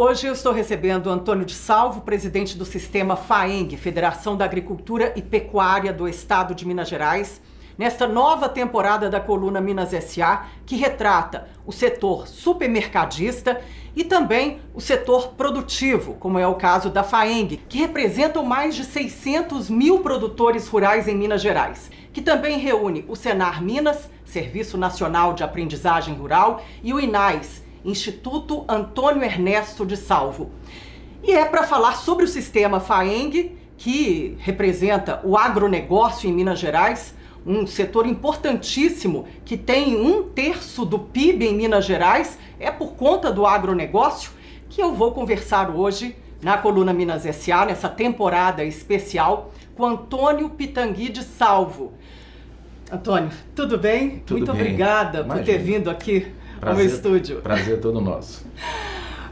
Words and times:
hoje 0.00 0.28
eu 0.28 0.32
estou 0.32 0.52
recebendo 0.52 1.10
Antônio 1.10 1.44
de 1.44 1.54
Salvo, 1.54 2.02
presidente 2.02 2.56
do 2.56 2.64
sistema 2.64 3.16
FAENG, 3.16 3.76
Federação 3.76 4.36
da 4.36 4.44
Agricultura 4.44 5.12
e 5.16 5.20
Pecuária 5.20 5.92
do 5.92 6.06
Estado 6.06 6.54
de 6.54 6.64
Minas 6.64 6.88
Gerais, 6.88 7.42
nesta 7.76 8.06
nova 8.06 8.48
temporada 8.48 9.10
da 9.10 9.18
coluna 9.18 9.60
Minas 9.60 9.90
SA, 10.04 10.46
que 10.64 10.76
retrata 10.76 11.48
o 11.66 11.72
setor 11.72 12.28
supermercadista 12.28 13.60
e 13.96 14.04
também 14.04 14.60
o 14.72 14.80
setor 14.80 15.30
produtivo, 15.32 16.14
como 16.14 16.38
é 16.38 16.46
o 16.46 16.54
caso 16.54 16.90
da 16.90 17.02
FAENG, 17.02 17.56
que 17.68 17.78
representam 17.78 18.44
mais 18.44 18.76
de 18.76 18.84
600 18.84 19.68
mil 19.68 19.98
produtores 19.98 20.68
rurais 20.68 21.08
em 21.08 21.16
Minas 21.16 21.42
Gerais, 21.42 21.90
que 22.12 22.22
também 22.22 22.56
reúne 22.60 23.04
o 23.08 23.16
Senar 23.16 23.60
Minas, 23.60 24.08
Serviço 24.24 24.78
Nacional 24.78 25.34
de 25.34 25.42
Aprendizagem 25.42 26.14
Rural, 26.14 26.62
e 26.84 26.94
o 26.94 27.00
INAIS, 27.00 27.66
Instituto 27.90 28.64
Antônio 28.68 29.22
Ernesto 29.22 29.86
de 29.86 29.96
Salvo. 29.96 30.50
E 31.22 31.32
é 31.32 31.44
para 31.44 31.62
falar 31.62 31.96
sobre 31.96 32.24
o 32.24 32.28
sistema 32.28 32.80
FAENG, 32.80 33.56
que 33.76 34.36
representa 34.40 35.20
o 35.24 35.36
agronegócio 35.36 36.28
em 36.28 36.32
Minas 36.32 36.58
Gerais, 36.58 37.14
um 37.46 37.66
setor 37.66 38.06
importantíssimo 38.06 39.26
que 39.44 39.56
tem 39.56 39.96
um 39.96 40.22
terço 40.24 40.84
do 40.84 40.98
PIB 40.98 41.46
em 41.46 41.54
Minas 41.54 41.84
Gerais, 41.84 42.38
é 42.60 42.70
por 42.70 42.92
conta 42.92 43.32
do 43.32 43.46
agronegócio, 43.46 44.32
que 44.68 44.82
eu 44.82 44.92
vou 44.94 45.12
conversar 45.12 45.70
hoje 45.70 46.16
na 46.42 46.58
coluna 46.58 46.92
Minas 46.92 47.22
SA, 47.22 47.64
nessa 47.64 47.88
temporada 47.88 48.64
especial, 48.64 49.52
com 49.74 49.86
Antônio 49.86 50.50
Pitangui 50.50 51.08
de 51.08 51.22
Salvo. 51.22 51.92
Antônio, 52.90 53.30
tudo 53.54 53.78
bem? 53.78 54.22
Tudo 54.26 54.38
Muito 54.38 54.52
bem. 54.52 54.60
obrigada 54.60 55.20
Imagina. 55.20 55.34
por 55.34 55.44
ter 55.44 55.58
vindo 55.58 55.90
aqui 55.90 56.26
ao 56.62 56.74
meu 56.74 56.86
estúdio. 56.86 57.40
Prazer 57.40 57.80
todo 57.80 58.00
nosso. 58.00 58.44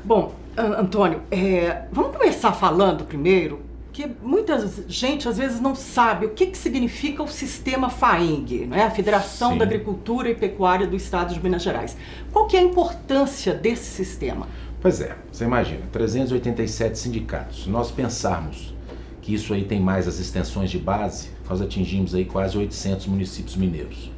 Bom, 0.05 0.35
An- 0.57 0.81
Antônio, 0.83 1.23
é, 1.31 1.83
vamos 1.93 2.17
começar 2.17 2.53
falando 2.53 3.05
primeiro 3.05 3.61
que 3.93 4.07
muita 4.23 4.71
gente 4.89 5.27
às 5.27 5.39
vezes 5.39 5.59
não 5.59 5.75
sabe 5.75 6.27
o 6.27 6.31
que, 6.31 6.47
que 6.47 6.59
significa 6.59 7.23
o 7.23 7.29
sistema 7.29 7.89
FAENG, 7.89 8.67
né? 8.67 8.85
a 8.85 8.91
Federação 8.91 9.53
Sim. 9.53 9.59
da 9.59 9.65
Agricultura 9.65 10.29
e 10.29 10.35
Pecuária 10.35 10.87
do 10.87 10.95
Estado 10.95 11.33
de 11.33 11.43
Minas 11.43 11.63
Gerais. 11.63 11.97
Qual 12.31 12.47
que 12.47 12.57
é 12.57 12.61
a 12.61 12.63
importância 12.63 13.55
desse 13.55 13.85
sistema? 13.85 14.47
Pois 14.83 15.01
é, 15.01 15.17
você 15.33 15.45
imagina, 15.45 15.81
387 15.91 16.99
sindicatos. 16.99 17.65
Se 17.65 17.71
nós 17.71 17.91
pensarmos 17.91 18.75
que 19.23 19.35
isso 19.35 19.55
aí 19.55 19.65
tem 19.65 19.81
mais 19.81 20.07
as 20.07 20.21
extensões 20.21 20.71
de 20.71 20.79
base, 20.79 21.31
nós 21.49 21.61
atingimos 21.63 22.15
aí 22.15 22.27
quase 22.27 22.57
800 22.59 23.07
municípios 23.07 23.57
mineiros. 23.57 24.13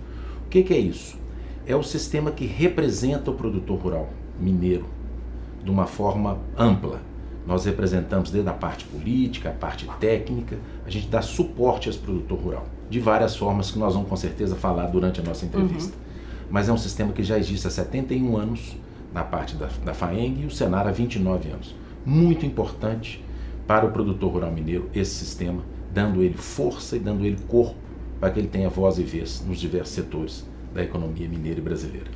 O 0.45 0.48
que, 0.50 0.62
que 0.65 0.75
é 0.75 0.78
isso? 0.78 1.17
É 1.69 1.77
o 1.77 1.83
sistema 1.83 2.30
que 2.30 2.47
representa 2.47 3.30
o 3.30 3.34
produtor 3.34 3.78
rural 3.78 4.08
mineiro 4.41 4.86
de 5.62 5.70
uma 5.70 5.86
forma 5.86 6.38
ampla. 6.56 7.02
Nós 7.47 7.66
representamos 7.66 8.30
desde 8.30 8.48
a 8.48 8.55
parte 8.55 8.86
política, 8.86 9.50
a 9.50 9.52
parte 9.52 9.86
técnica, 10.00 10.56
a 10.86 10.88
gente 10.88 11.08
dá 11.08 11.20
suporte 11.20 11.91
ao 11.91 11.94
produtor 11.97 12.38
rural, 12.38 12.66
de 12.88 12.98
várias 12.98 13.36
formas 13.36 13.70
que 13.70 13.78
nós 13.78 13.92
vamos 13.92 14.08
com 14.08 14.16
certeza 14.16 14.56
falar 14.56 14.86
durante 14.86 15.20
a 15.20 15.22
nossa 15.22 15.44
entrevista. 15.44 15.94
Mas 16.50 16.70
é 16.70 16.72
um 16.72 16.78
sistema 16.78 17.12
que 17.12 17.22
já 17.22 17.38
existe 17.38 17.66
há 17.66 17.70
71 17.70 18.34
anos 18.34 18.75
na 19.12 19.22
parte 19.22 19.55
da, 19.55 19.69
da 19.84 19.92
FAENG 19.92 20.44
e 20.44 20.47
o 20.47 20.50
Senar 20.50 20.86
há 20.86 20.91
29 20.91 21.50
anos. 21.50 21.75
Muito 22.03 22.47
importante 22.47 23.22
para 23.66 23.84
o 23.84 23.92
produtor 23.92 24.32
rural 24.32 24.53
mineiro 24.53 24.88
esse 24.94 25.16
sistema, 25.16 25.62
dando 25.92 26.22
ele 26.22 26.38
força 26.38 26.97
e 26.97 26.98
dando 26.98 27.27
ele 27.27 27.36
corpo 27.47 27.77
para 28.19 28.30
que 28.30 28.38
ele 28.38 28.48
tenha 28.48 28.70
voz 28.70 28.98
e 28.98 29.03
vez 29.03 29.44
nos 29.47 29.58
diversos 29.60 29.94
setores 29.94 30.47
da 30.72 30.83
economia 30.83 31.28
mineira 31.28 31.58
e 31.58 31.62
brasileira. 31.62 32.06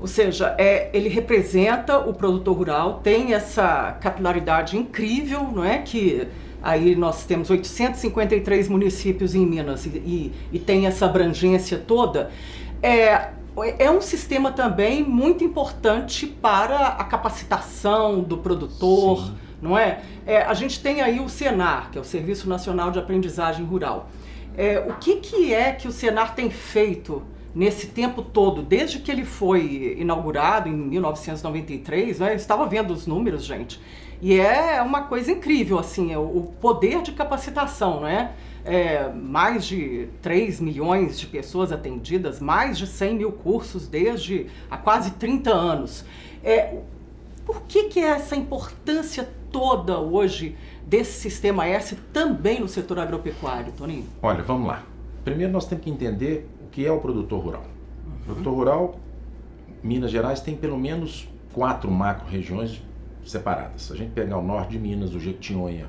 Ou 0.00 0.06
seja, 0.06 0.54
é, 0.58 0.90
ele 0.92 1.08
representa 1.08 1.98
o 1.98 2.12
produtor 2.12 2.56
rural, 2.56 3.00
tem 3.02 3.32
essa 3.32 3.92
capilaridade 4.00 4.76
incrível, 4.76 5.42
não 5.44 5.64
é? 5.64 5.78
Que 5.78 6.26
aí 6.62 6.94
nós 6.96 7.24
temos 7.24 7.48
853 7.48 8.68
municípios 8.68 9.34
em 9.34 9.46
Minas 9.46 9.86
e, 9.86 9.90
e- 9.90 10.32
e 10.52 10.58
tem 10.58 10.86
essa 10.86 11.06
abrangência 11.06 11.78
toda. 11.78 12.30
É, 12.82 13.28
é 13.78 13.90
um 13.90 14.00
sistema 14.00 14.50
também 14.52 15.02
muito 15.02 15.44
importante 15.44 16.26
para 16.26 16.88
a 16.88 17.04
capacitação 17.04 18.20
do 18.20 18.38
produtor, 18.38 19.18
Sim. 19.26 19.34
não 19.62 19.78
é? 19.78 20.00
É, 20.26 20.42
A 20.42 20.54
gente 20.54 20.80
tem 20.82 21.00
aí 21.02 21.20
o 21.20 21.28
Senar, 21.28 21.90
que 21.90 21.96
é 21.98 22.00
o 22.00 22.04
Serviço 22.04 22.48
Nacional 22.48 22.90
de 22.90 22.98
Aprendizagem 22.98 23.64
Rural. 23.64 24.10
É, 24.56 24.80
o 24.80 24.94
que, 24.94 25.16
que 25.16 25.54
é 25.54 25.72
que 25.72 25.86
o 25.88 25.92
Senar 25.92 26.34
tem 26.34 26.50
feito 26.50 27.22
nesse 27.54 27.86
tempo 27.86 28.20
todo, 28.20 28.62
desde 28.62 28.98
que 28.98 29.10
ele 29.10 29.24
foi 29.24 29.96
inaugurado 29.98 30.68
em 30.68 30.72
1993, 30.72 32.18
né? 32.18 32.32
Eu 32.32 32.36
estava 32.36 32.66
vendo 32.66 32.92
os 32.92 33.06
números, 33.06 33.44
gente, 33.44 33.80
e 34.20 34.38
é 34.38 34.80
uma 34.82 35.02
coisa 35.02 35.30
incrível, 35.30 35.78
assim, 35.78 36.12
é 36.12 36.18
o 36.18 36.52
poder 36.60 37.02
de 37.02 37.12
capacitação, 37.12 38.00
né? 38.00 38.32
É, 38.64 39.10
mais 39.10 39.66
de 39.66 40.08
3 40.22 40.58
milhões 40.58 41.20
de 41.20 41.26
pessoas 41.26 41.70
atendidas, 41.70 42.40
mais 42.40 42.78
de 42.78 42.86
100 42.86 43.14
mil 43.14 43.32
cursos 43.32 43.86
desde 43.86 44.46
há 44.70 44.78
quase 44.78 45.10
30 45.12 45.52
anos. 45.52 46.04
É, 46.42 46.78
por 47.44 47.62
que, 47.62 47.84
que 47.84 48.00
é 48.00 48.08
essa 48.08 48.34
importância 48.34 49.28
toda 49.52 49.98
hoje 49.98 50.56
desse 50.86 51.20
sistema 51.20 51.66
S 51.66 51.94
também 52.12 52.60
no 52.60 52.68
setor 52.68 52.98
agropecuário, 52.98 53.72
Toninho? 53.76 54.06
Olha, 54.22 54.42
vamos 54.42 54.66
lá. 54.66 54.82
Primeiro 55.24 55.52
nós 55.52 55.66
temos 55.66 55.84
que 55.84 55.90
entender 55.90 56.48
que 56.74 56.84
é 56.84 56.90
o 56.90 56.98
produtor 56.98 57.40
rural. 57.40 57.64
O 58.22 58.24
produtor 58.24 58.52
rural, 58.52 59.00
Minas 59.80 60.10
Gerais 60.10 60.40
tem 60.40 60.56
pelo 60.56 60.76
menos 60.76 61.28
quatro 61.52 61.88
macro-regiões 61.88 62.82
separadas. 63.24 63.82
Se 63.82 63.92
a 63.92 63.96
gente 63.96 64.10
pegar 64.10 64.38
o 64.38 64.42
norte 64.42 64.72
de 64.72 64.78
Minas, 64.80 65.14
o 65.14 65.20
Jequitinhonha, 65.20 65.86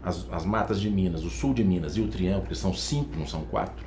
as, 0.00 0.28
as 0.30 0.46
matas 0.46 0.80
de 0.80 0.88
Minas, 0.88 1.24
o 1.24 1.30
sul 1.30 1.52
de 1.52 1.64
Minas 1.64 1.96
e 1.96 2.00
o 2.00 2.06
Triângulo, 2.06 2.46
que 2.46 2.54
são 2.54 2.72
cinco, 2.72 3.18
não 3.18 3.26
são 3.26 3.42
quatro, 3.42 3.84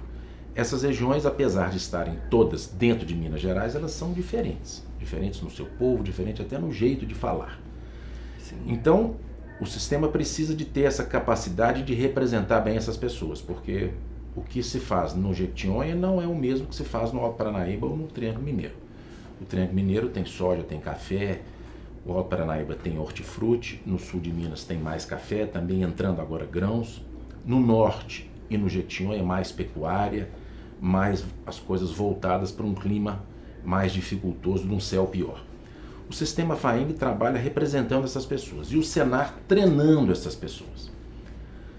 essas 0.54 0.84
regiões, 0.84 1.26
apesar 1.26 1.70
de 1.70 1.78
estarem 1.78 2.20
todas 2.30 2.68
dentro 2.68 3.06
de 3.06 3.16
Minas 3.16 3.40
Gerais, 3.40 3.74
elas 3.74 3.92
são 3.92 4.12
diferentes. 4.12 4.86
Diferentes 5.00 5.42
no 5.42 5.50
seu 5.50 5.66
povo, 5.66 6.04
diferente 6.04 6.42
até 6.42 6.58
no 6.58 6.70
jeito 6.70 7.06
de 7.06 7.16
falar. 7.16 7.62
Sim. 8.40 8.58
Então, 8.68 9.16
o 9.62 9.66
sistema 9.66 10.10
precisa 10.10 10.54
de 10.54 10.66
ter 10.66 10.82
essa 10.82 11.06
capacidade 11.06 11.84
de 11.84 11.94
representar 11.94 12.60
bem 12.60 12.76
essas 12.76 12.98
pessoas, 12.98 13.42
porque 13.42 13.92
o 14.36 14.42
que 14.42 14.62
se 14.62 14.80
faz 14.80 15.14
no 15.14 15.34
Jequitinhonha 15.34 15.96
não 15.96 16.22
é 16.22 16.28
o 16.28 16.36
mesmo 16.36 16.68
que 16.68 16.76
se 16.76 16.84
faz 16.84 17.12
no 17.12 17.22
Alto 17.22 17.38
Paranaíba 17.38 17.88
ou 17.88 17.96
no 17.96 18.08
Triângulo 18.08 18.44
Mineiro. 18.44 18.76
O 19.42 19.46
Triângulo 19.46 19.76
Mineiro 19.76 20.10
tem 20.10 20.26
soja, 20.26 20.62
tem 20.64 20.80
café, 20.80 21.42
o 22.06 22.12
Alto 22.14 22.30
Paranaíba 22.30 22.76
tem 22.76 23.00
hortifruti, 23.00 23.82
no 23.86 23.98
sul 23.98 24.20
de 24.20 24.32
Minas 24.32 24.64
tem 24.64 24.78
mais 24.78 25.06
café, 25.06 25.46
também 25.46 25.84
entrando 25.84 26.20
agora 26.20 26.46
grãos. 26.46 27.02
No 27.46 27.60
norte 27.60 28.30
e 28.50 28.58
no 28.58 28.68
Jequitinhonha 28.68 29.24
mais 29.24 29.52
pecuária, 29.52 30.30
mais 30.82 31.24
as 31.46 31.60
coisas 31.60 31.92
voltadas 31.92 32.52
para 32.52 32.66
um 32.66 32.74
clima 32.74 33.24
mais 33.64 33.94
dificultoso, 33.94 34.68
de 34.68 34.74
um 34.74 34.80
céu 34.80 35.08
pior. 35.08 35.44
O 36.10 36.14
sistema 36.14 36.56
FAENG 36.56 36.94
trabalha 36.94 37.40
representando 37.40 38.04
essas 38.04 38.26
pessoas 38.26 38.72
e 38.72 38.78
o 38.78 38.84
Senar 38.84 39.36
treinando 39.48 40.12
essas 40.12 40.36
pessoas. 40.36 40.95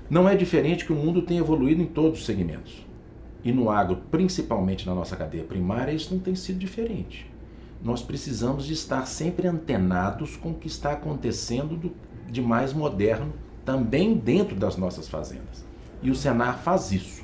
Não 0.08 0.28
é 0.28 0.36
diferente 0.36 0.84
que 0.84 0.92
o 0.92 0.96
mundo 0.96 1.22
tem 1.22 1.38
evoluído 1.38 1.82
em 1.82 1.86
todos 1.86 2.20
os 2.20 2.26
segmentos. 2.26 2.86
E 3.44 3.52
no 3.52 3.70
agro, 3.70 3.98
principalmente 4.10 4.86
na 4.86 4.94
nossa 4.94 5.16
cadeia 5.16 5.44
primária, 5.44 5.92
isso 5.92 6.14
não 6.14 6.20
tem 6.20 6.34
sido 6.34 6.58
diferente. 6.58 7.30
Nós 7.82 8.02
precisamos 8.02 8.64
de 8.64 8.72
estar 8.72 9.06
sempre 9.06 9.46
antenados 9.46 10.36
com 10.36 10.50
o 10.50 10.54
que 10.54 10.66
está 10.66 10.92
acontecendo 10.92 11.76
do- 11.76 11.92
de 12.30 12.40
mais 12.40 12.72
moderno 12.72 13.32
também 13.64 14.14
dentro 14.14 14.56
das 14.56 14.76
nossas 14.76 15.08
fazendas. 15.08 15.64
E 16.02 16.10
o 16.10 16.14
Senar 16.14 16.58
faz 16.58 16.92
isso. 16.92 17.22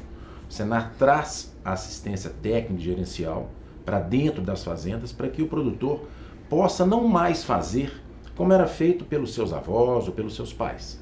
O 0.49 0.53
Senar 0.53 0.93
traz 0.99 1.57
assistência 1.65 2.31
técnica 2.31 2.81
e 2.81 2.85
gerencial 2.85 3.51
para 3.85 4.01
dentro 4.01 4.43
das 4.43 4.63
fazendas 4.63 5.13
para 5.13 5.29
que 5.29 5.43
o 5.43 5.49
produtor 5.49 6.07
possa 6.49 6.85
não 6.85 7.09
mais 7.09 7.43
fazer 7.43 8.01
como 8.37 8.53
era 8.53 8.67
feito 8.67 9.05
pelos 9.05 9.35
seus 9.35 9.53
avós 9.53 10.07
ou 10.07 10.13
pelos 10.13 10.35
seus 10.35 10.53
pais. 10.53 11.02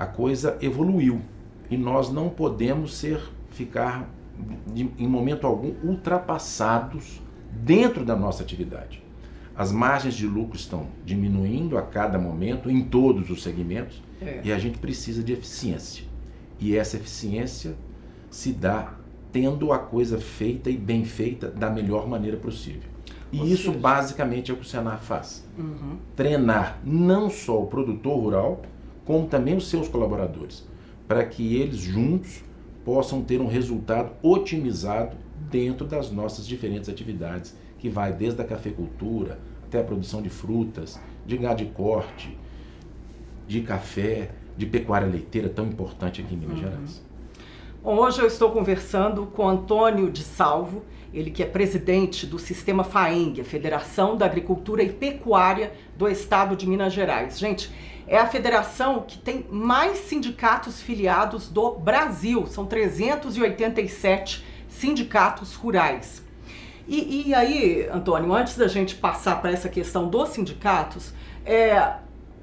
A 0.00 0.06
coisa 0.06 0.56
evoluiu 0.62 1.20
e 1.70 1.76
nós 1.76 2.10
não 2.10 2.30
podemos 2.30 2.94
ser 2.94 3.20
ficar 3.50 4.08
de- 4.72 4.88
em 4.98 5.06
momento 5.06 5.46
algum 5.46 5.74
ultrapassados 5.84 7.20
dentro 7.52 8.02
da 8.02 8.16
nossa 8.16 8.42
atividade. 8.42 9.02
As 9.54 9.70
margens 9.70 10.14
de 10.14 10.26
lucro 10.26 10.56
estão 10.56 10.86
diminuindo 11.04 11.76
a 11.76 11.82
cada 11.82 12.18
momento 12.18 12.70
em 12.70 12.82
todos 12.82 13.28
os 13.28 13.42
segmentos 13.42 14.02
É. 14.22 14.40
e 14.42 14.50
a 14.50 14.58
gente 14.58 14.78
precisa 14.78 15.22
de 15.22 15.34
eficiência. 15.34 16.04
E 16.58 16.74
essa 16.74 16.96
eficiência 16.96 17.74
se 18.30 18.52
dá 18.52 18.94
tendo 19.30 19.70
a 19.70 19.78
coisa 19.78 20.18
feita 20.18 20.70
e 20.70 20.78
bem 20.78 21.04
feita 21.04 21.48
da 21.50 21.68
melhor 21.68 22.08
maneira 22.08 22.38
possível. 22.38 22.88
E 23.30 23.38
Ou 23.38 23.46
isso 23.46 23.64
seja- 23.66 23.78
basicamente 23.78 24.50
é 24.50 24.54
o 24.54 24.56
que 24.56 24.62
o 24.62 24.66
Senar 24.66 25.00
faz. 25.02 25.46
Uhum. 25.58 25.98
Treinar 26.16 26.78
não 26.82 27.28
só 27.28 27.62
o 27.62 27.66
produtor 27.66 28.18
rural, 28.18 28.62
como 29.04 29.26
também 29.26 29.56
os 29.56 29.68
seus 29.68 29.88
colaboradores, 29.88 30.66
para 31.06 31.24
que 31.24 31.56
eles 31.56 31.78
juntos 31.78 32.42
possam 32.84 33.22
ter 33.22 33.40
um 33.40 33.46
resultado 33.46 34.12
otimizado 34.22 35.16
dentro 35.50 35.86
das 35.86 36.10
nossas 36.10 36.46
diferentes 36.46 36.88
atividades, 36.88 37.56
que 37.78 37.88
vai 37.88 38.12
desde 38.12 38.40
a 38.40 38.44
cafeicultura 38.44 39.38
até 39.64 39.80
a 39.80 39.84
produção 39.84 40.20
de 40.20 40.28
frutas, 40.28 41.00
de 41.24 41.36
gado 41.36 41.64
de 41.64 41.70
corte, 41.70 42.36
de 43.46 43.60
café, 43.62 44.30
de 44.56 44.66
pecuária 44.66 45.06
leiteira 45.06 45.48
tão 45.48 45.66
importante 45.66 46.20
aqui 46.20 46.34
em 46.34 46.38
Minas 46.38 46.56
uhum. 46.56 46.62
Gerais. 46.62 47.10
Hoje 47.82 48.20
eu 48.20 48.26
estou 48.26 48.50
conversando 48.50 49.26
com 49.26 49.48
Antônio 49.48 50.10
de 50.10 50.22
Salvo, 50.22 50.82
ele 51.14 51.30
que 51.30 51.42
é 51.42 51.46
presidente 51.46 52.26
do 52.26 52.38
Sistema 52.38 52.84
FAENG, 52.84 53.40
a 53.40 53.44
Federação 53.44 54.16
da 54.16 54.26
Agricultura 54.26 54.82
e 54.82 54.92
Pecuária 54.92 55.72
do 55.96 56.06
Estado 56.06 56.54
de 56.54 56.68
Minas 56.68 56.92
Gerais. 56.92 57.38
Gente, 57.38 57.72
é 58.10 58.18
a 58.18 58.26
federação 58.26 59.04
que 59.06 59.16
tem 59.16 59.46
mais 59.48 59.98
sindicatos 60.00 60.82
filiados 60.82 61.48
do 61.48 61.76
Brasil, 61.76 62.44
são 62.48 62.66
387 62.66 64.44
sindicatos 64.68 65.54
rurais. 65.54 66.20
E, 66.88 67.28
e 67.28 67.34
aí, 67.34 67.88
Antônio, 67.88 68.34
antes 68.34 68.56
da 68.56 68.66
gente 68.66 68.96
passar 68.96 69.40
para 69.40 69.52
essa 69.52 69.68
questão 69.68 70.08
dos 70.08 70.30
sindicatos, 70.30 71.14
é, 71.46 71.92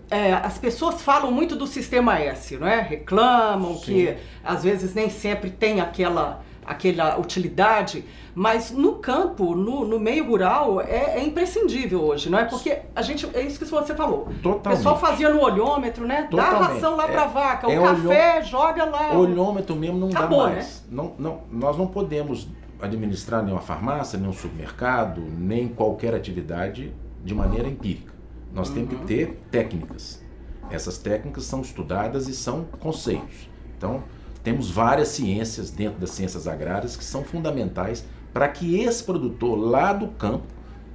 é, 0.10 0.32
as 0.42 0.58
pessoas 0.58 1.02
falam 1.02 1.34
muito 1.34 1.54
do 1.54 1.68
sistema 1.68 2.18
S, 2.18 2.56
não 2.56 2.66
é? 2.66 2.80
Reclamam 2.80 3.76
Sim. 3.76 3.84
que 3.84 4.18
às 4.46 4.64
vezes 4.64 4.96
nem 4.96 5.10
sempre 5.10 5.50
tem 5.50 5.82
aquela, 5.82 6.46
aquela 6.68 7.18
utilidade, 7.18 8.04
mas 8.36 8.72
no 8.72 8.96
campo, 8.96 9.56
no, 9.56 9.86
no 9.86 10.00
meio 10.00 10.28
rural, 10.28 10.82
é, 10.82 11.18
é, 11.18 11.24
imprescindível 11.24 12.04
hoje, 12.04 12.30
não 12.30 12.38
é? 12.38 12.46
Porque 12.46 12.80
a 12.94 13.02
gente, 13.02 13.28
é 13.34 13.42
isso 13.42 13.58
que 13.58 13.66
você 13.66 13.96
falou. 13.96 14.28
Totalmente. 14.44 14.66
O 14.66 14.70
pessoal 14.70 15.00
fazia 15.00 15.30
no 15.30 15.42
olhômetro, 15.42 16.06
né? 16.06 16.24
Totalmente. 16.24 16.60
Dá 16.60 16.68
ração 16.68 16.96
lá 16.98 17.06
é, 17.06 17.12
para 17.12 17.24
a 17.24 17.28
vaca, 17.28 17.68
o 17.68 17.72
é 17.72 17.80
café 17.80 18.34
olhô... 18.36 18.46
joga 18.46 18.86
lá. 18.86 19.14
O 19.14 19.20
olhômetro 19.20 19.76
mesmo 19.76 19.98
não 19.98 20.10
Acabou, 20.10 20.44
dá 20.44 20.50
mais. 20.50 20.82
Né? 20.82 20.88
Não, 20.92 21.14
não, 21.18 21.42
nós 21.50 21.78
não 21.78 21.88
podemos 21.88 22.48
administrar 22.82 23.42
nenhuma 23.42 23.62
farmácia, 23.62 24.20
nenhum 24.20 24.34
supermercado, 24.34 25.22
nem 25.22 25.68
qualquer 25.68 26.14
atividade 26.14 26.94
de 27.24 27.34
maneira 27.34 27.68
empírica. 27.68 28.14
Nós 28.54 28.70
uhum. 28.70 28.76
temos 28.76 28.90
que 28.90 28.96
uhum. 28.96 29.06
ter 29.06 29.40
técnicas. 29.50 30.22
Essas 30.70 30.98
técnicas 30.98 31.46
são 31.46 31.62
estudadas 31.62 32.28
e 32.28 32.34
são 32.34 32.66
conceitos. 32.80 33.50
Então, 33.78 34.04
temos 34.48 34.72
várias 34.72 35.10
ciências 35.10 35.70
dentro 35.72 36.00
das 36.00 36.12
ciências 36.12 36.48
agrárias 36.48 36.96
que 36.96 37.04
são 37.04 37.22
fundamentais 37.22 38.06
para 38.32 38.48
que 38.48 38.80
esse 38.80 39.04
produtor 39.04 39.60
lá 39.60 39.92
do 39.92 40.08
campo 40.08 40.46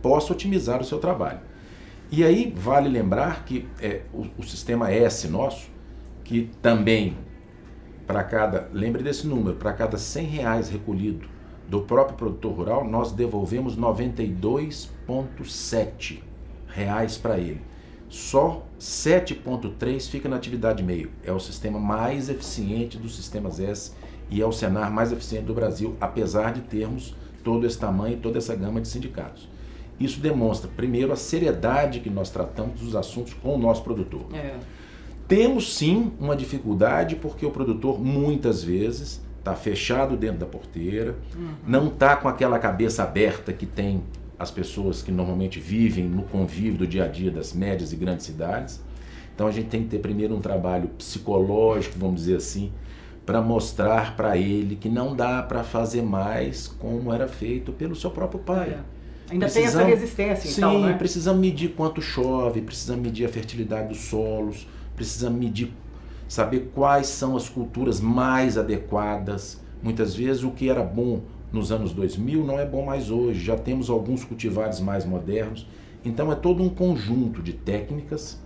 possa 0.00 0.32
otimizar 0.32 0.80
o 0.80 0.84
seu 0.84 0.98
trabalho. 0.98 1.40
E 2.10 2.24
aí 2.24 2.50
vale 2.56 2.88
lembrar 2.88 3.44
que 3.44 3.68
é, 3.78 4.04
o, 4.10 4.24
o 4.38 4.42
sistema 4.42 4.90
S 4.90 5.28
nosso, 5.28 5.68
que 6.24 6.48
também 6.62 7.18
para 8.06 8.24
cada, 8.24 8.70
lembre 8.72 9.02
desse 9.02 9.26
número, 9.26 9.56
para 9.56 9.74
cada 9.74 9.98
100 9.98 10.26
reais 10.28 10.70
recolhido 10.70 11.28
do 11.68 11.82
próprio 11.82 12.16
produtor 12.16 12.54
rural, 12.54 12.88
nós 12.88 13.12
devolvemos 13.12 13.76
92,7 13.76 16.22
reais 16.68 17.18
para 17.18 17.36
ele. 17.36 17.60
Só 18.12 18.62
7,3 18.78 20.06
fica 20.10 20.28
na 20.28 20.36
atividade 20.36 20.82
meio. 20.82 21.10
É 21.24 21.32
o 21.32 21.40
sistema 21.40 21.80
mais 21.80 22.28
eficiente 22.28 22.98
dos 22.98 23.16
sistemas 23.16 23.58
S 23.58 23.92
e 24.28 24.42
é 24.42 24.44
o 24.44 24.52
Senar 24.52 24.92
mais 24.92 25.12
eficiente 25.12 25.46
do 25.46 25.54
Brasil, 25.54 25.96
apesar 25.98 26.52
de 26.52 26.60
termos 26.60 27.16
todo 27.42 27.66
esse 27.66 27.78
tamanho 27.78 28.12
e 28.12 28.20
toda 28.20 28.36
essa 28.36 28.54
gama 28.54 28.82
de 28.82 28.88
sindicatos. 28.88 29.48
Isso 29.98 30.20
demonstra, 30.20 30.70
primeiro, 30.76 31.10
a 31.10 31.16
seriedade 31.16 32.00
que 32.00 32.10
nós 32.10 32.28
tratamos 32.28 32.82
dos 32.82 32.94
assuntos 32.94 33.32
com 33.32 33.54
o 33.54 33.58
nosso 33.58 33.82
produtor. 33.82 34.26
É. 34.34 34.56
Temos 35.26 35.74
sim 35.74 36.12
uma 36.20 36.36
dificuldade 36.36 37.16
porque 37.16 37.46
o 37.46 37.50
produtor 37.50 37.98
muitas 37.98 38.62
vezes 38.62 39.22
está 39.38 39.54
fechado 39.54 40.18
dentro 40.18 40.40
da 40.40 40.46
porteira, 40.46 41.16
uhum. 41.34 41.54
não 41.66 41.86
está 41.86 42.14
com 42.14 42.28
aquela 42.28 42.58
cabeça 42.58 43.04
aberta 43.04 43.54
que 43.54 43.64
tem 43.64 44.02
as 44.38 44.50
pessoas 44.50 45.02
que 45.02 45.12
normalmente 45.12 45.60
vivem 45.60 46.04
no 46.04 46.22
convívio 46.22 46.78
do 46.78 46.86
dia 46.86 47.04
a 47.04 47.08
dia 47.08 47.30
das 47.30 47.52
médias 47.52 47.92
e 47.92 47.96
grandes 47.96 48.26
cidades. 48.26 48.80
Então 49.34 49.46
a 49.46 49.50
gente 49.50 49.68
tem 49.68 49.82
que 49.82 49.88
ter 49.88 49.98
primeiro 49.98 50.34
um 50.34 50.40
trabalho 50.40 50.88
psicológico, 50.88 51.98
vamos 51.98 52.20
dizer 52.20 52.36
assim, 52.36 52.72
para 53.24 53.40
mostrar 53.40 54.16
para 54.16 54.36
ele 54.36 54.76
que 54.76 54.88
não 54.88 55.14
dá 55.14 55.42
para 55.42 55.62
fazer 55.62 56.02
mais 56.02 56.66
como 56.66 57.12
era 57.12 57.28
feito 57.28 57.72
pelo 57.72 57.94
seu 57.94 58.10
próprio 58.10 58.40
pai. 58.40 58.70
É. 58.70 58.78
Ainda 59.32 59.46
precisamos, 59.46 59.72
tem 59.72 59.82
essa 59.82 60.00
resistência, 60.00 60.50
sim, 60.50 60.60
então, 60.60 60.80
né? 60.80 60.92
precisamos 60.94 61.40
medir 61.40 61.70
quanto 61.70 62.02
chove, 62.02 62.60
precisamos 62.60 63.02
medir 63.02 63.24
a 63.24 63.28
fertilidade 63.28 63.88
dos 63.88 64.00
solos, 64.00 64.66
precisamos 64.94 65.38
medir 65.38 65.72
saber 66.28 66.70
quais 66.74 67.06
são 67.06 67.36
as 67.36 67.48
culturas 67.48 68.00
mais 68.00 68.58
adequadas. 68.58 69.60
Muitas 69.82 70.14
vezes 70.14 70.42
o 70.42 70.50
que 70.50 70.68
era 70.68 70.82
bom 70.82 71.22
nos 71.52 71.70
anos 71.70 71.92
2000 71.92 72.44
não 72.44 72.58
é 72.58 72.64
bom 72.64 72.84
mais 72.84 73.10
hoje, 73.10 73.40
já 73.40 73.56
temos 73.56 73.90
alguns 73.90 74.24
cultivares 74.24 74.80
mais 74.80 75.04
modernos. 75.04 75.66
Então 76.04 76.32
é 76.32 76.34
todo 76.34 76.62
um 76.62 76.68
conjunto 76.68 77.42
de 77.42 77.52
técnicas 77.52 78.40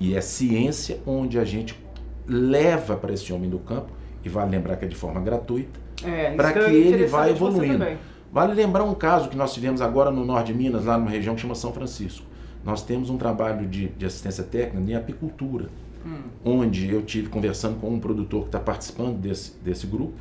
e 0.00 0.16
é 0.16 0.20
ciência 0.20 0.98
onde 1.06 1.38
a 1.38 1.44
gente 1.44 1.78
leva 2.26 2.96
para 2.96 3.12
esse 3.12 3.32
homem 3.32 3.50
do 3.50 3.58
campo, 3.58 3.92
e 4.24 4.28
vale 4.28 4.50
lembrar 4.50 4.76
que 4.76 4.84
é 4.84 4.88
de 4.88 4.94
forma 4.96 5.20
gratuita, 5.20 5.80
é, 6.04 6.34
para 6.34 6.52
que, 6.52 6.64
que 6.64 6.70
ele 6.70 7.06
vá 7.06 7.28
evoluindo. 7.28 7.84
Vale 8.32 8.54
lembrar 8.54 8.84
um 8.84 8.94
caso 8.94 9.28
que 9.28 9.36
nós 9.36 9.52
tivemos 9.52 9.82
agora 9.82 10.10
no 10.10 10.24
norte 10.24 10.52
de 10.52 10.54
Minas, 10.54 10.86
lá 10.86 10.96
numa 10.96 11.10
região 11.10 11.34
que 11.34 11.40
chama 11.40 11.54
São 11.54 11.72
Francisco. 11.72 12.24
Nós 12.64 12.82
temos 12.82 13.10
um 13.10 13.18
trabalho 13.18 13.66
de, 13.66 13.88
de 13.88 14.06
assistência 14.06 14.42
técnica 14.42 14.90
em 14.90 14.94
apicultura 14.94 15.68
hum. 16.06 16.22
onde 16.44 16.90
eu 16.90 17.02
tive 17.02 17.28
conversando 17.28 17.80
com 17.80 17.90
um 17.90 17.98
produtor 17.98 18.42
que 18.42 18.48
está 18.48 18.60
participando 18.60 19.18
desse, 19.18 19.52
desse 19.62 19.86
grupo, 19.86 20.20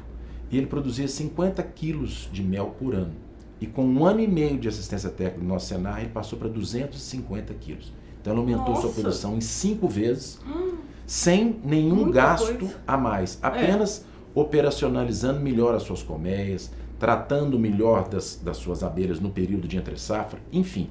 e 0.51 0.57
ele 0.57 0.67
produzia 0.67 1.07
50 1.07 1.63
quilos 1.63 2.29
de 2.31 2.43
mel 2.43 2.75
por 2.77 2.93
ano. 2.93 3.13
E 3.59 3.67
com 3.67 3.85
um 3.85 4.05
ano 4.05 4.19
e 4.19 4.27
meio 4.27 4.59
de 4.59 4.67
assistência 4.67 5.09
técnica 5.09 5.41
no 5.43 5.47
nosso 5.47 5.67
Senar, 5.67 5.99
ele 6.01 6.09
passou 6.09 6.37
para 6.37 6.49
250 6.49 7.53
quilos. 7.53 7.93
Então 8.19 8.33
ele 8.33 8.41
aumentou 8.41 8.69
Nossa. 8.69 8.81
sua 8.81 8.91
produção 8.91 9.37
em 9.37 9.41
cinco 9.41 9.87
vezes, 9.87 10.39
hum. 10.45 10.77
sem 11.05 11.59
nenhum 11.63 12.11
gasto 12.11 12.57
coisa. 12.57 12.75
a 12.85 12.97
mais, 12.97 13.39
apenas 13.41 14.05
é. 14.35 14.39
operacionalizando 14.39 15.39
melhor 15.39 15.73
as 15.73 15.83
suas 15.83 16.03
colmeias, 16.03 16.71
tratando 16.99 17.57
melhor 17.57 18.07
das, 18.07 18.39
das 18.43 18.57
suas 18.57 18.83
abelhas 18.83 19.19
no 19.19 19.29
período 19.29 19.67
de 19.67 19.77
entre 19.77 19.97
safra, 19.97 20.39
enfim. 20.51 20.89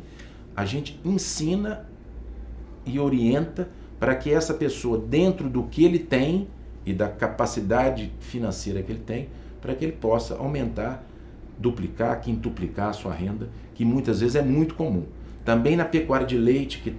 A 0.57 0.65
gente 0.65 1.01
ensina 1.05 1.87
e 2.85 2.99
orienta 2.99 3.69
para 3.99 4.15
que 4.17 4.33
essa 4.33 4.55
pessoa, 4.55 4.99
dentro 4.99 5.49
do 5.49 5.65
que 5.65 5.85
ele 5.85 5.99
tem 5.99 6.49
e 6.85 6.93
da 6.93 7.09
capacidade 7.09 8.13
financeira 8.19 8.83
que 8.83 8.91
ele 8.91 9.03
tem, 9.07 9.29
para 9.61 9.75
que 9.75 9.85
ele 9.85 9.93
possa 9.93 10.37
aumentar, 10.37 11.05
duplicar, 11.59 12.21
quintuplicar 12.21 12.91
a 12.91 12.93
sua 12.93 13.13
renda, 13.13 13.49
que 13.75 13.85
muitas 13.85 14.21
vezes 14.21 14.37
é 14.37 14.43
muito 14.43 14.75
comum. 14.75 15.05
Também 15.45 15.77
na 15.77 15.85
pecuária 15.85 16.27
de 16.27 16.37
leite, 16.37 16.79
que, 16.79 16.95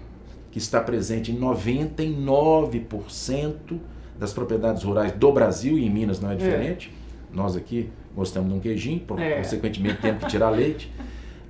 que 0.51 0.58
está 0.58 0.82
presente 0.82 1.32
em 1.32 1.39
99% 1.39 3.80
das 4.18 4.34
propriedades 4.34 4.84
rurais 4.84 5.12
do 5.13 5.32
Brasil, 5.32 5.77
e 5.77 5.86
em 5.86 5.89
Minas 5.89 6.20
não 6.20 6.30
é, 6.30 6.34
é. 6.34 6.38
diferente. 6.38 6.91
É. 6.91 7.36
Nós 7.36 7.56
aqui 7.56 7.89
gostamos 8.15 8.50
de 8.50 8.56
um 8.56 8.60
queijinho, 8.60 9.00
por, 9.00 9.20
é. 9.20 9.38
consequentemente 9.38 10.01
temos 10.01 10.24
que 10.24 10.30
tirar 10.30 10.50
leite. 10.50 10.91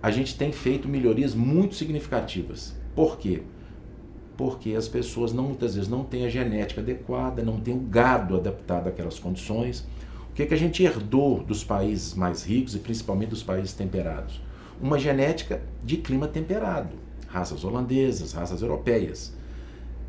A 0.02 0.12
gente 0.12 0.38
tem 0.38 0.52
feito 0.52 0.88
melhorias 0.88 1.36
muito 1.36 1.76
significativas. 1.76 2.76
Por 2.96 3.18
quê? 3.18 3.42
porque 4.42 4.74
as 4.74 4.88
pessoas 4.88 5.32
não, 5.32 5.44
muitas 5.44 5.76
vezes 5.76 5.88
não 5.88 6.04
têm 6.04 6.26
a 6.26 6.30
genética 6.30 6.82
adequada, 6.82 7.44
não 7.44 7.60
têm 7.60 7.76
o 7.76 7.80
gado 7.80 8.36
adaptado 8.36 8.88
àquelas 8.88 9.20
condições. 9.20 9.88
O 10.32 10.34
que, 10.34 10.46
que 10.46 10.54
a 10.54 10.58
gente 10.58 10.82
herdou 10.82 11.44
dos 11.44 11.62
países 11.62 12.14
mais 12.14 12.44
ricos 12.44 12.74
e 12.74 12.80
principalmente 12.80 13.32
dos 13.32 13.44
países 13.44 13.74
temperados? 13.74 14.42
Uma 14.82 14.98
genética 14.98 15.62
de 15.84 15.98
clima 15.98 16.26
temperado, 16.26 16.96
raças 17.28 17.66
holandesas, 17.66 18.32
raças 18.32 18.62
europeias. 18.62 19.34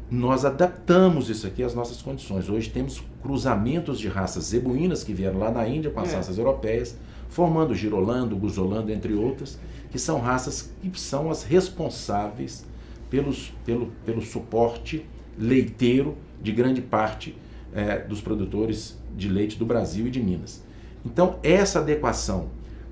Nós 0.08 0.44
adaptamos 0.44 1.28
isso 1.28 1.44
aqui 1.44 1.64
às 1.64 1.74
nossas 1.74 2.00
condições. 2.00 2.48
Hoje 2.48 2.70
temos 2.70 3.02
cruzamentos 3.20 3.98
de 3.98 4.06
raças 4.06 4.44
zebuínas 4.44 5.02
que 5.02 5.12
vieram 5.12 5.40
lá 5.40 5.50
da 5.50 5.68
Índia 5.68 5.90
com 5.90 5.98
as 5.98 6.12
é. 6.12 6.16
raças 6.16 6.38
europeias, 6.38 6.96
formando 7.28 7.74
girolando, 7.74 8.36
guzolando, 8.36 8.92
entre 8.92 9.14
outras, 9.14 9.58
que 9.90 9.98
são 9.98 10.20
raças 10.20 10.72
que 10.80 11.00
são 11.00 11.32
as 11.32 11.42
responsáveis 11.42 12.64
pelos, 13.10 13.52
pelo, 13.66 13.86
pelo 14.06 14.22
suporte 14.22 15.04
leiteiro 15.36 16.16
de 16.40 16.52
grande 16.52 16.80
parte 16.80 17.36
é, 17.74 17.98
dos 17.98 18.20
produtores 18.20 19.01
de 19.16 19.28
leite 19.28 19.58
do 19.58 19.66
Brasil 19.66 20.06
e 20.06 20.10
de 20.10 20.20
Minas. 20.20 20.62
Então, 21.04 21.38
essa 21.42 21.80
adequação, 21.80 22.48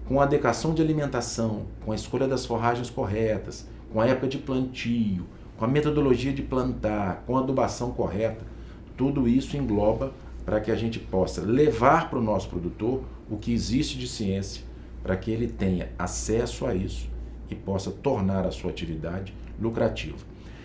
com 0.06 0.20
a 0.20 0.24
adequação 0.24 0.74
de 0.74 0.82
alimentação, 0.82 1.66
com 1.84 1.92
a 1.92 1.94
escolha 1.94 2.26
das 2.26 2.44
forragens 2.44 2.90
corretas, 2.90 3.66
com 3.92 4.00
a 4.00 4.06
época 4.06 4.28
de 4.28 4.38
plantio, 4.38 5.26
com 5.56 5.64
a 5.64 5.68
metodologia 5.68 6.32
de 6.32 6.42
plantar, 6.42 7.22
com 7.26 7.36
a 7.36 7.40
adubação 7.40 7.92
correta, 7.92 8.44
tudo 8.96 9.28
isso 9.28 9.56
engloba 9.56 10.12
para 10.44 10.60
que 10.60 10.70
a 10.70 10.76
gente 10.76 10.98
possa 10.98 11.42
levar 11.42 12.10
para 12.10 12.18
o 12.18 12.22
nosso 12.22 12.48
produtor 12.48 13.02
o 13.30 13.36
que 13.36 13.52
existe 13.52 13.96
de 13.98 14.08
ciência, 14.08 14.64
para 15.02 15.16
que 15.16 15.30
ele 15.30 15.46
tenha 15.46 15.90
acesso 15.98 16.66
a 16.66 16.74
isso 16.74 17.08
e 17.48 17.54
possa 17.54 17.90
tornar 17.90 18.46
a 18.46 18.50
sua 18.50 18.70
atividade 18.70 19.34
lucrativa. 19.60 20.18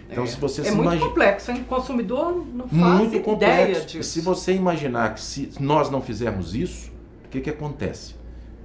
Então, 0.10 0.24
é. 0.24 0.28
se 0.28 0.40
você 0.40 0.62
é 0.62 0.66
se 0.66 0.72
muito 0.72 0.84
imagina... 0.84 1.08
complexo, 1.08 1.52
hein? 1.52 1.62
O 1.62 1.66
consumidor 1.66 2.46
não 2.54 2.68
faz 2.68 3.00
muito 3.00 3.20
complexo. 3.22 3.62
ideia 3.62 3.86
disso. 3.86 4.04
Se 4.04 4.22
você 4.22 4.54
imaginar 4.54 5.14
que 5.14 5.22
se 5.22 5.52
nós 5.60 5.90
não 5.90 6.02
fizermos 6.02 6.54
isso, 6.54 6.92
o 7.26 7.30
que, 7.30 7.42
que 7.42 7.50
acontece? 7.50 8.16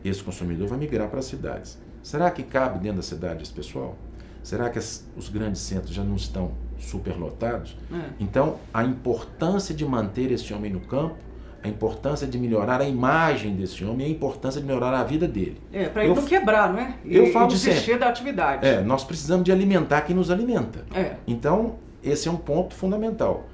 Esse 0.04 0.22
consumidor 0.22 0.68
vai 0.68 0.78
migrar 0.78 1.08
para 1.08 1.20
as 1.20 1.26
cidades. 1.26 1.78
Será 2.02 2.30
que 2.30 2.42
cabe 2.42 2.78
dentro 2.78 2.98
da 2.98 3.02
cidade 3.02 3.42
esse 3.42 3.52
pessoal? 3.52 3.96
Será 4.42 4.70
que 4.70 4.78
as, 4.78 5.06
os 5.16 5.28
grandes 5.28 5.60
centros 5.60 5.94
já 5.94 6.02
não 6.02 6.16
estão 6.16 6.52
superlotados. 6.80 7.76
É. 7.92 8.10
Então, 8.18 8.56
a 8.72 8.84
importância 8.84 9.74
de 9.74 9.84
manter 9.84 10.32
esse 10.32 10.52
homem 10.52 10.72
no 10.72 10.80
campo, 10.80 11.16
a 11.62 11.68
importância 11.68 12.26
de 12.26 12.38
melhorar 12.38 12.80
a 12.80 12.84
imagem 12.84 13.54
desse 13.54 13.84
homem, 13.84 14.06
a 14.06 14.10
importância 14.10 14.60
de 14.60 14.66
melhorar 14.66 14.94
a 14.94 15.04
vida 15.04 15.28
dele. 15.28 15.60
É, 15.72 15.88
para 15.88 16.04
ele 16.04 16.14
não 16.14 16.24
quebrar, 16.24 16.72
não 16.72 16.78
é? 16.78 16.94
E, 17.04 17.16
eu 17.16 17.32
falo 17.32 17.46
e 17.46 17.54
desistir 17.54 17.80
sempre, 17.80 17.98
da 17.98 18.08
atividade. 18.08 18.66
É, 18.66 18.80
nós 18.82 19.04
precisamos 19.04 19.44
de 19.44 19.52
alimentar 19.52 20.02
quem 20.02 20.16
nos 20.16 20.30
alimenta. 20.30 20.84
É. 20.94 21.16
Então, 21.26 21.76
esse 22.02 22.28
é 22.28 22.30
um 22.30 22.36
ponto 22.36 22.74
fundamental. 22.74 23.44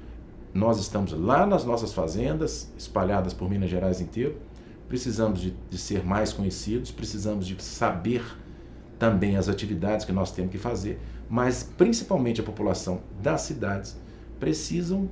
Nós 0.53 0.79
estamos 0.79 1.11
lá 1.11 1.45
nas 1.45 1.65
nossas 1.65 1.93
fazendas, 1.93 2.71
espalhadas 2.77 3.33
por 3.33 3.49
Minas 3.49 3.69
Gerais 3.69 3.99
inteiro, 3.99 4.37
precisamos 4.87 5.41
de, 5.41 5.53
de 5.69 5.77
ser 5.77 6.05
mais 6.05 6.31
conhecidos, 6.31 6.91
precisamos 6.91 7.45
de 7.45 7.61
saber 7.61 8.23
também 8.97 9.35
as 9.35 9.49
atividades 9.49 10.05
que 10.05 10.11
nós 10.13 10.31
temos 10.31 10.51
que 10.51 10.57
fazer, 10.57 10.99
mas 11.29 11.69
principalmente 11.77 12.39
a 12.39 12.43
população 12.43 13.01
das 13.21 13.41
cidades 13.41 13.97
precisam 14.39 15.09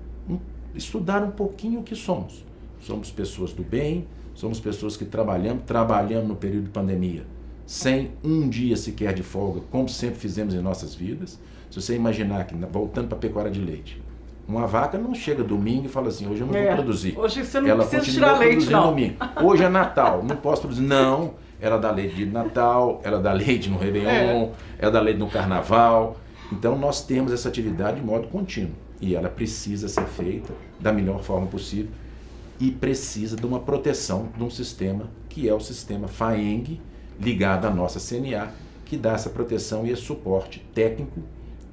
estudar 0.73 1.23
um 1.23 1.31
pouquinho 1.31 1.81
o 1.81 1.83
que 1.83 1.95
somos. 1.95 2.45
Somos 2.85 3.09
pessoas 3.09 3.51
do 3.51 3.63
bem, 3.63 4.05
somos 4.35 4.59
pessoas 4.59 4.95
que 4.95 5.05
trabalhamos, 5.05 5.63
trabalhamos 5.65 6.27
no 6.27 6.35
período 6.35 6.65
de 6.65 6.69
pandemia, 6.69 7.23
sem 7.65 8.11
um 8.23 8.47
dia 8.47 8.77
sequer 8.77 9.11
de 9.11 9.23
folga, 9.23 9.61
como 9.71 9.89
sempre 9.89 10.19
fizemos 10.19 10.53
em 10.53 10.59
nossas 10.59 10.93
vidas. 10.93 11.39
Se 11.71 11.81
você 11.81 11.95
imaginar 11.95 12.45
que, 12.45 12.53
voltando 12.53 13.07
para 13.07 13.17
a 13.17 13.19
pecuária 13.19 13.49
de 13.49 13.59
leite, 13.59 13.99
uma 14.47 14.67
vaca 14.67 14.99
não 14.99 15.15
chega 15.15 15.43
domingo 15.43 15.87
e 15.87 15.89
fala 15.89 16.09
assim, 16.09 16.27
hoje 16.27 16.41
eu 16.41 16.45
não 16.45 16.53
é, 16.53 16.67
vou 16.67 16.75
produzir. 16.75 17.17
Hoje 17.17 17.43
você 17.43 17.59
não 17.59 17.69
Ela 17.69 17.87
precisa 17.87 18.11
tirar 18.11 18.37
leite, 18.37 18.69
não. 18.69 18.91
Domingo. 18.91 19.15
Hoje 19.43 19.63
é 19.63 19.69
Natal, 19.69 20.23
não 20.23 20.35
posso 20.35 20.61
produzir. 20.61 20.83
Não, 20.83 21.33
ela 21.59 21.77
dá 21.77 21.89
leite 21.89 22.13
de 22.13 22.27
Natal, 22.27 23.01
ela 23.03 23.19
dá 23.19 23.33
leite 23.33 23.67
no 23.67 23.79
Réveillon, 23.79 24.09
é. 24.09 24.51
ela 24.77 24.91
dá 24.91 25.01
leite 25.01 25.17
no 25.17 25.27
Carnaval. 25.27 26.17
Então 26.51 26.77
nós 26.77 27.03
temos 27.03 27.33
essa 27.33 27.49
atividade 27.49 27.99
de 27.99 28.05
modo 28.05 28.27
contínuo 28.27 28.75
e 29.01 29.15
ela 29.15 29.27
precisa 29.27 29.87
ser 29.87 30.05
feita 30.05 30.53
da 30.79 30.93
melhor 30.93 31.23
forma 31.23 31.47
possível 31.47 31.89
e 32.59 32.71
precisa 32.71 33.35
de 33.35 33.45
uma 33.45 33.59
proteção 33.59 34.29
de 34.35 34.43
um 34.43 34.49
sistema 34.49 35.09
que 35.29 35.49
é 35.49 35.53
o 35.53 35.59
sistema 35.59 36.07
FAENG 36.07 36.81
ligado 37.19 37.65
à 37.65 37.69
nossa 37.69 37.99
CNA, 37.99 38.51
que 38.85 38.95
dá 38.97 39.13
essa 39.13 39.29
proteção 39.29 39.85
e 39.85 39.91
esse 39.91 40.01
suporte 40.01 40.65
técnico 40.73 41.21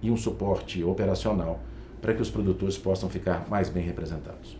e 0.03 0.11
um 0.11 0.17
suporte 0.17 0.83
operacional 0.83 1.61
para 2.01 2.13
que 2.13 2.21
os 2.21 2.31
produtores 2.31 2.77
possam 2.77 3.09
ficar 3.09 3.47
mais 3.49 3.69
bem 3.69 3.85
representados. 3.85 4.57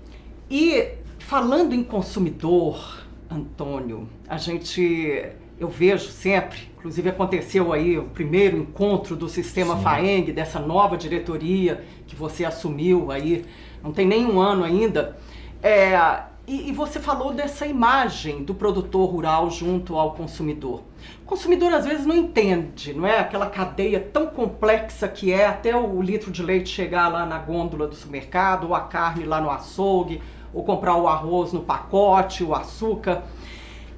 E 0.49 0.91
falando 1.19 1.75
em 1.75 1.83
consumidor, 1.83 3.05
Antônio, 3.29 4.09
a 4.29 4.37
gente 4.37 5.33
eu 5.59 5.69
vejo 5.69 6.09
sempre, 6.09 6.59
inclusive 6.77 7.09
aconteceu 7.09 7.73
aí 7.73 7.97
o 7.97 8.05
primeiro 8.05 8.57
encontro 8.57 9.15
do 9.15 9.29
sistema 9.29 9.77
Sim. 9.77 9.83
FAENG, 9.83 10.33
dessa 10.33 10.59
nova 10.59 10.97
diretoria 10.97 11.85
que 12.07 12.17
você 12.17 12.45
assumiu 12.45 13.13
aí, 13.13 13.45
não 13.83 13.93
tem 13.93 14.07
nem 14.07 14.27
um 14.27 14.41
ano 14.41 14.65
ainda. 14.65 15.17
É, 15.63 16.25
e, 16.45 16.71
e, 16.71 16.73
você 16.73 16.99
falou 16.99 17.33
dessa 17.33 17.65
imagem 17.65 18.43
do 18.43 18.53
produtor 18.53 19.09
rural 19.09 19.49
junto 19.49 19.97
ao 19.97 20.13
consumidor. 20.13 20.83
O 21.23 21.27
consumidor 21.27 21.73
às 21.73 21.87
vezes 21.87 22.05
não 22.05 22.17
entende, 22.17 22.93
não 22.93 23.07
é? 23.07 23.21
Aquela 23.21 23.47
cadeia 23.47 24.01
tão 24.01 24.27
complexa 24.27 25.07
que 25.07 25.33
é 25.33 25.47
até 25.47 25.77
o 25.77 26.03
litro 26.03 26.33
de 26.33 26.43
leite 26.43 26.69
chegar 26.69 27.07
lá 27.07 27.25
na 27.25 27.39
gôndola 27.39 27.87
do 27.87 27.95
supermercado, 27.95 28.65
ou 28.65 28.75
a 28.75 28.81
carne 28.81 29.25
lá 29.25 29.41
no 29.41 29.49
açougue, 29.49 30.21
ou 30.53 30.65
comprar 30.65 30.97
o 30.97 31.07
arroz 31.07 31.53
no 31.53 31.61
pacote, 31.61 32.43
o 32.43 32.57
açúcar. 32.57 33.23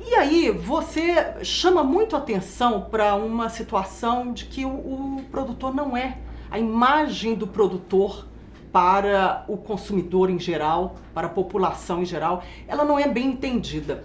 E 0.06 0.14
aí 0.14 0.50
você 0.50 1.42
chama 1.42 1.82
muito 1.82 2.14
atenção 2.14 2.82
para 2.82 3.14
uma 3.14 3.48
situação 3.48 4.34
de 4.34 4.44
que 4.44 4.66
o, 4.66 4.68
o 4.68 5.24
produtor 5.30 5.74
não 5.74 5.96
é. 5.96 6.18
A 6.50 6.58
imagem 6.58 7.34
do 7.34 7.46
produtor 7.46 8.26
para 8.74 9.44
o 9.46 9.56
consumidor 9.56 10.28
em 10.28 10.38
geral, 10.40 10.96
para 11.14 11.28
a 11.28 11.30
população 11.30 12.02
em 12.02 12.04
geral, 12.04 12.42
ela 12.66 12.84
não 12.84 12.98
é 12.98 13.06
bem 13.06 13.28
entendida. 13.28 14.02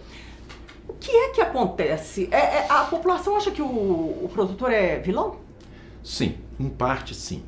O 0.87 0.93
que 0.93 1.09
é 1.09 1.29
que 1.29 1.41
acontece? 1.41 2.29
É, 2.29 2.37
é, 2.37 2.65
a 2.69 2.83
população 2.83 3.35
acha 3.35 3.49
que 3.49 3.63
o, 3.63 3.65
o, 3.65 4.29
produtor 4.31 4.71
é 4.71 4.99
vilão? 4.99 5.37
Sim, 6.03 6.35
em 6.59 6.69
parte 6.69 7.15
sim. 7.15 7.41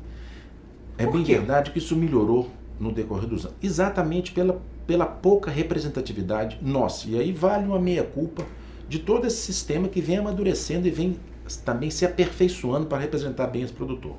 É 0.98 1.04
Por 1.04 1.12
bem 1.12 1.22
quê? 1.22 1.34
verdade 1.36 1.70
que 1.70 1.78
isso 1.78 1.94
melhorou 1.94 2.50
no 2.80 2.90
decorrer 2.90 3.28
dos 3.28 3.46
anos, 3.46 3.56
exatamente 3.62 4.32
pela, 4.32 4.60
pela 4.84 5.06
pouca 5.06 5.48
representatividade 5.48 6.58
nossa. 6.60 7.08
E 7.08 7.16
aí 7.16 7.30
vale 7.30 7.66
uma 7.66 7.78
meia-culpa 7.78 8.44
de 8.88 8.98
todo 8.98 9.28
esse 9.28 9.36
sistema 9.36 9.86
que 9.86 10.00
vem 10.00 10.18
amadurecendo 10.18 10.88
e 10.88 10.90
vem 10.90 11.16
também 11.64 11.88
se 11.88 12.04
aperfeiçoando 12.04 12.86
para 12.86 12.98
representar 12.98 13.46
bem 13.46 13.62
esse 13.62 13.72
produtor. 13.72 14.16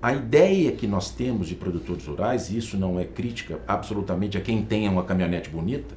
A 0.00 0.14
ideia 0.14 0.70
que 0.70 0.86
nós 0.86 1.10
temos 1.10 1.48
de 1.48 1.56
produtores 1.56 2.06
rurais, 2.06 2.50
e 2.50 2.56
isso 2.56 2.76
não 2.76 3.00
é 3.00 3.04
crítica 3.04 3.58
absolutamente 3.66 4.38
a 4.38 4.40
quem 4.40 4.62
tenha 4.62 4.90
uma 4.90 5.02
caminhonete 5.02 5.50
bonita, 5.50 5.94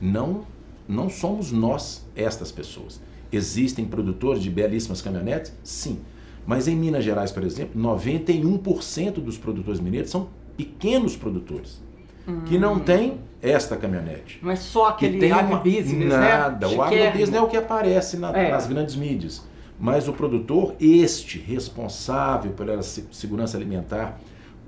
não, 0.00 0.46
não 0.88 1.10
somos 1.10 1.52
nós 1.52 2.06
estas 2.16 2.50
pessoas. 2.50 3.00
Existem 3.30 3.84
produtores 3.84 4.42
de 4.42 4.48
belíssimas 4.48 5.02
caminhonetes? 5.02 5.52
Sim. 5.62 6.00
Mas 6.46 6.68
em 6.68 6.76
Minas 6.76 7.04
Gerais, 7.04 7.30
por 7.32 7.42
exemplo, 7.42 7.80
91% 7.80 9.14
dos 9.14 9.36
produtores 9.36 9.78
mineiros 9.78 10.10
são 10.10 10.28
pequenos 10.56 11.14
produtores. 11.14 11.82
Hum. 12.26 12.42
Que 12.46 12.58
não 12.58 12.78
tem 12.78 13.18
esta 13.42 13.76
caminhonete. 13.76 14.38
Não 14.42 14.50
é 14.50 14.56
só 14.56 14.88
aquele 14.88 15.30
agribusiness, 15.30 16.08
né? 16.08 16.38
Nada. 16.38 16.68
O 16.70 16.80
agribusiness 16.80 17.34
é 17.34 17.40
o 17.42 17.46
que 17.46 17.58
aparece 17.58 18.16
na, 18.16 18.30
é. 18.30 18.50
nas 18.50 18.66
grandes 18.66 18.96
mídias 18.96 19.42
mas 19.78 20.08
o 20.08 20.12
produtor, 20.12 20.74
este 20.80 21.38
responsável 21.38 22.52
pela 22.52 22.80
segurança 22.82 23.56
alimentar, 23.56 24.20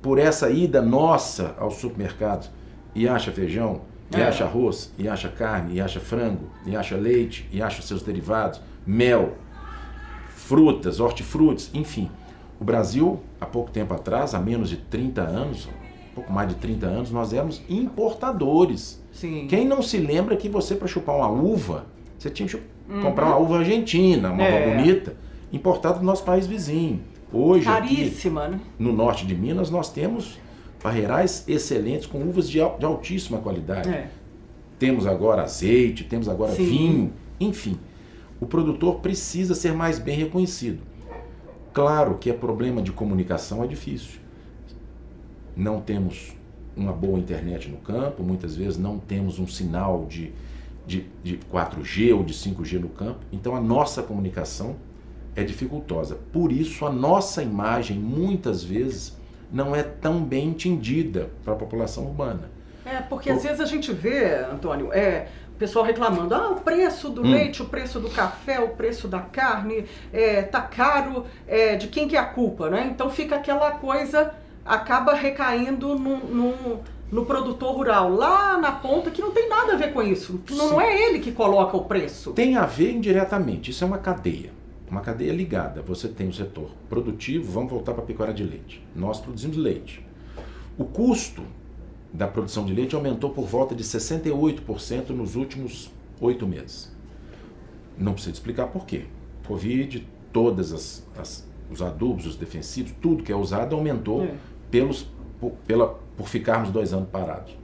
por 0.03 0.19
essa 0.19 0.51
ida 0.51 0.83
nossa 0.83 1.55
ao 1.59 1.71
supermercado 1.71 2.51
e 2.95 3.09
acha 3.09 3.33
feijão, 3.33 3.83
e 4.11 4.21
é. 4.21 4.27
acha 4.27 4.45
arroz, 4.45 4.93
e 4.99 5.09
acha 5.09 5.29
carne, 5.29 5.75
e 5.75 5.81
acha 5.81 6.01
frango, 6.01 6.49
e 6.65 6.77
acha 6.77 6.97
leite, 6.97 7.49
e 7.53 7.61
acha 7.61 7.83
seus 7.83 8.03
derivados, 8.03 8.61
mel, 8.87 9.35
frutas, 10.29 11.01
hortifrutis, 11.01 11.71
enfim. 11.75 12.11
O 12.61 12.65
Brasil, 12.65 13.21
há 13.41 13.47
pouco 13.47 13.71
tempo 13.71 13.93
atrás, 13.93 14.35
há 14.35 14.39
menos 14.39 14.71
de 14.71 14.77
30 14.77 15.23
anos, 15.23 15.69
pouco 16.15 16.33
mais 16.33 16.49
de 16.49 16.55
30 16.55 16.87
anos, 16.87 17.11
nós 17.11 17.33
éramos 17.33 17.63
importadores. 17.69 19.03
Sim. 19.13 19.47
Quem 19.49 19.67
não 19.67 19.83
se 19.83 19.99
lembra 19.99 20.37
que 20.37 20.49
você, 20.49 20.75
para 20.75 20.89
chupar 20.89 21.17
uma 21.17 21.29
uva, 21.29 21.85
você 22.19 22.31
tinha 22.31 22.49
que 22.49 22.59
uhum. 22.89 23.03
comprar 23.03 23.27
uma 23.27 23.39
uva 23.39 23.59
argentina, 23.59 24.31
uma 24.31 24.43
é. 24.43 24.67
uva 24.67 24.77
bonita, 24.77 25.17
importada 25.53 25.99
do 25.99 26.05
nosso 26.05 26.25
país 26.25 26.47
vizinho. 26.47 27.01
Hoje, 27.33 27.65
Caríssima, 27.65 28.45
aqui, 28.45 28.53
né? 28.53 28.61
no 28.79 28.93
norte 28.93 29.27
de 29.27 29.35
Minas, 29.35 29.71
nós 29.71 29.91
temos 29.91 30.39
parreirais 30.83 31.45
excelentes 31.49 32.07
com 32.07 32.23
uvas 32.23 32.49
de, 32.49 32.59
de 32.59 32.85
altíssima 32.85 33.39
qualidade. 33.39 33.89
É. 33.89 34.09
Temos 34.79 35.07
agora 35.07 35.43
azeite, 35.43 36.05
temos 36.05 36.29
agora 36.29 36.53
Sim. 36.53 36.67
vinho, 36.67 37.13
enfim. 37.41 37.79
O 38.41 38.47
produtor 38.47 38.97
precisa 38.97 39.55
ser 39.55 39.73
mais 39.73 39.99
bem 39.99 40.17
reconhecido. 40.17 40.81
Claro 41.73 42.17
que 42.19 42.31
é 42.31 42.33
problema 42.33 42.83
de 42.83 42.93
comunicação 42.93 43.65
é 43.65 43.67
difícil. 43.67 44.21
Não 45.57 45.81
temos 45.81 46.35
uma 46.77 46.93
boa 46.93 47.19
internet 47.19 47.69
no 47.69 47.79
campo, 47.79 48.23
muitas 48.23 48.55
vezes 48.55 48.79
não 48.79 48.99
temos 48.99 49.39
um 49.39 49.47
sinal 49.47 50.05
de, 50.05 50.33
de, 50.87 51.07
de 51.23 51.39
4G 51.53 52.15
ou 52.15 52.23
de 52.23 52.33
5G 52.33 52.79
no 52.79 52.89
campo. 52.89 53.21
Então 53.33 53.57
a 53.57 53.61
nossa 53.61 54.03
comunicação 54.03 54.77
é 55.35 55.43
dificultosa. 55.43 56.19
Por 56.33 56.53
isso 56.53 56.87
a 56.87 56.91
nossa 56.91 57.43
imagem 57.43 57.99
muitas 57.99 58.63
vezes 58.63 59.17
não 59.53 59.75
é 59.75 59.83
tão 59.83 60.23
bem 60.23 60.49
entendida 60.49 61.31
para 61.45 61.53
a 61.53 61.57
população 61.57 62.05
urbana. 62.05 62.51
É, 62.85 63.01
porque 63.03 63.31
Por... 63.31 63.37
às 63.37 63.43
vezes 63.43 63.61
a 63.61 63.67
gente 63.67 63.93
vê, 63.93 64.35
Antônio, 64.51 64.93
é, 64.93 65.29
o 65.55 65.59
pessoal 65.59 65.85
reclamando, 65.85 66.35
ah, 66.35 66.51
o 66.51 66.61
preço 66.61 67.11
do 67.11 67.23
hum. 67.23 67.33
leite, 67.33 67.63
o 67.63 67.67
preço 67.67 67.99
do 67.99 68.09
café, 68.11 68.61
o 68.61 68.69
preço 68.69 69.09
da 69.09 69.21
carne, 69.21 69.87
é, 70.13 70.43
tá 70.43 70.61
caro, 70.61 71.27
é, 71.49 71.77
de 71.77 71.89
quem 71.89 72.07
que 72.07 72.17
é 72.17 72.19
a 72.19 72.27
culpa, 72.27 72.71
né? 72.71 72.89
Então 72.93 73.11
fica 73.11 73.37
aquela 73.37 73.73
coisa, 73.73 74.33
acaba 74.65 75.15
recaindo 75.15 75.99
num, 75.99 76.19
num 76.19 76.81
no 77.11 77.25
produtor 77.25 77.75
rural, 77.75 78.13
lá 78.13 78.59
na 78.59 78.73
ponta, 78.73 79.11
que 79.11 79.21
não 79.21 79.31
tem 79.31 79.49
nada 79.49 79.75
a 79.75 79.77
ver 79.77 79.93
com 79.93 80.03
isso. 80.03 80.41
Não, 80.51 80.71
não 80.71 80.81
é 80.81 81.03
ele 81.03 81.21
que 81.21 81.33
coloca 81.33 81.77
o 81.77 81.85
preço. 81.85 82.33
Tem 82.33 82.57
a 82.57 82.67
ver 82.67 82.93
indiretamente, 82.93 83.71
isso 83.71 83.85
é 83.85 83.87
uma 83.87 83.99
cadeia. 83.99 84.51
Uma 84.91 85.01
cadeia 85.01 85.33
ligada. 85.33 85.83
Você 85.83 86.09
tem 86.09 86.29
o 86.29 86.33
setor 86.33 86.71
produtivo, 86.89 87.51
vamos 87.51 87.71
voltar 87.71 87.93
para 87.93 88.03
a 88.03 88.07
pecuária 88.07 88.35
de 88.35 88.45
leite. 88.45 88.85
Nós 88.95 89.21
produzimos 89.21 89.57
leite. 89.57 90.05
O 90.79 90.85
custo 90.85 91.43
da 92.13 92.27
produção 92.29 92.65
de 92.65 92.73
leite 92.73 92.95
aumentou 92.95 93.31
por 93.31 93.47
volta 93.47 93.75
de 93.75 93.83
68% 93.83 95.11
nos 95.11 95.35
últimos 95.35 95.91
oito 96.21 96.47
meses. 96.47 96.95
Não 97.99 98.13
precisa 98.13 98.35
explicar 98.35 98.69
por 98.69 98.87
quê. 98.87 99.05
Covid, 99.47 100.07
todas 100.33 100.73
as, 100.73 101.07
as 101.17 101.47
os 101.71 101.83
adubos, 101.83 102.27
os 102.27 102.37
defensivos, 102.37 102.93
tudo 103.01 103.23
que 103.23 103.33
é 103.33 103.37
usado 103.37 103.75
aumentou 103.75 104.25
é. 104.25 104.35
pelos, 104.71 105.07
por, 105.41 105.53
pela 105.67 105.99
por 106.17 106.29
ficarmos 106.29 106.71
dois 106.71 106.93
anos 106.93 107.09
parados. 107.09 107.57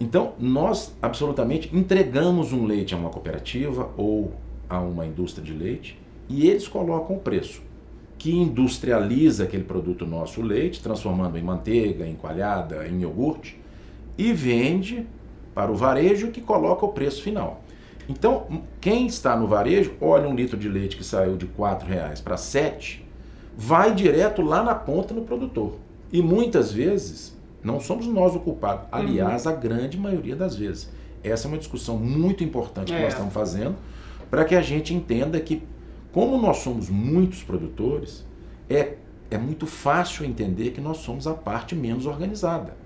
Então, 0.00 0.32
nós 0.38 0.94
absolutamente 1.02 1.74
entregamos 1.76 2.52
um 2.52 2.64
leite 2.64 2.94
a 2.94 2.96
uma 2.96 3.10
cooperativa 3.10 3.90
ou 3.96 4.32
a 4.68 4.80
uma 4.80 5.04
indústria 5.04 5.44
de 5.44 5.52
leite 5.52 5.98
e 6.28 6.48
eles 6.48 6.68
colocam 6.68 7.16
o 7.16 7.20
preço. 7.20 7.62
que 8.18 8.34
industrializa 8.34 9.44
aquele 9.44 9.62
produto 9.62 10.04
nosso, 10.04 10.40
o 10.40 10.44
leite, 10.44 10.82
transformando 10.82 11.38
em 11.38 11.42
manteiga, 11.42 12.04
em 12.04 12.16
coalhada, 12.16 12.84
em 12.88 13.02
iogurte, 13.02 13.60
e 14.18 14.32
vende 14.32 15.06
para 15.54 15.70
o 15.70 15.76
varejo 15.76 16.32
que 16.32 16.40
coloca 16.40 16.84
o 16.84 16.88
preço 16.88 17.22
final. 17.22 17.62
Então, 18.08 18.62
quem 18.80 19.06
está 19.06 19.36
no 19.36 19.46
varejo, 19.46 19.94
olha 20.00 20.28
um 20.28 20.34
litro 20.34 20.56
de 20.56 20.68
leite 20.68 20.96
que 20.96 21.04
saiu 21.04 21.36
de 21.36 21.46
R$ 21.46 21.52
reais 21.86 22.20
para 22.20 22.36
7, 22.36 23.06
vai 23.56 23.94
direto 23.94 24.42
lá 24.42 24.64
na 24.64 24.74
ponta 24.74 25.14
no 25.14 25.22
produtor. 25.22 25.74
E 26.12 26.22
muitas 26.22 26.72
vezes 26.72 27.36
não 27.62 27.80
somos 27.80 28.06
nós 28.06 28.34
o 28.34 28.40
culpado. 28.40 28.86
Aliás, 28.90 29.44
uhum. 29.44 29.52
a 29.52 29.54
grande 29.54 29.98
maioria 29.98 30.36
das 30.36 30.56
vezes. 30.56 30.90
Essa 31.22 31.46
é 31.46 31.48
uma 31.48 31.58
discussão 31.58 31.98
muito 31.98 32.44
importante 32.44 32.92
que 32.92 32.98
é. 32.98 33.02
nós 33.02 33.12
estamos 33.12 33.32
fazendo 33.32 33.76
para 34.30 34.44
que 34.44 34.54
a 34.54 34.62
gente 34.62 34.94
entenda 34.94 35.40
que, 35.40 35.62
como 36.12 36.38
nós 36.38 36.58
somos 36.58 36.88
muitos 36.88 37.42
produtores, 37.42 38.24
é, 38.68 38.94
é 39.30 39.38
muito 39.38 39.66
fácil 39.66 40.24
entender 40.24 40.70
que 40.70 40.80
nós 40.80 40.98
somos 40.98 41.26
a 41.26 41.34
parte 41.34 41.74
menos 41.74 42.06
organizada. 42.06 42.76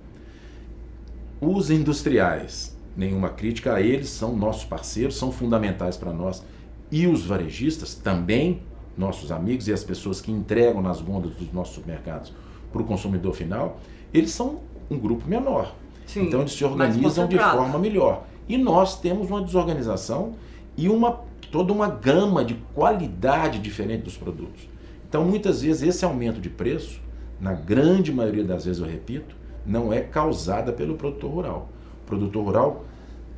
Os 1.41 1.71
industriais, 1.71 2.76
nenhuma 2.97 3.29
crítica 3.29 3.75
a 3.75 3.81
eles, 3.81 4.09
são 4.09 4.37
nossos 4.37 4.64
parceiros, 4.64 5.17
são 5.17 5.33
fundamentais 5.33 5.97
para 5.97 6.12
nós. 6.12 6.45
E 6.91 7.07
os 7.07 7.26
varejistas, 7.26 7.95
também 7.95 8.62
nossos 8.97 9.33
amigos 9.33 9.67
e 9.67 9.73
as 9.73 9.83
pessoas 9.83 10.21
que 10.21 10.31
entregam 10.31 10.83
nas 10.83 11.00
gôndolas 11.00 11.37
dos 11.37 11.52
nossos 11.52 11.75
supermercados 11.75 12.33
para 12.73 12.83
o 12.83 12.85
consumidor 12.85 13.35
final, 13.35 13.79
eles 14.12 14.31
são 14.31 14.61
um 14.91 14.99
grupo 14.99 15.29
menor. 15.29 15.75
Sim, 16.07 16.25
então 16.25 16.41
eles 16.41 16.52
se 16.52 16.64
organizam 16.64 17.29
de 17.29 17.38
forma 17.38 17.79
melhor. 17.79 18.25
E 18.49 18.59
nós 18.59 19.00
temos 19.00 19.29
uma 19.31 19.41
desorganização 19.41 20.35
e 20.76 20.88
uma 20.88 21.21
toda 21.50 21.73
uma 21.73 21.87
gama 21.87 22.43
de 22.43 22.55
qualidade 22.75 23.59
diferente 23.59 24.05
dos 24.05 24.17
produtos. 24.17 24.69
Então 25.07 25.23
muitas 25.25 25.61
vezes 25.61 25.83
esse 25.83 26.05
aumento 26.05 26.41
de 26.41 26.49
preço, 26.49 26.99
na 27.38 27.52
grande 27.52 28.11
maioria 28.11 28.43
das 28.43 28.64
vezes 28.64 28.81
eu 28.81 28.88
repito, 28.88 29.37
não 29.64 29.93
é 29.93 30.00
causada 30.00 30.73
pelo 30.73 30.95
produtor 30.95 31.31
rural. 31.31 31.69
O 32.02 32.07
produtor 32.07 32.45
rural 32.45 32.85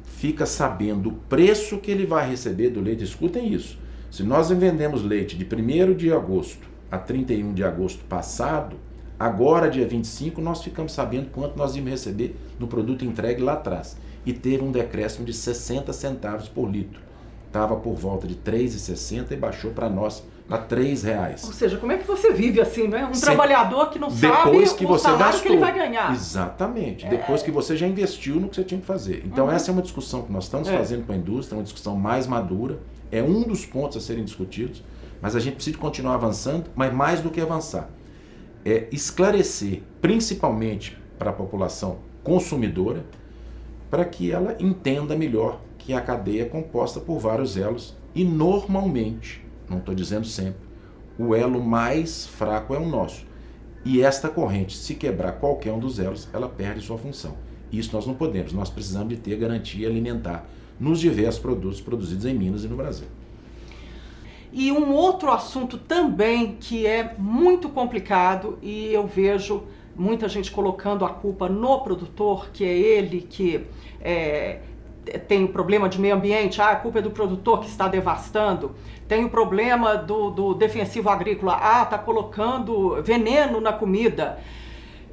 fica 0.04 0.46
sabendo 0.46 1.08
o 1.08 1.12
preço 1.12 1.78
que 1.78 1.90
ele 1.90 2.06
vai 2.06 2.30
receber 2.30 2.70
do 2.70 2.80
leite. 2.80 3.02
Escutem 3.02 3.52
isso. 3.52 3.76
Se 4.10 4.22
nós 4.22 4.48
vendemos 4.50 5.02
leite 5.02 5.36
de 5.36 5.44
1 5.44 5.94
de 5.94 6.12
agosto 6.12 6.66
a 6.90 6.96
31 6.96 7.52
de 7.52 7.64
agosto 7.64 8.04
passado, 8.04 8.76
agora, 9.18 9.70
dia 9.70 9.86
25, 9.86 10.40
nós 10.40 10.62
ficamos 10.62 10.92
sabendo 10.92 11.30
quanto 11.30 11.56
nós 11.56 11.74
íamos 11.76 11.90
receber 11.90 12.36
no 12.58 12.66
produto 12.66 13.04
entregue 13.04 13.42
lá 13.42 13.54
atrás. 13.54 13.96
E 14.26 14.32
teve 14.32 14.62
um 14.62 14.72
decréscimo 14.72 15.24
de 15.24 15.32
60 15.32 15.92
centavos 15.92 16.48
por 16.48 16.70
litro. 16.70 17.00
Estava 17.46 17.76
por 17.76 17.94
volta 17.94 18.26
de 18.26 18.34
3,60 18.34 19.32
e 19.32 19.36
baixou 19.36 19.70
para 19.70 19.88
nós 19.88 20.24
a 20.50 20.58
três 20.58 21.02
reais. 21.02 21.44
Ou 21.44 21.52
seja, 21.52 21.78
como 21.78 21.92
é 21.92 21.96
que 21.96 22.06
você 22.06 22.32
vive 22.32 22.60
assim, 22.60 22.86
né? 22.86 23.06
Um 23.06 23.18
trabalhador 23.18 23.90
que 23.90 23.98
não 23.98 24.08
depois 24.08 24.68
sabe 24.70 24.78
que 24.78 24.84
o 24.84 24.88
você 24.88 25.04
salário 25.04 25.26
gastou. 25.26 25.42
que 25.42 25.48
ele 25.48 25.58
vai 25.58 25.72
ganhar. 25.72 26.12
Exatamente. 26.12 27.06
É. 27.06 27.08
Depois 27.08 27.42
que 27.42 27.50
você 27.50 27.76
já 27.76 27.86
investiu 27.86 28.36
no 28.36 28.48
que 28.48 28.56
você 28.56 28.64
tinha 28.64 28.80
que 28.80 28.86
fazer. 28.86 29.22
Então 29.24 29.46
uhum. 29.46 29.52
essa 29.52 29.70
é 29.70 29.72
uma 29.72 29.82
discussão 29.82 30.22
que 30.22 30.32
nós 30.32 30.44
estamos 30.44 30.68
é. 30.68 30.76
fazendo 30.76 31.06
com 31.06 31.12
a 31.12 31.16
indústria, 31.16 31.56
uma 31.56 31.64
discussão 31.64 31.96
mais 31.96 32.26
madura. 32.26 32.78
É 33.10 33.22
um 33.22 33.42
dos 33.42 33.64
pontos 33.64 33.96
a 33.96 34.00
serem 34.00 34.24
discutidos, 34.24 34.82
mas 35.22 35.34
a 35.34 35.40
gente 35.40 35.54
precisa 35.54 35.78
continuar 35.78 36.14
avançando, 36.14 36.64
mas 36.74 36.92
mais 36.92 37.20
do 37.20 37.30
que 37.30 37.40
avançar, 37.40 37.88
é 38.64 38.88
esclarecer, 38.90 39.82
principalmente 40.00 40.96
para 41.18 41.30
a 41.30 41.34
população 41.34 41.98
consumidora, 42.22 43.04
para 43.90 44.04
que 44.04 44.30
ela 44.30 44.56
entenda 44.58 45.16
melhor 45.16 45.60
que 45.78 45.92
a 45.92 46.00
cadeia 46.00 46.42
é 46.42 46.46
composta 46.46 46.98
por 46.98 47.18
vários 47.18 47.56
elos 47.56 47.94
e 48.14 48.24
normalmente 48.24 49.44
não 49.68 49.78
estou 49.78 49.94
dizendo 49.94 50.26
sempre, 50.26 50.60
o 51.18 51.34
elo 51.34 51.62
mais 51.62 52.26
fraco 52.26 52.74
é 52.74 52.78
o 52.78 52.88
nosso. 52.88 53.26
E 53.84 54.02
esta 54.02 54.28
corrente, 54.28 54.76
se 54.76 54.94
quebrar 54.94 55.32
qualquer 55.32 55.72
um 55.72 55.78
dos 55.78 55.98
elos, 55.98 56.28
ela 56.32 56.48
perde 56.48 56.80
sua 56.80 56.98
função. 56.98 57.36
Isso 57.70 57.90
nós 57.92 58.06
não 58.06 58.14
podemos, 58.14 58.52
nós 58.52 58.70
precisamos 58.70 59.10
de 59.10 59.16
ter 59.16 59.36
garantia 59.36 59.88
alimentar 59.88 60.48
nos 60.78 61.00
diversos 61.00 61.40
produtos 61.40 61.80
produzidos 61.80 62.24
em 62.24 62.34
Minas 62.34 62.64
e 62.64 62.68
no 62.68 62.76
Brasil. 62.76 63.06
E 64.56 64.70
um 64.70 64.92
outro 64.92 65.32
assunto 65.32 65.76
também 65.76 66.56
que 66.60 66.86
é 66.86 67.12
muito 67.18 67.68
complicado 67.68 68.56
e 68.62 68.94
eu 68.94 69.04
vejo 69.04 69.64
muita 69.96 70.28
gente 70.28 70.48
colocando 70.48 71.04
a 71.04 71.08
culpa 71.08 71.48
no 71.48 71.80
produtor, 71.80 72.50
que 72.52 72.64
é 72.64 72.72
ele 72.72 73.22
que 73.22 73.66
é, 74.00 74.60
tem 75.26 75.42
o 75.42 75.48
problema 75.48 75.88
de 75.88 76.00
meio 76.00 76.14
ambiente, 76.14 76.62
ah, 76.62 76.70
a 76.70 76.76
culpa 76.76 77.00
é 77.00 77.02
do 77.02 77.10
produtor 77.10 77.62
que 77.62 77.66
está 77.66 77.88
devastando, 77.88 78.76
tem 79.08 79.24
o 79.24 79.28
problema 79.28 79.96
do, 79.96 80.30
do 80.30 80.54
defensivo 80.54 81.10
agrícola, 81.10 81.58
ah, 81.60 81.82
está 81.82 81.98
colocando 81.98 83.02
veneno 83.02 83.60
na 83.60 83.72
comida. 83.72 84.38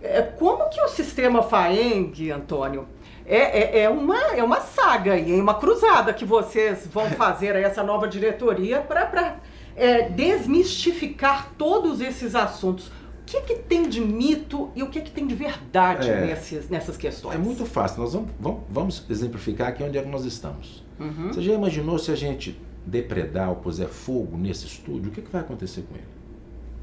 É, 0.04 0.22
como 0.22 0.70
que 0.70 0.80
o 0.84 0.88
sistema 0.88 1.42
FAENG, 1.42 2.30
Antônio, 2.30 2.88
é, 3.32 3.80
é, 3.80 3.84
é, 3.84 3.90
uma, 3.90 4.20
é 4.36 4.44
uma 4.44 4.60
saga 4.60 5.18
e 5.18 5.40
é 5.40 5.42
uma 5.42 5.54
cruzada 5.54 6.14
que 6.14 6.26
vocês 6.26 6.86
vão 6.92 7.10
fazer 7.16 7.56
essa 7.56 7.82
nova 7.82 8.06
diretoria 8.06 8.82
para 8.82 9.38
é, 9.74 10.10
desmistificar 10.10 11.54
todos 11.58 12.02
esses 12.02 12.36
assuntos 12.36 12.92
que, 13.26 13.40
que 13.42 13.56
tem 13.56 13.88
de 13.88 14.02
mito 14.02 14.70
e 14.76 14.84
o 14.84 14.90
que, 14.90 15.00
que 15.00 15.12
tem 15.12 15.26
de 15.26 15.34
verdade 15.34 16.10
é, 16.10 16.26
nesses, 16.26 16.70
nessas 16.70 16.98
questões? 16.98 17.36
É 17.36 17.38
muito 17.38 17.66
fácil. 17.66 18.02
Nós 18.02 18.14
vamos, 18.14 18.32
vamos, 18.38 18.62
vamos 18.70 19.06
exemplificar 19.10 19.70
aqui 19.70 19.82
onde 19.82 19.98
é 19.98 20.02
que 20.02 20.10
nós 20.10 20.26
estamos. 20.26 20.84
Uhum. 21.00 21.30
Você 21.30 21.42
já 21.42 21.54
imaginou 21.54 21.98
se 21.98 22.12
a 22.12 22.16
gente 22.16 22.60
depredar 22.86 23.50
ou 23.50 23.56
puser 23.56 23.88
fogo 23.88 24.36
nesse 24.36 24.66
estúdio, 24.66 25.10
o 25.10 25.14
que, 25.14 25.22
que 25.22 25.32
vai 25.32 25.40
acontecer 25.40 25.84
com 25.84 25.96
ele? 25.96 26.04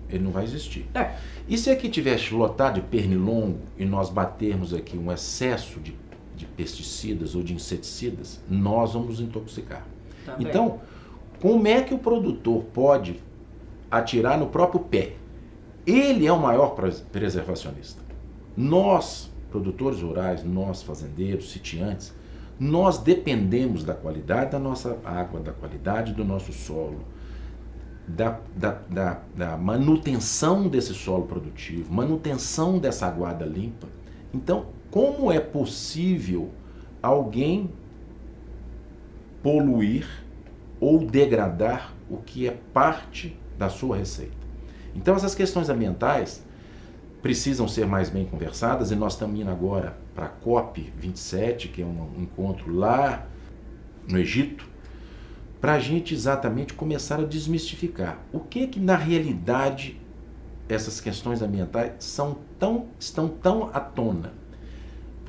Ele 0.09 0.25
não 0.25 0.31
vai 0.31 0.45
existir. 0.45 0.87
É. 0.95 1.17
E 1.47 1.59
se 1.59 1.69
aqui 1.69 1.91
tivesse 1.91 2.33
lotado 2.33 2.77
de 2.77 2.81
pernilongo 2.81 3.61
e 3.77 3.85
nós 3.85 4.09
batermos 4.09 4.73
aqui 4.73 4.97
um 4.97 5.13
excesso 5.13 5.79
de, 5.81 5.95
de 6.39 6.47
pesticidas 6.47 7.35
ou 7.35 7.43
de 7.43 7.53
inseticidas, 7.53 8.41
nós 8.49 8.95
vamos 8.95 9.21
intoxicar. 9.21 9.87
Também. 10.25 10.47
Então, 10.47 10.81
como 11.41 11.67
é 11.67 11.83
que 11.83 11.93
o 11.93 11.99
produtor 11.99 12.65
pode 12.73 13.21
atirar 13.91 14.39
no 14.39 14.47
próprio 14.47 14.81
pé? 14.81 15.15
Ele 15.87 16.27
é 16.27 16.33
o 16.33 16.39
maior 16.39 16.77
preservacionista. 17.11 18.03
Nós, 18.57 19.31
produtores 19.51 20.01
rurais, 20.01 20.45
nós, 20.45 20.83
fazendeiros, 20.83 21.51
sitiantes, 21.51 22.15
nós 22.59 22.99
dependemos 22.99 23.85
da 23.85 23.95
qualidade 23.95 24.53
da 24.53 24.59
nossa 24.59 24.99
água, 25.05 25.41
da 25.41 25.53
qualidade 25.53 26.13
do 26.13 26.25
nosso 26.25 26.53
solo, 26.53 27.01
da, 28.07 28.41
da, 28.57 28.79
da, 28.91 29.21
da 29.37 29.57
manutenção 29.57 30.69
desse 30.69 30.95
solo 30.95 31.27
produtivo, 31.27 31.93
manutenção 31.93 32.79
dessa 32.79 33.07
aguada 33.07 33.45
limpa. 33.45 33.87
Então, 34.35 34.67
como 34.91 35.31
é 35.31 35.41
possível 35.41 36.51
alguém 37.03 37.71
poluir 39.43 40.07
ou 40.81 40.99
degradar 40.99 41.95
o 42.11 42.17
que 42.19 42.49
é 42.49 42.57
parte 42.73 43.37
da 43.59 43.69
sua 43.69 43.97
receita? 43.97 44.37
Então 44.95 45.15
essas 45.15 45.35
questões 45.35 45.69
ambientais 45.69 46.43
precisam 47.23 47.67
ser 47.67 47.87
mais 47.87 48.09
bem 48.09 48.25
conversadas 48.25 48.91
e 48.91 48.97
nós 48.97 49.15
estamos 49.15 49.39
indo 49.39 49.51
agora 49.51 49.97
para 50.15 50.27
a 50.27 50.29
COP 50.29 50.93
27, 50.97 51.69
que 51.69 51.83
é 51.83 51.85
um 51.85 52.13
encontro 52.19 52.73
lá 52.75 53.27
no 54.09 54.19
Egito, 54.19 54.67
para 55.61 55.75
a 55.75 55.79
gente 55.81 56.15
exatamente 56.15 56.73
começar 56.73 57.21
a 57.21 57.25
desmistificar 57.25 58.19
o 58.33 58.41
que 58.41 58.67
que 58.69 58.81
na 58.81 58.97
realidade 58.97 60.01
essas 60.69 61.01
questões 61.01 61.43
ambientais 61.43 61.93
são 61.99 62.39
tão, 62.59 62.87
estão 62.99 63.29
tão 63.29 63.71
à 63.73 63.81
tona. 63.81 64.33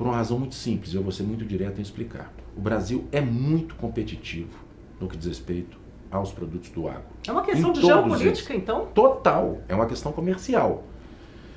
Por 0.00 0.06
uma 0.06 0.16
razão 0.16 0.38
muito 0.38 0.54
simples, 0.54 0.94
eu 0.94 1.02
vou 1.02 1.12
ser 1.12 1.24
muito 1.24 1.44
direto 1.44 1.78
em 1.78 1.82
explicar. 1.82 2.32
O 2.56 2.60
Brasil 2.62 3.04
é 3.12 3.20
muito 3.20 3.74
competitivo 3.74 4.56
no 4.98 5.06
que 5.06 5.14
diz 5.14 5.26
respeito 5.26 5.78
aos 6.10 6.32
produtos 6.32 6.70
do 6.70 6.88
agro. 6.88 7.02
É 7.28 7.30
uma 7.30 7.42
questão 7.42 7.70
de 7.70 7.82
geopolítica, 7.82 8.54
eles. 8.54 8.62
então? 8.62 8.86
Total, 8.94 9.58
é 9.68 9.74
uma 9.74 9.84
questão 9.84 10.10
comercial. 10.10 10.84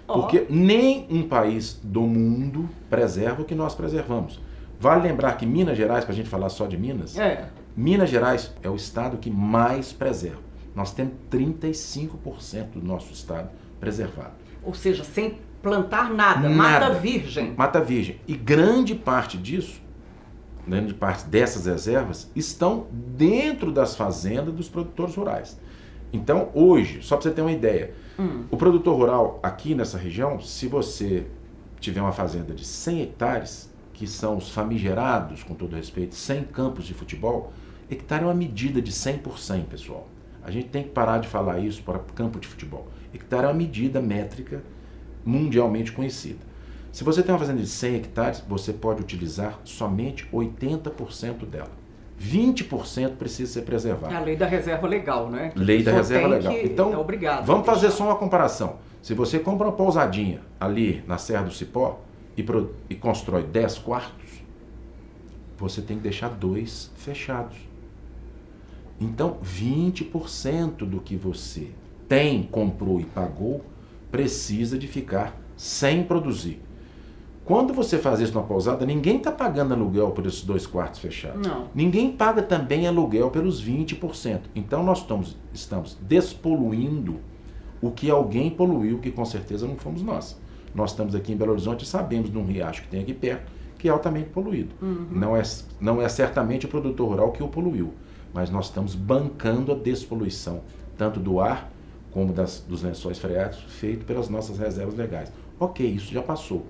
Oh. 0.06 0.15
Porque 0.15 0.45
nem 0.49 1.08
um 1.10 1.25
país 1.25 1.79
do 1.82 2.01
mundo 2.01 2.67
preserva 2.89 3.43
o 3.43 3.45
que 3.45 3.56
nós 3.56 3.75
preservamos. 3.75 4.41
Vale 4.77 5.08
lembrar 5.08 5.38
que 5.38 5.45
Minas 5.45 5.77
Gerais, 5.77 6.03
para 6.03 6.12
a 6.12 6.15
gente 6.17 6.27
falar 6.27 6.49
só 6.49 6.67
de 6.67 6.75
Minas, 6.77 7.17
é. 7.17 7.47
Minas 7.77 8.10
Gerais 8.10 8.53
é 8.62 8.69
o 8.69 8.75
estado 8.75 9.15
que 9.15 9.32
mais 9.32 9.93
preserva. 9.93 10.41
Nós 10.75 10.93
temos 10.93 11.13
35% 11.32 12.71
do 12.73 12.86
nosso 12.86 13.13
estado 13.13 13.49
preservado. 13.79 14.34
Ou 14.62 14.73
seja, 14.73 15.06
sem 15.06 15.38
plantar 15.63 16.13
nada, 16.13 16.47
nada, 16.47 16.89
mata 16.89 16.89
virgem. 16.91 17.56
Mata 17.58 17.82
virgem. 17.82 18.19
E 18.28 18.36
grande 18.36 18.93
parte 18.93 19.38
disso 19.38 19.82
grande 20.65 20.93
parte 20.93 21.26
dessas 21.28 21.65
reservas 21.65 22.32
estão 22.36 22.88
dentro 22.91 23.71
das 23.71 23.95
fazendas 23.95 24.54
dos 24.54 24.69
produtores 24.69 25.15
rurais. 25.15 25.60
Então, 26.12 26.49
hoje, 26.54 27.02
só 27.02 27.15
para 27.15 27.23
você 27.23 27.32
ter 27.32 27.41
uma 27.41 27.52
ideia, 27.52 27.93
hum. 28.17 28.45
o 28.49 28.58
produtor 28.58 28.95
rural 28.95 29.39
aqui 29.41 29.76
nessa 29.76 29.97
região, 29.97 30.39
se 30.39 30.67
você 30.67 31.26
tiver 31.80 32.02
uma 32.02 32.12
fazenda 32.12 32.54
de 32.54 32.65
100 32.65 33.02
hectares, 33.02 33.73
que 33.93 34.08
são 34.08 34.38
os 34.38 34.49
famigerados, 34.52 35.43
com 35.43 35.54
todo 35.54 35.76
respeito, 35.76 36.15
100 36.15 36.45
campos 36.45 36.86
de 36.86 36.93
futebol, 36.93 37.52
hectare 37.89 38.23
é 38.23 38.28
uma 38.28 38.34
medida 38.34 38.82
de 38.82 38.91
100 38.91 39.17
por 39.19 39.39
100, 39.39 39.63
pessoal. 39.63 40.08
A 40.43 40.52
gente 40.52 40.69
tem 40.69 40.84
que 40.84 40.89
parar 40.89 41.19
de 41.19 41.28
falar 41.28 41.60
isso 41.60 41.82
para 41.84 41.99
campo 41.99 42.39
de 42.39 42.47
futebol. 42.47 42.88
Hectare 43.13 43.45
é 43.45 43.47
uma 43.47 43.54
medida 43.54 44.02
métrica 44.02 44.63
mundialmente 45.25 45.91
conhecida. 45.91 46.39
Se 46.91 47.03
você 47.03 47.23
tem 47.23 47.33
uma 47.33 47.39
fazenda 47.39 47.62
de 47.62 47.67
100 47.67 47.95
hectares, 47.95 48.43
você 48.47 48.71
pode 48.71 49.01
utilizar 49.01 49.59
somente 49.63 50.27
80% 50.31 51.45
dela. 51.45 51.71
20% 52.21 53.15
precisa 53.15 53.51
ser 53.51 53.62
preservado. 53.63 54.13
É 54.13 54.17
a 54.17 54.21
lei 54.21 54.36
da 54.36 54.45
reserva 54.45 54.88
legal, 54.88 55.29
né? 55.29 55.49
Que 55.49 55.59
lei 55.59 55.83
da 55.83 55.91
reserva 55.91 56.27
legal. 56.27 56.53
Então, 56.53 56.93
é 56.93 56.97
obrigado 56.97 57.45
vamos 57.45 57.65
fazer 57.65 57.89
só 57.91 58.05
uma 58.05 58.15
comparação. 58.15 58.77
Se 59.01 59.13
você 59.13 59.39
compra 59.39 59.67
uma 59.67 59.73
pousadinha 59.73 60.41
ali 60.59 61.03
na 61.07 61.17
Serra 61.17 61.43
do 61.43 61.51
Cipó 61.51 61.99
e, 62.38 62.43
pro, 62.43 62.75
e 62.89 62.95
constrói 62.95 63.43
10 63.43 63.79
quartos, 63.79 64.31
você 65.57 65.81
tem 65.81 65.97
que 65.97 66.03
deixar 66.03 66.29
dois 66.29 66.91
fechados. 66.95 67.57
Então, 68.99 69.38
20% 69.43 70.86
do 70.86 70.99
que 71.01 71.15
você 71.15 71.71
tem, 72.07 72.43
comprou 72.43 73.01
e 73.01 73.05
pagou, 73.05 73.65
precisa 74.13 74.78
de 74.78 74.88
ficar 74.88 75.36
sem 75.58 76.04
produzir. 76.04 76.62
Quando 77.43 77.73
você 77.73 77.97
faz 77.97 78.19
isso 78.19 78.32
numa 78.32 78.43
pousada, 78.45 78.86
ninguém 78.86 79.17
está 79.17 79.32
pagando 79.32 79.73
aluguel 79.73 80.12
por 80.12 80.28
esses 80.28 80.43
dois 80.43 80.67
quartos 80.67 80.99
fechados. 80.99 81.45
Não. 81.45 81.67
Ninguém 81.73 82.12
paga 82.12 82.43
também 82.43 82.88
aluguel 82.88 83.32
pelos 83.32 83.62
20%. 83.65 84.41
Então 84.56 84.84
nós 84.84 84.99
estamos, 84.99 85.36
estamos 85.52 85.97
despoluindo 85.99 87.21
o 87.82 87.89
que 87.89 88.12
alguém 88.12 88.52
poluiu, 88.52 88.99
que 88.99 89.10
com 89.10 89.26
certeza 89.26 89.67
não 89.67 89.78
fomos 89.78 90.04
nós. 90.04 90.39
Nós 90.76 90.91
estamos 90.91 91.15
aqui 91.15 91.34
em 91.34 91.36
Belo 91.36 91.52
Horizonte 91.52 91.84
e 91.84 91.88
sabemos 91.88 92.32
de 92.32 92.38
um 92.38 92.45
riacho 92.45 92.84
que 92.84 92.89
tem 92.89 93.02
aqui 93.02 93.15
perto, 93.15 93.52
que 93.80 93.88
é 93.88 93.91
altamente 93.91 94.30
poluído. 94.30 94.76
Uhum. 94.80 95.08
Não, 95.10 95.36
é, 95.36 95.41
não 95.82 95.99
é 95.99 96.08
certamente 96.08 96.67
o 96.67 96.69
produtor 96.69 97.10
rural 97.10 97.32
que 97.32 97.41
o 97.41 97.47
poluiu, 97.47 97.95
mas 98.32 98.52
nós 98.52 98.65
estamos 98.65 98.93
bancando 98.93 99.71
a 99.71 99.76
despoluição, 99.76 100.62
tanto 100.95 101.19
do 101.19 101.39
ar 101.39 101.72
como 102.13 102.32
das, 102.32 102.63
dos 102.67 102.84
lençóis 102.84 103.17
freáticos, 103.17 103.73
feito 103.73 104.06
pelas 104.06 104.30
nossas 104.30 104.60
reservas 104.60 104.95
legais. 104.95 105.32
Ok, 105.60 105.86
isso 105.86 106.13
já 106.13 106.21
passou. 106.21 106.67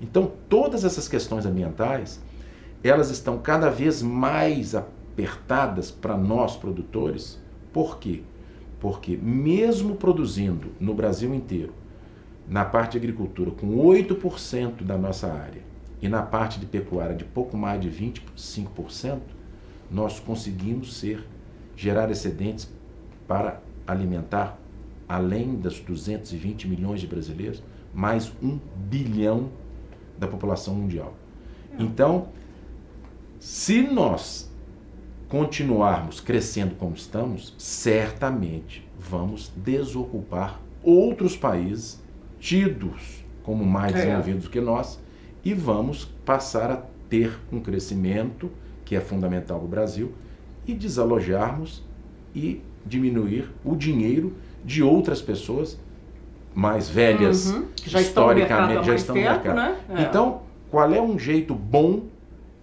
Então, 0.00 0.30
todas 0.48 0.84
essas 0.84 1.08
questões 1.08 1.44
ambientais, 1.44 2.20
elas 2.82 3.10
estão 3.10 3.38
cada 3.38 3.70
vez 3.70 4.02
mais 4.02 4.74
apertadas 4.74 5.90
para 5.90 6.16
nós 6.16 6.56
produtores. 6.56 7.40
Por 7.72 7.98
quê? 7.98 8.22
Porque 8.78 9.16
mesmo 9.16 9.96
produzindo 9.96 10.68
no 10.78 10.94
Brasil 10.94 11.34
inteiro, 11.34 11.72
na 12.48 12.64
parte 12.64 12.92
de 12.92 12.98
agricultura 12.98 13.50
com 13.50 13.76
8% 13.76 14.82
da 14.82 14.98
nossa 14.98 15.32
área 15.32 15.62
e 16.02 16.08
na 16.08 16.22
parte 16.22 16.60
de 16.60 16.66
pecuária 16.66 17.16
de 17.16 17.24
pouco 17.24 17.56
mais 17.56 17.80
de 17.80 17.90
25%, 17.90 19.20
nós 19.90 20.20
conseguimos 20.20 20.98
ser 20.98 21.26
gerar 21.74 22.10
excedentes 22.10 22.70
para 23.26 23.60
alimentar 23.86 24.58
além 25.08 25.56
das 25.56 25.78
220 25.80 26.68
milhões 26.68 27.00
de 27.00 27.06
brasileiros, 27.06 27.62
mais 27.92 28.32
um 28.42 28.58
bilhão 28.88 29.50
da 30.18 30.26
população 30.26 30.74
mundial. 30.74 31.14
Então, 31.78 32.28
se 33.38 33.82
nós 33.82 34.50
continuarmos 35.28 36.20
crescendo 36.20 36.74
como 36.76 36.94
estamos, 36.94 37.54
certamente 37.58 38.88
vamos 38.98 39.52
desocupar 39.56 40.60
outros 40.82 41.36
países 41.36 42.02
tidos 42.38 43.24
como 43.42 43.64
mais 43.64 43.94
é. 43.94 43.98
desenvolvidos 43.98 44.44
do 44.44 44.50
que 44.50 44.60
nós 44.60 45.00
e 45.44 45.52
vamos 45.52 46.04
passar 46.24 46.70
a 46.70 46.82
ter 47.08 47.38
um 47.52 47.60
crescimento 47.60 48.50
que 48.84 48.94
é 48.94 49.00
fundamental 49.00 49.58
para 49.58 49.66
o 49.66 49.68
Brasil 49.68 50.12
e 50.66 50.72
desalojarmos 50.72 51.82
e 52.34 52.62
diminuir 52.84 53.50
o 53.64 53.76
dinheiro 53.76 54.34
de 54.64 54.82
outras 54.82 55.20
pessoas 55.20 55.78
mais 56.54 56.88
velhas, 56.88 57.50
uhum, 57.50 57.66
já 57.84 58.00
historicamente, 58.00 58.86
já 58.86 58.94
estão 58.94 59.14
no 59.14 59.20
mercado. 59.20 59.56
Né? 59.56 59.76
É. 59.90 60.02
Então, 60.02 60.42
qual 60.70 60.92
é 60.92 61.02
um 61.02 61.18
jeito 61.18 61.54
bom 61.54 62.04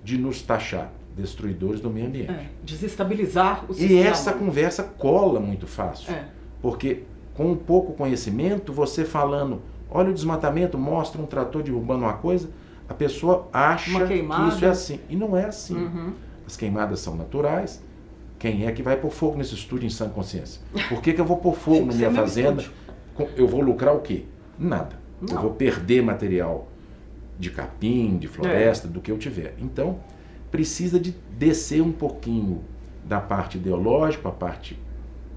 de 0.03 0.17
nos 0.17 0.41
taxar? 0.41 0.91
Destruidores 1.15 1.81
do 1.81 1.89
meio 1.89 2.07
ambiente. 2.07 2.31
É, 2.31 2.45
desestabilizar 2.63 3.65
o 3.67 3.73
sistema. 3.73 3.99
E 3.99 4.03
essa 4.03 4.31
conversa 4.31 4.81
cola 4.81 5.41
muito 5.41 5.67
fácil. 5.67 6.13
É. 6.13 6.25
Porque 6.61 7.03
com 7.33 7.51
um 7.51 7.55
pouco 7.55 7.93
conhecimento, 7.93 8.71
você 8.71 9.03
falando, 9.03 9.61
olha 9.89 10.09
o 10.09 10.13
desmatamento, 10.13 10.77
mostra 10.77 11.21
um 11.21 11.25
trator 11.25 11.61
derrubando 11.61 12.05
uma 12.05 12.13
coisa, 12.13 12.49
a 12.87 12.93
pessoa 12.93 13.47
acha 13.51 14.07
que 14.07 14.13
isso 14.13 14.65
é 14.65 14.69
assim. 14.69 14.99
E 15.09 15.15
não 15.15 15.35
é 15.35 15.45
assim. 15.45 15.75
Uhum. 15.75 16.13
As 16.47 16.55
queimadas 16.55 16.99
são 16.99 17.15
naturais. 17.15 17.81
Quem 18.41 18.65
é 18.65 18.71
que 18.71 18.81
vai 18.81 18.97
pôr 18.97 19.11
fogo 19.11 19.37
nesse 19.37 19.53
estúdio 19.53 19.85
em 19.85 19.89
sã 19.91 20.09
consciência? 20.09 20.59
Por 20.89 20.99
que, 20.99 21.13
que 21.13 21.21
eu 21.21 21.25
vou 21.25 21.37
pôr 21.37 21.53
fogo 21.55 21.85
na 21.85 21.93
minha 21.93 22.11
fazenda? 22.11 22.63
Estúdio 22.63 22.81
eu 23.35 23.47
vou 23.47 23.61
lucrar 23.61 23.95
o 23.95 23.99
quê? 23.99 24.23
Nada. 24.57 24.99
Não. 25.21 25.35
Eu 25.35 25.41
vou 25.43 25.51
perder 25.51 26.01
material 26.01 26.67
de 27.37 27.51
capim, 27.51 28.17
de 28.17 28.27
floresta, 28.27 28.87
é. 28.87 28.89
do 28.89 28.99
que 28.99 29.11
eu 29.11 29.17
tiver. 29.19 29.53
Então, 29.59 29.99
precisa 30.49 30.99
de 30.99 31.15
descer 31.37 31.83
um 31.83 31.91
pouquinho 31.91 32.63
da 33.05 33.21
parte 33.21 33.59
ideológica, 33.59 34.29
a 34.29 34.31
parte 34.31 34.79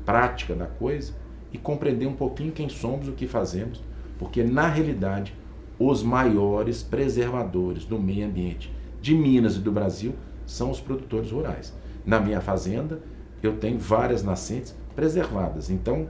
prática 0.07 0.55
da 0.55 0.67
coisa 0.67 1.13
e 1.53 1.59
compreender 1.59 2.07
um 2.07 2.15
pouquinho 2.15 2.53
quem 2.53 2.71
somos, 2.71 3.07
o 3.07 3.13
que 3.13 3.27
fazemos, 3.27 3.83
porque 4.19 4.43
na 4.43 4.67
realidade 4.67 5.35
os 5.79 6.03
maiores 6.03 6.83
preservadores 6.83 7.85
do 7.85 7.99
meio 7.99 8.27
ambiente 8.27 8.73
de 9.03 9.15
Minas 9.15 9.57
e 9.57 9.61
do 9.61 9.71
Brasil 9.71 10.15
são 10.47 10.71
os 10.71 10.81
produtores 10.81 11.31
rurais. 11.31 11.75
Na 12.05 12.21
minha 12.21 12.41
fazenda, 12.41 13.01
eu 13.43 13.57
tenho 13.57 13.79
várias 13.79 14.23
nascentes 14.23 14.75
preservadas. 14.95 15.71
Então, 15.71 16.09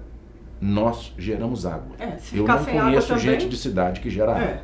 nós 0.61 1.13
geramos 1.19 1.67
água. 1.67 1.95
É, 1.99 2.17
Eu 2.33 2.47
não 2.47 2.65
conheço 2.65 3.19
gente 3.19 3.49
de 3.49 3.57
cidade 3.57 4.01
que 4.01 4.11
gera 4.11 4.33
é. 4.33 4.45
água. 4.45 4.63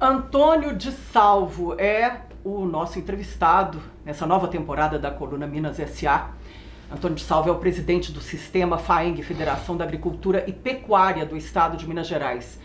Antônio 0.00 0.74
de 0.74 0.90
Salvo 0.92 1.78
é 1.78 2.20
o 2.44 2.64
nosso 2.64 2.98
entrevistado 2.98 3.80
nessa 4.04 4.26
nova 4.26 4.48
temporada 4.48 4.98
da 4.98 5.10
coluna 5.10 5.46
Minas 5.46 5.76
SA. 5.76 6.30
Antônio 6.92 7.16
de 7.16 7.24
Salvo 7.24 7.48
é 7.48 7.52
o 7.52 7.56
presidente 7.56 8.12
do 8.12 8.20
Sistema 8.20 8.76
FAENG, 8.76 9.22
Federação 9.22 9.76
da 9.76 9.84
Agricultura 9.84 10.44
e 10.46 10.52
Pecuária 10.52 11.24
do 11.24 11.36
Estado 11.36 11.76
de 11.76 11.88
Minas 11.88 12.06
Gerais. 12.06 12.58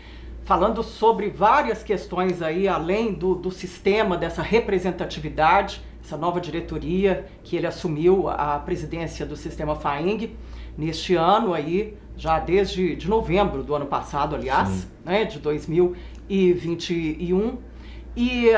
Falando 0.44 0.82
sobre 0.82 1.30
várias 1.30 1.82
questões 1.82 2.42
aí, 2.42 2.68
além 2.68 3.14
do, 3.14 3.34
do 3.34 3.50
sistema, 3.50 4.16
dessa 4.16 4.42
representatividade, 4.42 5.82
essa 6.02 6.16
nova 6.16 6.40
diretoria 6.40 7.26
que 7.44 7.56
ele 7.56 7.66
assumiu 7.66 8.28
a 8.28 8.58
presidência 8.58 9.26
do 9.26 9.36
Sistema 9.36 9.76
FAENG 9.76 10.34
neste 10.76 11.14
ano 11.14 11.52
aí, 11.52 11.96
já 12.16 12.38
desde 12.38 12.96
de 12.96 13.08
novembro 13.08 13.62
do 13.62 13.74
ano 13.74 13.86
passado, 13.86 14.34
aliás, 14.34 14.88
né, 15.04 15.24
de 15.24 15.38
2021. 15.38 17.58
E 18.16 18.48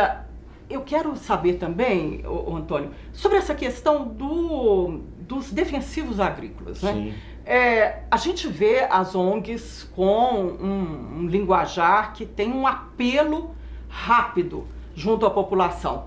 eu 0.70 0.82
quero 0.82 1.16
saber 1.16 1.54
também, 1.54 2.24
o, 2.26 2.56
Antônio, 2.56 2.90
sobre 3.12 3.38
essa 3.38 3.54
questão 3.54 4.06
do, 4.06 5.00
dos 5.20 5.50
defensivos 5.50 6.18
agrícolas. 6.18 6.82
Né? 6.82 7.14
É, 7.44 8.02
a 8.10 8.16
gente 8.16 8.48
vê 8.48 8.86
as 8.88 9.14
ONGs 9.14 9.90
com 9.94 10.56
um, 10.60 11.18
um 11.18 11.26
linguajar 11.26 12.12
que 12.12 12.24
tem 12.24 12.52
um 12.52 12.66
apelo 12.66 13.54
rápido 13.88 14.66
junto 14.94 15.26
à 15.26 15.30
população. 15.30 16.06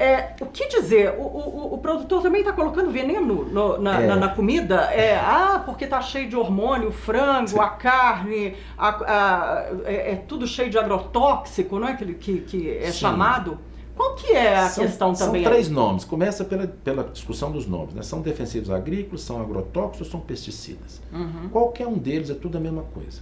É, 0.00 0.34
o 0.40 0.46
que 0.46 0.66
dizer? 0.66 1.10
O, 1.18 1.22
o, 1.22 1.74
o 1.74 1.78
produtor 1.78 2.22
também 2.22 2.40
está 2.40 2.54
colocando 2.54 2.90
veneno 2.90 3.44
no, 3.44 3.78
na, 3.78 4.00
é. 4.00 4.06
na, 4.06 4.16
na, 4.16 4.28
comida? 4.30 4.76
É, 4.94 5.14
ah, 5.16 5.62
porque 5.66 5.84
está 5.84 6.00
cheio 6.00 6.26
de 6.26 6.34
hormônio, 6.34 6.88
o 6.88 6.92
frango, 6.92 7.60
a 7.60 7.68
carne, 7.68 8.56
a, 8.78 8.88
a, 8.88 9.66
é, 9.84 10.12
é, 10.12 10.16
tudo 10.16 10.46
cheio 10.46 10.70
de 10.70 10.78
agrotóxico, 10.78 11.78
não 11.78 11.86
é? 11.86 11.96
Que, 11.96 12.14
que, 12.14 12.40
que 12.40 12.70
é 12.70 12.86
Sim. 12.86 12.98
chamado. 12.98 13.58
Qual 13.94 14.14
que 14.14 14.32
é 14.32 14.56
a 14.56 14.68
são, 14.70 14.84
questão 14.84 15.12
também? 15.12 15.42
São 15.42 15.52
três 15.52 15.68
aí? 15.68 15.74
nomes. 15.74 16.04
Começa 16.06 16.46
pela, 16.46 16.66
pela 16.66 17.04
discussão 17.04 17.52
dos 17.52 17.66
nomes. 17.66 17.92
Né? 17.92 18.00
São 18.00 18.22
defensivos 18.22 18.70
agrícolas, 18.70 19.20
são 19.20 19.38
agrotóxicos 19.38 20.00
ou 20.00 20.06
são 20.06 20.20
pesticidas? 20.20 21.02
Uhum. 21.12 21.50
Qualquer 21.50 21.86
um 21.86 21.98
deles 21.98 22.30
é 22.30 22.34
tudo 22.34 22.56
a 22.56 22.60
mesma 22.60 22.84
coisa. 22.94 23.20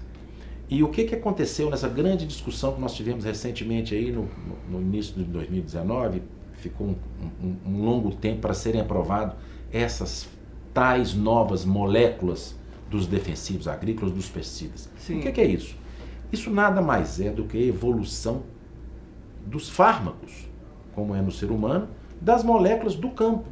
E 0.70 0.84
o 0.84 0.88
que, 0.90 1.02
que 1.02 1.16
aconteceu 1.16 1.68
nessa 1.70 1.88
grande 1.88 2.24
discussão 2.24 2.74
que 2.74 2.80
nós 2.80 2.94
tivemos 2.94 3.24
recentemente 3.24 3.96
aí 3.96 4.12
no, 4.12 4.28
no, 4.70 4.78
no 4.78 4.80
início 4.80 5.14
de 5.14 5.24
2019, 5.24 6.22
ficou 6.58 6.88
um, 6.88 6.96
um, 7.42 7.56
um 7.66 7.84
longo 7.84 8.14
tempo 8.14 8.40
para 8.40 8.54
serem 8.54 8.80
aprovados 8.80 9.34
essas 9.72 10.28
tais 10.74 11.14
novas 11.14 11.64
moléculas 11.64 12.56
dos 12.90 13.06
defensivos 13.06 13.68
agrícolas, 13.68 14.12
dos 14.12 14.28
pesticidas. 14.28 14.88
Sim. 14.98 15.18
O 15.18 15.22
que, 15.22 15.32
que 15.32 15.40
é 15.40 15.46
isso? 15.46 15.76
Isso 16.32 16.50
nada 16.50 16.80
mais 16.80 17.20
é 17.20 17.30
do 17.30 17.44
que 17.44 17.56
a 17.56 17.66
evolução 17.66 18.42
dos 19.46 19.68
fármacos, 19.68 20.48
como 20.94 21.14
é 21.14 21.22
no 21.22 21.30
ser 21.30 21.50
humano, 21.50 21.88
das 22.20 22.42
moléculas 22.42 22.94
do 22.94 23.10
campo. 23.10 23.44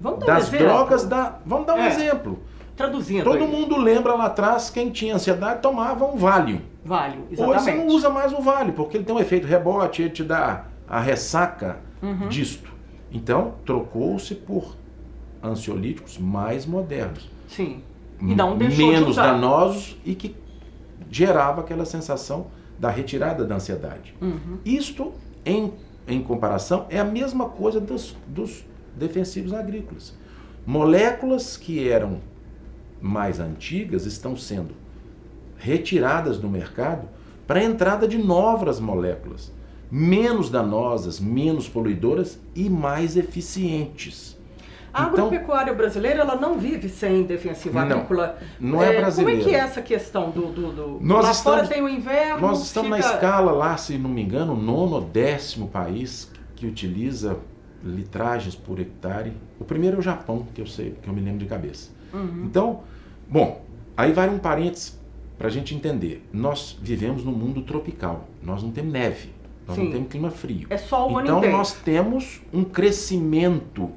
Vamos 0.00 0.20
dar 0.20 0.34
das 0.34 0.52
um 0.52 0.58
drogas 0.58 1.04
da. 1.04 1.38
Vamos 1.44 1.66
dar 1.66 1.74
um 1.74 1.80
é. 1.80 1.88
exemplo. 1.88 2.38
Traduzindo. 2.76 3.24
Todo 3.24 3.44
aí. 3.44 3.50
mundo 3.50 3.76
lembra 3.78 4.14
lá 4.14 4.26
atrás, 4.26 4.68
quem 4.68 4.90
tinha 4.90 5.14
ansiedade 5.14 5.62
tomava 5.62 6.04
um 6.04 6.16
Valium. 6.16 6.60
Valium, 6.84 7.24
exatamente. 7.30 7.56
Hoje 7.56 7.64
você 7.64 7.74
não 7.74 7.86
usa 7.86 8.10
mais 8.10 8.32
o 8.34 8.42
Valium, 8.42 8.72
porque 8.72 8.98
ele 8.98 9.04
tem 9.04 9.14
um 9.14 9.18
efeito 9.18 9.46
rebote, 9.46 10.02
ele 10.02 10.10
te 10.10 10.22
dá 10.22 10.66
a 10.86 11.00
ressaca 11.00 11.78
uhum. 12.02 12.28
disto. 12.28 12.70
Então, 13.10 13.54
trocou-se 13.64 14.34
por 14.34 14.76
ansiolíticos 15.42 16.18
mais 16.18 16.66
modernos. 16.66 17.30
Sim. 17.48 17.82
E 18.20 18.34
não 18.34 18.56
menos 18.56 19.16
danosos 19.16 19.96
e 20.04 20.14
que 20.14 20.34
gerava 21.10 21.60
aquela 21.60 21.84
sensação 21.84 22.46
da 22.78 22.90
retirada 22.90 23.44
da 23.44 23.54
ansiedade. 23.54 24.14
Uhum. 24.20 24.58
Isto, 24.64 25.12
em, 25.44 25.72
em 26.08 26.22
comparação, 26.22 26.86
é 26.90 26.98
a 26.98 27.04
mesma 27.04 27.48
coisa 27.48 27.80
dos, 27.80 28.16
dos 28.26 28.64
defensivos 28.94 29.52
agrícolas. 29.52 30.14
Moléculas 30.66 31.56
que 31.56 31.88
eram 31.88 32.20
mais 33.00 33.38
antigas 33.38 34.04
estão 34.06 34.36
sendo 34.36 34.74
retiradas 35.58 36.38
do 36.38 36.48
mercado 36.48 37.08
para 37.46 37.60
a 37.60 37.64
entrada 37.64 38.08
de 38.08 38.18
novas 38.18 38.80
moléculas, 38.80 39.52
menos 39.90 40.50
danosas, 40.50 41.20
menos 41.20 41.68
poluidoras 41.68 42.40
e 42.54 42.68
mais 42.68 43.16
eficientes. 43.16 44.36
A 44.92 45.02
então, 45.02 45.26
agropecuária 45.26 45.74
brasileira 45.74 46.20
ela 46.20 46.36
não 46.36 46.58
vive 46.58 46.88
sem 46.88 47.24
defensivo 47.24 47.78
agrícola. 47.78 48.38
Não, 48.58 48.78
não 48.78 48.82
é, 48.82 48.94
é 48.94 49.00
brasileira. 49.00 49.40
Como 49.40 49.50
é 49.50 49.52
que 49.52 49.54
é 49.54 49.62
essa 49.62 49.82
questão 49.82 50.30
do. 50.30 50.46
do, 50.46 50.72
do... 50.72 50.98
Nós 51.02 51.24
lá 51.24 51.30
estamos, 51.32 51.60
fora 51.60 51.68
tem 51.68 51.82
o 51.82 51.88
inverno. 51.88 52.40
Nós 52.40 52.62
estamos 52.62 52.96
fica... 52.96 53.08
na 53.08 53.14
escala 53.14 53.52
lá, 53.52 53.76
se 53.76 53.98
não 53.98 54.08
me 54.08 54.22
engano, 54.22 54.54
o 54.54 54.56
nono 54.56 54.94
ou 54.94 55.00
décimo 55.02 55.68
país 55.68 56.32
que 56.54 56.66
utiliza 56.66 57.36
litragens 57.84 58.54
por 58.54 58.80
hectare. 58.80 59.34
O 59.60 59.64
primeiro 59.64 59.96
é 59.96 59.98
o 59.98 60.02
Japão, 60.02 60.46
que 60.54 60.62
eu 60.62 60.66
sei, 60.66 60.96
que 61.02 61.08
eu 61.08 61.12
me 61.12 61.20
lembro 61.20 61.40
de 61.40 61.46
cabeça. 61.46 61.90
Uhum. 62.14 62.44
Então, 62.46 62.80
bom, 63.28 63.62
aí 63.94 64.12
vai 64.12 64.30
um 64.30 64.38
parênteses 64.38 64.98
para 65.36 65.48
a 65.48 65.50
gente 65.50 65.74
entender. 65.74 66.26
Nós 66.32 66.78
vivemos 66.80 67.22
num 67.22 67.32
mundo 67.32 67.60
tropical. 67.62 68.28
Nós 68.42 68.62
não 68.62 68.70
temos 68.70 68.92
neve. 68.92 69.35
Nós 69.66 69.76
Sim. 69.76 69.84
não 69.84 69.92
temos 69.92 70.08
clima 70.08 70.30
frio. 70.30 70.66
É 70.70 70.76
só 70.76 71.08
o 71.08 71.20
Então 71.20 71.40
nós 71.50 71.72
temos 71.72 72.40
um 72.52 72.62
crescimento 72.62 73.90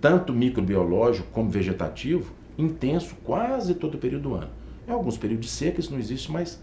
tanto 0.00 0.32
microbiológico 0.32 1.28
como 1.32 1.50
vegetativo, 1.50 2.32
intenso 2.56 3.14
quase 3.24 3.74
todo 3.74 3.96
o 3.96 3.98
período 3.98 4.22
do 4.22 4.34
ano. 4.34 4.50
Em 4.86 4.92
alguns 4.92 5.18
períodos 5.18 5.46
de 5.46 5.52
seca 5.52 5.80
isso 5.80 5.92
não 5.92 5.98
existe 5.98 6.30
mais 6.30 6.60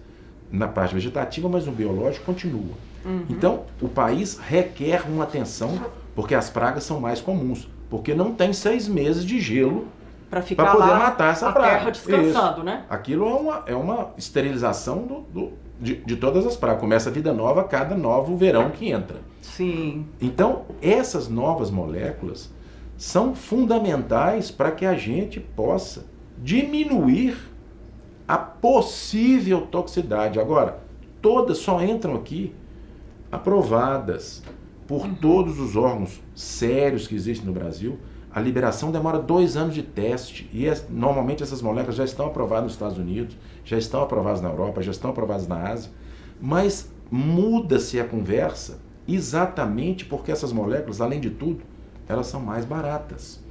na 0.52 0.68
parte 0.68 0.94
vegetativa, 0.94 1.50
mas 1.50 1.66
no 1.66 1.72
biológico 1.72 2.26
continua. 2.26 2.74
Uhum. 3.04 3.26
Então, 3.30 3.64
o 3.82 3.88
país 3.88 4.38
requer 4.38 5.04
uma 5.08 5.24
atenção, 5.24 5.80
porque 6.16 6.34
as 6.34 6.50
pragas 6.50 6.84
são 6.84 7.00
mais 7.00 7.22
comuns, 7.22 7.68
porque 7.90 8.16
não 8.16 8.34
tem 8.34 8.52
seis 8.54 8.88
meses 8.88 9.24
de 9.26 9.40
gelo 9.40 9.88
para 10.30 10.42
poder 10.42 10.94
matar 10.94 11.32
essa 11.32 11.50
a 11.50 11.52
praga. 11.52 11.70
terra 11.70 11.90
descansando, 11.92 12.58
isso. 12.58 12.64
né? 12.64 12.84
Aquilo 12.90 13.28
é 13.28 13.34
uma, 13.34 13.64
é 13.68 13.76
uma 13.76 14.10
esterilização 14.18 15.04
do, 15.04 15.20
do 15.22 15.54
de, 15.80 15.96
de 15.96 16.16
todas 16.16 16.46
as 16.46 16.56
pragas. 16.56 16.80
Começa 16.80 17.10
a 17.10 17.12
vida 17.12 17.34
nova 17.34 17.62
a 17.62 17.64
cada 17.64 17.96
novo 17.96 18.36
verão 18.38 18.70
que 18.70 18.90
entra. 18.90 19.18
Sim. 19.42 20.06
Então, 20.22 20.64
essas 20.82 21.28
novas 21.28 21.70
moléculas, 21.70 22.50
são 22.98 23.36
fundamentais 23.36 24.50
para 24.52 24.72
que 24.72 24.86
a 24.86 24.96
gente 24.96 25.40
possa 25.40 26.06
diminuir 26.38 27.38
a 28.28 28.38
possível 28.38 29.62
toxicidade. 29.68 30.40
Agora, 30.40 30.80
todas 31.22 31.58
só 31.58 31.84
entram 31.84 32.16
aqui 32.16 32.54
aprovadas 33.32 34.42
por 34.88 35.06
uhum. 35.06 35.16
todos 35.16 35.60
os 35.60 35.76
órgãos 35.76 36.22
sérios 36.34 37.08
que 37.08 37.16
existem 37.16 37.46
no 37.46 37.54
Brasil. 37.54 38.00
A 38.36 38.41
liberação 38.41 38.91
demora 38.91 39.17
dois 39.17 39.56
anos 39.56 39.74
de 39.74 39.82
teste 39.82 40.50
e 40.52 40.67
é, 40.67 40.78
normalmente 40.89 41.41
essas 41.41 41.62
moléculas 41.62 41.95
já 41.95 42.04
estão 42.04 42.26
aprovadas 42.26 42.65
nos 42.65 42.74
Estados 42.74 42.98
Unidos, 42.98 43.38
já 43.63 43.78
estão 43.78 44.02
aprovadas 44.04 44.41
na 44.41 44.50
Europa, 44.50 44.82
já 44.82 44.91
estão 44.91 45.12
aprovadas 45.12 45.48
na 45.48 45.69
Ásia, 45.69 45.89
mas 46.41 46.91
muda-se 47.10 47.98
a 47.98 48.04
conversa 48.04 48.78
exatamente 49.08 50.04
porque 50.04 50.34
essas 50.34 50.52
moléculas, 50.52 51.00
além 51.00 51.21
de 51.21 51.30
tudo, 51.30 51.62
elas 52.10 52.28
são 52.28 52.41
mais 52.41 52.65
baratas. 52.65 53.41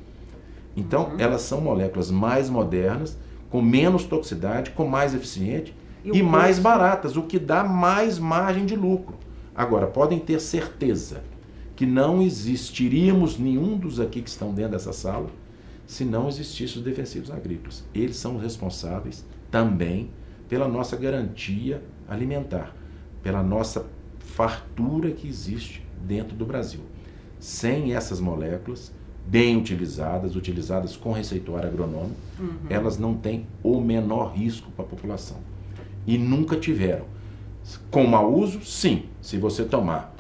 Então, 0.77 1.13
uhum. 1.13 1.17
elas 1.19 1.41
são 1.41 1.63
moléculas 1.63 2.11
mais 2.11 2.51
modernas, 2.51 3.17
com 3.49 3.63
menos 3.63 4.05
toxicidade, 4.05 4.73
com 4.73 4.87
mais 4.87 5.15
eficiente 5.15 5.75
e, 6.05 6.19
e 6.19 6.23
mais 6.23 6.59
baratas, 6.59 7.17
o 7.17 7.23
que 7.23 7.39
dá 7.39 7.65
mais 7.65 8.19
margem 8.19 8.67
de 8.67 8.77
lucro. 8.77 9.17
Agora, 9.55 9.87
podem 9.87 10.19
ter 10.19 10.41
certeza 10.41 11.23
que 11.77 11.87
não 11.87 12.23
existiríamos 12.23 13.39
nenhum 13.39 13.77
dos 13.77 13.99
aqui 14.01 14.23
que 14.23 14.29
estão 14.29 14.53
dentro 14.53 14.73
dessa 14.73 14.93
sala 14.93 15.29
se 15.87 16.05
não 16.05 16.29
existissem 16.29 16.79
os 16.79 16.85
defensivos 16.85 17.31
agrícolas. 17.31 17.85
Eles 17.95 18.17
são 18.17 18.39
responsáveis 18.39 19.25
também 19.51 20.11
pela 20.49 20.69
nossa 20.69 20.97
garantia 20.97 21.83
alimentar, 22.09 22.75
pela 23.23 23.43
nossa 23.43 23.87
fartura 24.19 25.11
que 25.11 25.29
existe 25.29 25.85
dentro 26.07 26.37
do 26.37 26.47
Brasil 26.47 26.81
sem 27.45 27.93
essas 27.93 28.21
moléculas, 28.21 28.91
bem 29.27 29.59
utilizadas, 29.59 30.35
utilizadas 30.35 30.97
com 30.97 31.13
receituário 31.13 31.69
agronômico, 31.69 32.17
uhum. 32.41 32.57
elas 32.71 32.97
não 32.97 33.13
têm 33.13 33.47
o 33.63 33.83
menor 33.83 34.33
risco 34.33 34.71
para 34.71 34.87
a 34.87 34.89
população. 34.89 35.37
E 36.07 36.17
nunca 36.17 36.57
tiveram. 36.57 37.05
Com 37.91 38.07
mau 38.07 38.33
uso, 38.33 38.65
sim. 38.65 39.05
Se 39.21 39.37
você 39.37 39.63
tomar 39.63 40.14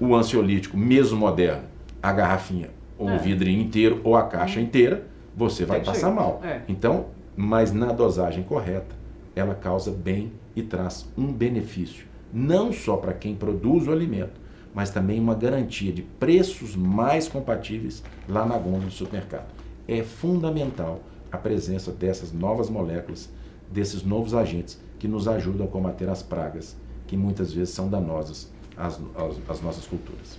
o 0.00 0.14
ansiolítico, 0.14 0.76
mesmo 0.76 1.18
moderno, 1.18 1.64
a 2.02 2.12
garrafinha, 2.12 2.70
ou 2.96 3.08
é. 3.08 3.16
o 3.16 3.18
vidrinho 3.18 3.60
inteiro, 3.60 4.00
ou 4.04 4.16
a 4.16 4.24
caixa 4.24 4.60
inteira, 4.60 5.06
você 5.36 5.64
vai 5.64 5.82
passar 5.82 6.10
mal. 6.10 6.40
É. 6.42 6.62
Então, 6.68 7.06
mas 7.36 7.72
na 7.72 7.92
dosagem 7.92 8.42
correta, 8.42 8.96
ela 9.34 9.54
causa 9.54 9.90
bem 9.90 10.32
e 10.56 10.62
traz 10.62 11.08
um 11.16 11.32
benefício, 11.32 12.06
não 12.32 12.72
só 12.72 12.96
para 12.96 13.12
quem 13.12 13.34
produz 13.34 13.86
o 13.86 13.92
alimento, 13.92 14.40
mas 14.74 14.90
também 14.90 15.20
uma 15.20 15.34
garantia 15.34 15.92
de 15.92 16.02
preços 16.02 16.74
mais 16.76 17.28
compatíveis 17.28 18.02
lá 18.28 18.44
na 18.44 18.58
gôndola 18.58 18.86
do 18.86 18.90
supermercado. 18.90 19.46
É 19.86 20.02
fundamental 20.02 21.00
a 21.30 21.38
presença 21.38 21.92
dessas 21.92 22.32
novas 22.32 22.68
moléculas, 22.68 23.30
desses 23.70 24.02
novos 24.02 24.34
agentes 24.34 24.80
que 24.98 25.08
nos 25.08 25.28
ajudam 25.28 25.66
a 25.66 25.70
combater 25.70 26.08
as 26.08 26.22
pragas 26.22 26.76
que 27.06 27.16
muitas 27.16 27.52
vezes 27.52 27.74
são 27.74 27.88
danosas 27.88 28.50
às, 28.78 29.00
às, 29.16 29.50
às 29.50 29.60
nossas 29.60 29.86
culturas. 29.86 30.38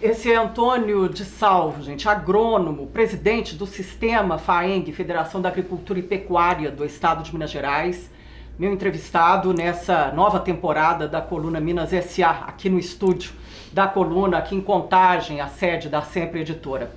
Esse 0.00 0.30
é 0.30 0.36
Antônio 0.36 1.08
de 1.08 1.24
Salvo, 1.24 1.82
gente, 1.82 2.08
agrônomo, 2.08 2.86
presidente 2.86 3.56
do 3.56 3.66
Sistema 3.66 4.38
FAENG, 4.38 4.92
Federação 4.92 5.40
da 5.40 5.48
Agricultura 5.48 5.98
e 5.98 6.02
Pecuária 6.02 6.70
do 6.70 6.84
Estado 6.84 7.22
de 7.24 7.32
Minas 7.32 7.50
Gerais, 7.50 8.08
meu 8.56 8.72
entrevistado 8.72 9.52
nessa 9.52 10.12
nova 10.12 10.38
temporada 10.38 11.08
da 11.08 11.20
coluna 11.20 11.60
Minas 11.60 11.90
SA, 11.90 12.30
aqui 12.46 12.68
no 12.68 12.78
estúdio 12.78 13.32
da 13.72 13.86
coluna 13.86 14.38
aqui 14.38 14.54
em 14.54 14.60
Contagem, 14.60 15.40
a 15.40 15.48
sede 15.48 15.88
da 15.88 16.02
Sempre 16.02 16.40
Editora. 16.40 16.92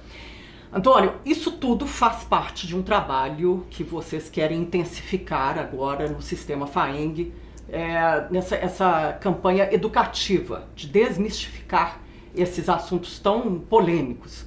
Antônio, 0.74 1.14
isso 1.26 1.52
tudo 1.52 1.86
faz 1.86 2.24
parte 2.24 2.66
de 2.66 2.76
um 2.76 2.82
trabalho 2.82 3.66
que 3.70 3.84
vocês 3.84 4.30
querem 4.30 4.62
intensificar 4.62 5.60
agora 5.60 6.08
no 6.08 6.22
sistema 6.22 6.66
FAENG, 6.66 7.34
é, 7.72 8.28
nessa 8.30 8.56
essa 8.56 9.18
campanha 9.22 9.74
educativa 9.74 10.68
de 10.76 10.88
desmistificar 10.88 12.00
esses 12.36 12.70
assuntos 12.70 13.18
tão 13.20 13.60
polêmicos. 13.60 14.46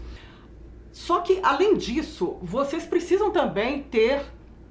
Só 0.93 1.21
que, 1.21 1.41
além 1.43 1.77
disso, 1.77 2.39
vocês 2.41 2.85
precisam 2.85 3.31
também 3.31 3.83
ter 3.83 4.23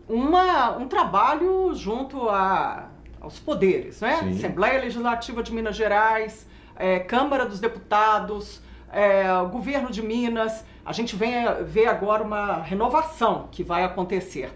uma, 0.08 0.78
um 0.78 0.88
trabalho 0.88 1.74
junto 1.74 2.30
a, 2.30 2.90
aos 3.20 3.40
poderes, 3.40 4.00
né? 4.00 4.18
Sim. 4.20 4.30
Assembleia 4.38 4.80
Legislativa 4.80 5.44
de 5.44 5.52
Minas 5.52 5.76
Gerais, 5.76 6.48
é, 6.76 7.00
Câmara 7.00 7.46
dos 7.46 7.60
Deputados, 7.60 8.62
é, 8.92 9.24
Governo 9.52 9.90
de 9.90 10.02
Minas. 10.02 10.64
A 10.86 10.94
gente 10.94 11.16
vem 11.16 11.34
ver 11.66 11.88
agora 11.88 12.24
uma 12.24 12.62
renovação 12.62 13.50
que 13.52 13.64
vai 13.64 13.84
acontecer. 13.84 14.52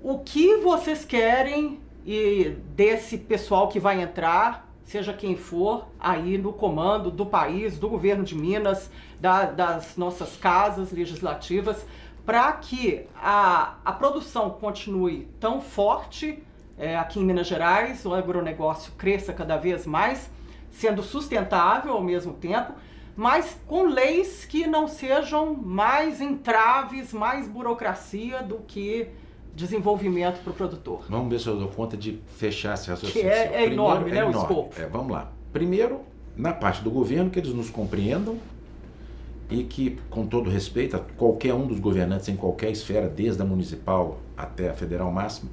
O 0.00 0.20
que 0.20 0.56
vocês 0.56 1.04
querem 1.04 1.81
e 2.04 2.56
desse 2.74 3.16
pessoal 3.18 3.68
que 3.68 3.78
vai 3.78 4.00
entrar, 4.00 4.68
seja 4.84 5.12
quem 5.12 5.36
for, 5.36 5.86
aí 5.98 6.36
no 6.36 6.52
comando 6.52 7.10
do 7.10 7.24
país, 7.24 7.78
do 7.78 7.88
governo 7.88 8.24
de 8.24 8.34
Minas, 8.34 8.90
da, 9.20 9.44
das 9.44 9.96
nossas 9.96 10.36
casas 10.36 10.90
legislativas, 10.90 11.86
para 12.26 12.52
que 12.52 13.06
a, 13.16 13.76
a 13.84 13.92
produção 13.92 14.50
continue 14.50 15.28
tão 15.40 15.60
forte 15.60 16.42
é, 16.78 16.96
aqui 16.96 17.20
em 17.20 17.24
Minas 17.24 17.46
Gerais, 17.46 18.04
o 18.04 18.14
agronegócio 18.14 18.92
cresça 18.92 19.32
cada 19.32 19.56
vez 19.56 19.86
mais 19.86 20.30
sendo 20.70 21.02
sustentável 21.02 21.92
ao 21.92 22.02
mesmo 22.02 22.32
tempo, 22.32 22.72
mas 23.14 23.58
com 23.66 23.84
leis 23.84 24.44
que 24.46 24.66
não 24.66 24.88
sejam 24.88 25.54
mais 25.54 26.20
entraves, 26.20 27.12
mais 27.12 27.46
burocracia 27.46 28.42
do 28.42 28.58
que 28.60 29.08
desenvolvimento 29.54 30.42
para 30.42 30.50
o 30.50 30.54
produtor. 30.54 31.04
Vamos 31.08 31.30
ver 31.30 31.40
se 31.40 31.46
eu 31.46 31.56
dou 31.58 31.68
conta 31.68 31.96
de 31.96 32.20
fechar 32.36 32.74
esse 32.74 32.88
raciocínio. 32.88 33.22
Que 33.22 33.28
é, 33.28 33.42
é 33.42 33.46
Primeiro, 33.48 33.72
enorme, 33.74 34.10
é 34.10 34.14
né, 34.14 34.20
enorme. 34.20 34.36
o 34.36 34.40
escopo. 34.42 34.80
É, 34.80 34.86
vamos 34.86 35.12
lá. 35.12 35.32
Primeiro, 35.52 36.00
na 36.36 36.52
parte 36.52 36.82
do 36.82 36.90
governo, 36.90 37.30
que 37.30 37.38
eles 37.38 37.52
nos 37.52 37.68
compreendam 37.68 38.36
e 39.50 39.64
que, 39.64 39.98
com 40.08 40.26
todo 40.26 40.48
respeito 40.48 40.96
a 40.96 41.00
qualquer 41.00 41.52
um 41.52 41.66
dos 41.66 41.78
governantes 41.78 42.28
em 42.28 42.36
qualquer 42.36 42.70
esfera, 42.70 43.08
desde 43.08 43.42
a 43.42 43.44
municipal 43.44 44.18
até 44.36 44.70
a 44.70 44.74
federal 44.74 45.12
máxima, 45.12 45.50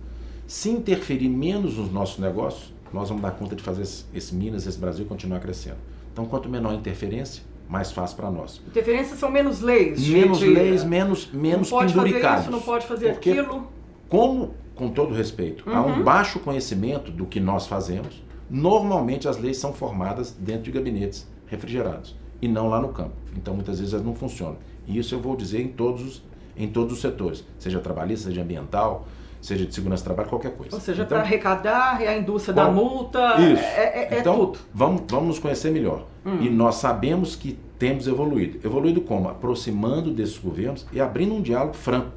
se 0.48 0.70
interferir 0.70 1.28
menos 1.30 1.78
nos 1.78 1.92
nossos 1.92 2.18
negócios, 2.18 2.74
nós 2.94 3.10
vamos 3.10 3.22
dar 3.22 3.32
conta 3.32 3.56
de 3.56 3.62
fazer 3.62 3.84
esse, 3.84 4.06
esse 4.14 4.34
Minas, 4.34 4.66
esse 4.66 4.80
Brasil 4.80 5.06
continuar 5.06 5.40
crescendo. 5.40 5.78
Então, 6.12 6.26
quanto 6.26 6.50
menor 6.50 6.72
a 6.72 6.76
interferência, 6.76 7.44
mais 7.68 7.92
fácil 7.92 8.18
para 8.18 8.32
nós. 8.32 8.60
Interferências 8.68 9.20
são 9.20 9.30
menos 9.30 9.62
leis. 9.62 10.08
Menos 10.08 10.40
de, 10.40 10.48
leis, 10.48 10.84
menos, 10.84 11.30
menos 11.32 11.70
não 11.70 11.78
pode 11.78 11.94
penduricados. 11.94 12.30
fazer 12.30 12.42
isso, 12.42 12.52
não 12.52 12.62
pode 12.62 12.88
fazer 12.88 13.14
Porque 13.14 13.30
aquilo. 13.32 13.68
Como, 14.10 14.56
com 14.76 14.90
todo 14.90 15.14
respeito, 15.14 15.64
há 15.70 15.82
um 15.82 15.98
Uhum. 15.98 16.04
baixo 16.04 16.40
conhecimento 16.40 17.12
do 17.12 17.26
que 17.26 17.40
nós 17.40 17.68
fazemos, 17.68 18.24
normalmente 18.50 19.28
as 19.28 19.38
leis 19.38 19.58
são 19.58 19.72
formadas 19.74 20.36
dentro 20.40 20.64
de 20.64 20.72
gabinetes 20.72 21.28
refrigerados 21.48 22.16
e 22.42 22.48
não 22.48 22.68
lá 22.70 22.80
no 22.82 22.90
campo. 22.90 23.14
Então 23.38 23.54
muitas 23.54 23.80
vezes 23.80 23.94
elas 23.94 24.06
não 24.06 24.16
funcionam. 24.16 24.58
E 24.88 24.98
isso 24.98 25.14
eu 25.14 25.20
vou 25.20 25.36
dizer 25.36 25.62
em 25.62 25.68
todos 25.68 26.02
os, 26.04 26.24
em 26.58 26.68
todos 26.68 26.94
os 26.94 27.02
setores, 27.02 27.46
seja 27.60 27.80
trabalhista, 27.80 28.30
seja 28.30 28.42
ambiental, 28.42 29.08
seja 29.42 29.66
de 29.66 29.74
segurança 29.74 30.04
do 30.04 30.06
trabalho, 30.08 30.30
qualquer 30.30 30.52
coisa. 30.56 30.76
Ou 30.76 30.82
seja, 30.82 31.04
Então, 31.04 31.18
para 31.18 31.26
arrecadar, 31.26 32.02
é 32.02 32.08
a 32.08 32.18
indústria 32.18 32.54
da 32.54 32.70
multa, 32.70 33.40
Isso. 33.40 33.62
é, 33.64 34.08
é- 34.10 34.16
é 34.16 34.20
então, 34.20 34.36
tudo. 34.48 34.60
Vamos, 34.74 35.04
vamos 35.08 35.28
nos 35.28 35.40
conhecer 35.40 35.72
melhor. 35.72 36.06
Hum. 36.26 36.40
E 36.42 36.50
nós 36.50 36.76
sabemos 36.76 37.36
que 37.36 37.58
temos 37.78 38.08
evoluído. 38.08 38.60
Evoluído 38.66 39.00
como? 39.02 39.30
Aproximando 39.30 40.12
desses 40.12 40.38
governos 40.38 40.86
e 40.92 41.00
abrindo 41.00 41.34
um 41.36 41.42
diálogo 41.42 41.74
franco 41.76 42.12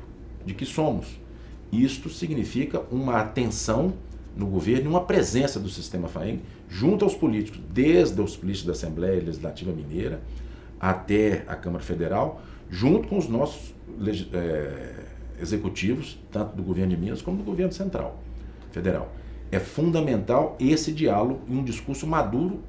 de 0.44 0.54
que 0.54 0.64
somos. 0.64 1.20
Isto 1.72 2.10
significa 2.10 2.82
uma 2.90 3.16
atenção 3.16 3.94
no 4.36 4.46
governo 4.46 4.84
e 4.84 4.88
uma 4.88 5.04
presença 5.04 5.58
do 5.58 5.70
sistema 5.70 6.06
FAENG 6.06 6.42
junto 6.68 7.04
aos 7.04 7.14
políticos, 7.14 7.60
desde 7.70 8.20
os 8.20 8.36
políticos 8.36 8.66
da 8.66 8.72
Assembleia 8.72 9.22
Legislativa 9.22 9.72
Mineira 9.72 10.20
até 10.78 11.44
a 11.46 11.56
Câmara 11.56 11.82
Federal, 11.82 12.42
junto 12.68 13.08
com 13.08 13.16
os 13.16 13.26
nossos 13.26 13.74
eh, 14.32 15.04
executivos, 15.40 16.18
tanto 16.30 16.54
do 16.54 16.62
governo 16.62 16.94
de 16.94 17.00
Minas 17.00 17.22
como 17.22 17.38
do 17.38 17.44
governo 17.44 17.72
central, 17.72 18.20
federal. 18.70 19.12
É 19.50 19.58
fundamental 19.58 20.56
esse 20.60 20.92
diálogo 20.92 21.40
e 21.48 21.54
um 21.54 21.64
discurso 21.64 22.06
maduro 22.06 22.60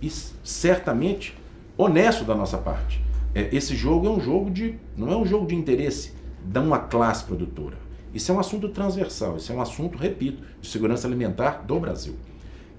e 0.00 0.10
certamente 0.10 1.36
honesto 1.76 2.24
da 2.24 2.34
nossa 2.34 2.58
parte. 2.58 3.02
É, 3.34 3.54
esse 3.54 3.74
jogo 3.74 4.06
é 4.06 4.10
um 4.10 4.20
jogo 4.20 4.50
de. 4.50 4.76
não 4.96 5.10
é 5.12 5.16
um 5.16 5.24
jogo 5.24 5.46
de 5.46 5.54
interesse 5.54 6.12
de 6.44 6.58
uma 6.58 6.78
classe 6.78 7.24
produtora. 7.24 7.76
Isso 8.12 8.32
é 8.32 8.34
um 8.34 8.40
assunto 8.40 8.68
transversal, 8.68 9.36
isso 9.36 9.52
é 9.52 9.54
um 9.54 9.60
assunto, 9.60 9.98
repito, 9.98 10.42
de 10.60 10.68
segurança 10.68 11.06
alimentar 11.06 11.64
do 11.66 11.78
Brasil. 11.78 12.14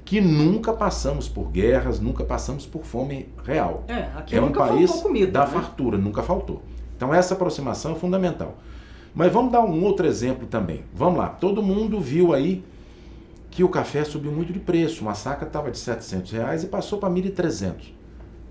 Que 0.03 0.19
nunca 0.19 0.73
passamos 0.73 1.29
por 1.29 1.51
guerras, 1.51 1.99
nunca 1.99 2.23
passamos 2.23 2.65
por 2.65 2.83
fome 2.83 3.29
real. 3.45 3.83
É, 3.87 4.09
aqui 4.15 4.35
É 4.35 4.41
um 4.41 4.51
país 4.51 4.91
comida. 4.91 5.31
da 5.31 5.45
né? 5.45 5.51
fartura, 5.51 5.97
nunca 5.97 6.23
faltou. 6.23 6.63
Então 6.97 7.13
essa 7.13 7.35
aproximação 7.35 7.91
é 7.91 7.95
fundamental. 7.95 8.57
Mas 9.13 9.31
vamos 9.31 9.51
dar 9.51 9.61
um 9.61 9.83
outro 9.83 10.05
exemplo 10.07 10.47
também. 10.47 10.83
Vamos 10.93 11.19
lá, 11.19 11.29
todo 11.29 11.61
mundo 11.61 11.99
viu 11.99 12.33
aí 12.33 12.63
que 13.51 13.63
o 13.63 13.69
café 13.69 14.03
subiu 14.03 14.31
muito 14.31 14.51
de 14.51 14.59
preço. 14.59 15.01
Uma 15.03 15.13
saca 15.13 15.45
estava 15.45 15.69
de 15.71 15.77
700 15.77 16.31
reais 16.31 16.63
e 16.63 16.67
passou 16.67 16.99
para 16.99 17.09
1.300. 17.09 17.93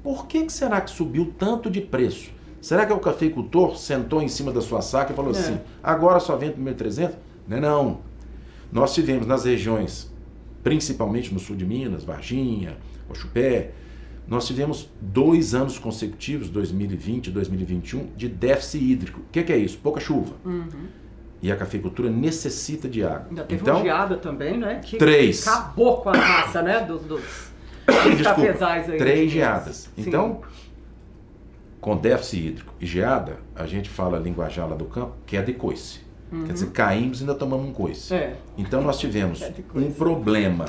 Por 0.02 0.26
que, 0.26 0.44
que 0.44 0.52
será 0.52 0.80
que 0.80 0.90
subiu 0.90 1.32
tanto 1.38 1.68
de 1.70 1.80
preço? 1.80 2.30
Será 2.60 2.84
que 2.86 2.92
o 2.92 2.98
cafeicultor 2.98 3.76
sentou 3.76 4.20
em 4.22 4.28
cima 4.28 4.52
da 4.52 4.60
sua 4.60 4.82
saca 4.82 5.12
e 5.12 5.16
falou 5.16 5.32
É. 5.34 5.38
assim, 5.38 5.58
agora 5.82 6.18
só 6.20 6.36
vende 6.36 6.54
por 6.54 6.62
1.300? 6.64 7.12
Não, 7.46 7.56
é 7.56 7.60
não. 7.60 7.98
Nós 8.72 8.94
tivemos 8.94 9.26
nas 9.26 9.44
regiões, 9.44 10.12
principalmente 10.62 11.32
no 11.32 11.40
sul 11.40 11.56
de 11.56 11.64
Minas, 11.64 12.04
Varginha, 12.04 12.76
Oxupé, 13.08 13.70
nós 14.26 14.46
tivemos 14.46 14.90
dois 15.00 15.54
anos 15.54 15.78
consecutivos, 15.78 16.50
2020 16.50 17.28
e 17.28 17.30
2021, 17.30 18.08
de 18.14 18.28
déficit 18.28 18.84
hídrico. 18.84 19.20
O 19.20 19.32
que, 19.32 19.42
que 19.42 19.52
é 19.52 19.56
isso? 19.56 19.78
Pouca 19.78 20.00
chuva. 20.00 20.34
Uhum. 20.44 20.66
E 21.40 21.50
a 21.50 21.56
cafeicultura 21.56 22.10
necessita 22.10 22.88
de 22.88 23.02
água. 23.02 23.26
Ainda 23.30 23.44
teve 23.44 23.62
então, 23.62 23.76
uma 23.76 23.82
geada 23.84 24.16
também, 24.18 24.58
né? 24.58 24.80
Que 24.84 24.98
Três. 24.98 25.46
acabou 25.48 25.98
com 26.02 26.10
a 26.10 26.12
raça, 26.12 26.60
né? 26.60 26.80
Dos, 26.80 27.00
dos, 27.02 27.20
dos 27.22 27.22
Desculpa, 28.18 28.24
cafezais 28.24 28.90
aí. 28.90 28.98
três 28.98 29.30
geadas. 29.30 29.88
Sim. 29.96 30.02
Com 31.80 31.96
déficit 31.96 32.48
hídrico 32.48 32.74
e 32.80 32.86
geada, 32.86 33.36
a 33.54 33.66
gente 33.66 33.88
fala 33.88 34.18
linguajar 34.18 34.68
lá 34.68 34.74
do 34.74 34.84
campo, 34.84 35.14
que 35.26 35.36
é 35.36 35.42
de 35.42 35.52
coice. 35.52 36.00
Quer 36.30 36.52
dizer, 36.52 36.70
caímos 36.70 37.20
e 37.20 37.22
ainda 37.22 37.34
tomamos 37.34 37.68
um 37.68 37.72
coice. 37.72 38.12
Uhum. 38.12 38.20
É. 38.20 38.34
Então 38.58 38.82
nós 38.82 38.98
tivemos 38.98 39.40
É 39.42 39.54
um 39.74 39.90
problema 39.90 40.66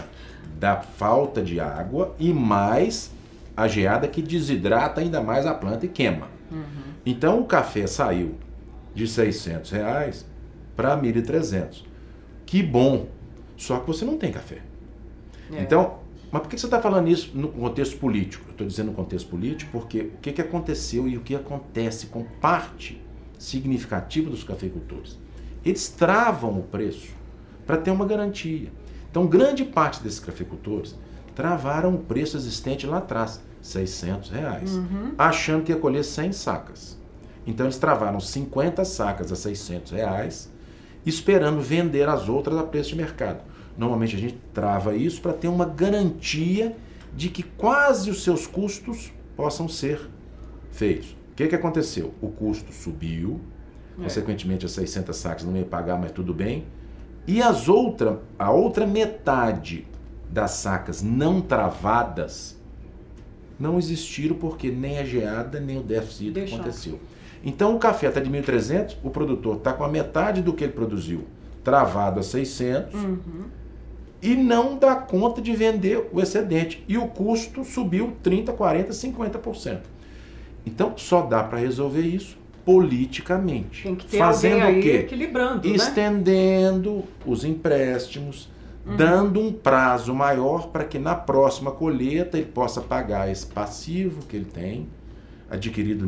da 0.57 0.77
falta 0.77 1.41
de 1.41 1.59
água 1.59 2.15
e 2.17 2.31
mais 2.31 3.11
a 3.55 3.67
geada 3.67 4.07
que 4.07 4.21
desidrata 4.21 5.01
ainda 5.01 5.21
mais 5.21 5.45
a 5.45 5.53
planta 5.53 5.85
e 5.85 5.89
queima. 5.89 6.27
Uhum. 6.49 6.93
Então 7.05 7.41
o 7.41 7.45
café 7.45 7.87
saiu 7.87 8.35
de 8.93 9.07
600 9.07 9.71
reais 9.71 10.25
para 10.75 10.97
1.300. 10.97 11.83
Que 12.45 12.63
bom! 12.63 13.07
Só 13.57 13.79
que 13.79 13.87
você 13.87 14.05
não 14.05 14.17
tem 14.17 14.31
café. 14.31 14.59
É. 15.51 15.61
Então, 15.61 15.99
mas 16.31 16.41
por 16.41 16.49
que 16.49 16.57
você 16.57 16.65
está 16.67 16.81
falando 16.81 17.07
isso 17.07 17.31
no 17.35 17.47
contexto 17.49 17.97
político? 17.97 18.45
Eu 18.47 18.51
estou 18.51 18.67
dizendo 18.67 18.87
no 18.87 18.93
contexto 18.93 19.29
político 19.29 19.71
porque 19.71 20.01
o 20.01 20.17
que, 20.21 20.31
que 20.31 20.41
aconteceu 20.41 21.07
e 21.07 21.17
o 21.17 21.21
que 21.21 21.35
acontece 21.35 22.07
com 22.07 22.23
parte 22.41 23.01
significativa 23.37 24.29
dos 24.29 24.43
cafeicultores? 24.43 25.17
Eles 25.65 25.89
travam 25.89 26.59
o 26.59 26.63
preço 26.63 27.09
para 27.65 27.77
ter 27.77 27.91
uma 27.91 28.05
garantia. 28.05 28.71
Então, 29.09 29.25
grande 29.27 29.65
parte 29.65 30.01
desses 30.03 30.19
cafeicultores 30.19 30.95
travaram 31.35 31.95
o 31.95 31.99
preço 31.99 32.37
existente 32.37 32.85
lá 32.85 32.97
atrás, 32.99 33.41
600 33.61 34.29
reais, 34.29 34.71
Uhum. 34.73 35.13
achando 35.17 35.63
que 35.63 35.71
ia 35.71 35.77
colher 35.77 36.03
100 36.03 36.31
sacas. 36.33 36.97
Então, 37.47 37.65
eles 37.65 37.77
travaram 37.77 38.19
50 38.19 38.85
sacas 38.85 39.31
a 39.31 39.35
600 39.35 39.91
reais, 39.93 40.51
esperando 41.05 41.59
vender 41.61 42.07
as 42.07 42.29
outras 42.29 42.57
a 42.57 42.63
preço 42.63 42.89
de 42.89 42.95
mercado. 42.97 43.41
Normalmente 43.79 44.15
a 44.15 44.19
gente 44.19 44.37
trava 44.53 44.93
isso 44.93 45.21
para 45.21 45.31
ter 45.31 45.47
uma 45.47 45.63
garantia 45.65 46.75
de 47.15 47.29
que 47.29 47.41
quase 47.41 48.11
os 48.11 48.23
seus 48.25 48.45
custos 48.45 49.11
possam 49.37 49.69
ser 49.69 50.09
feitos. 50.69 51.11
O 51.31 51.35
que, 51.35 51.47
que 51.47 51.55
aconteceu? 51.55 52.13
O 52.21 52.27
custo 52.27 52.73
subiu, 52.73 53.39
É. 53.97 54.03
consequentemente 54.03 54.65
as 54.65 54.73
600 54.73 55.15
sacas 55.15 55.43
não 55.45 55.55
ia 55.55 55.63
pagar, 55.63 55.97
mas 55.97 56.11
tudo 56.11 56.33
bem. 56.33 56.65
E 57.25 57.41
as 57.41 57.69
outra, 57.69 58.19
a 58.37 58.51
outra 58.51 58.85
metade 58.85 59.87
das 60.29 60.51
sacas 60.51 61.01
não 61.01 61.39
travadas 61.39 62.59
não 63.57 63.77
existiram 63.77 64.35
porque 64.35 64.69
nem 64.69 64.99
a 64.99 65.05
geada 65.05 65.59
nem 65.59 65.77
o 65.77 65.81
déficit 65.83 66.37
aconteceu. 66.41 66.99
Então 67.43 67.75
o 67.75 67.79
café 67.79 68.07
está 68.07 68.19
de 68.19 68.29
1.300, 68.29 68.97
o 69.03 69.09
produtor 69.09 69.55
está 69.57 69.71
com 69.71 69.83
a 69.85 69.89
metade 69.89 70.41
do 70.41 70.51
que 70.53 70.65
ele 70.65 70.73
produziu 70.73 71.25
travado 71.63 72.19
a 72.19 72.23
600 72.23 72.93
Uhum. 72.93 73.17
E 74.21 74.35
não 74.35 74.77
dá 74.77 74.95
conta 74.95 75.41
de 75.41 75.55
vender 75.55 76.09
o 76.11 76.19
excedente. 76.21 76.83
E 76.87 76.97
o 76.97 77.07
custo 77.07 77.63
subiu 77.63 78.13
30, 78.21 78.51
40, 78.53 78.91
50%. 78.91 79.79
Então 80.65 80.93
só 80.97 81.21
dá 81.21 81.43
para 81.43 81.59
resolver 81.59 82.01
isso 82.01 82.37
politicamente. 82.65 83.83
Tem 83.83 83.95
que 83.95 84.05
ter 84.05 84.17
Fazendo 84.17 84.77
o 84.77 84.81
quê? 84.81 84.91
equilibrando, 85.05 85.67
né? 85.67 85.75
Estendendo 85.75 87.03
os 87.25 87.43
empréstimos, 87.43 88.49
Uhum. 88.85 88.95
dando 88.95 89.39
um 89.39 89.51
prazo 89.51 90.13
maior 90.13 90.67
para 90.69 90.83
que 90.85 90.97
na 90.97 91.13
próxima 91.13 91.69
colheita 91.71 92.37
ele 92.37 92.47
possa 92.47 92.79
pagar 92.81 93.29
esse 93.29 93.45
passivo 93.45 94.25
que 94.25 94.35
ele 94.37 94.45
tem, 94.45 94.87
adquirido 95.49 96.07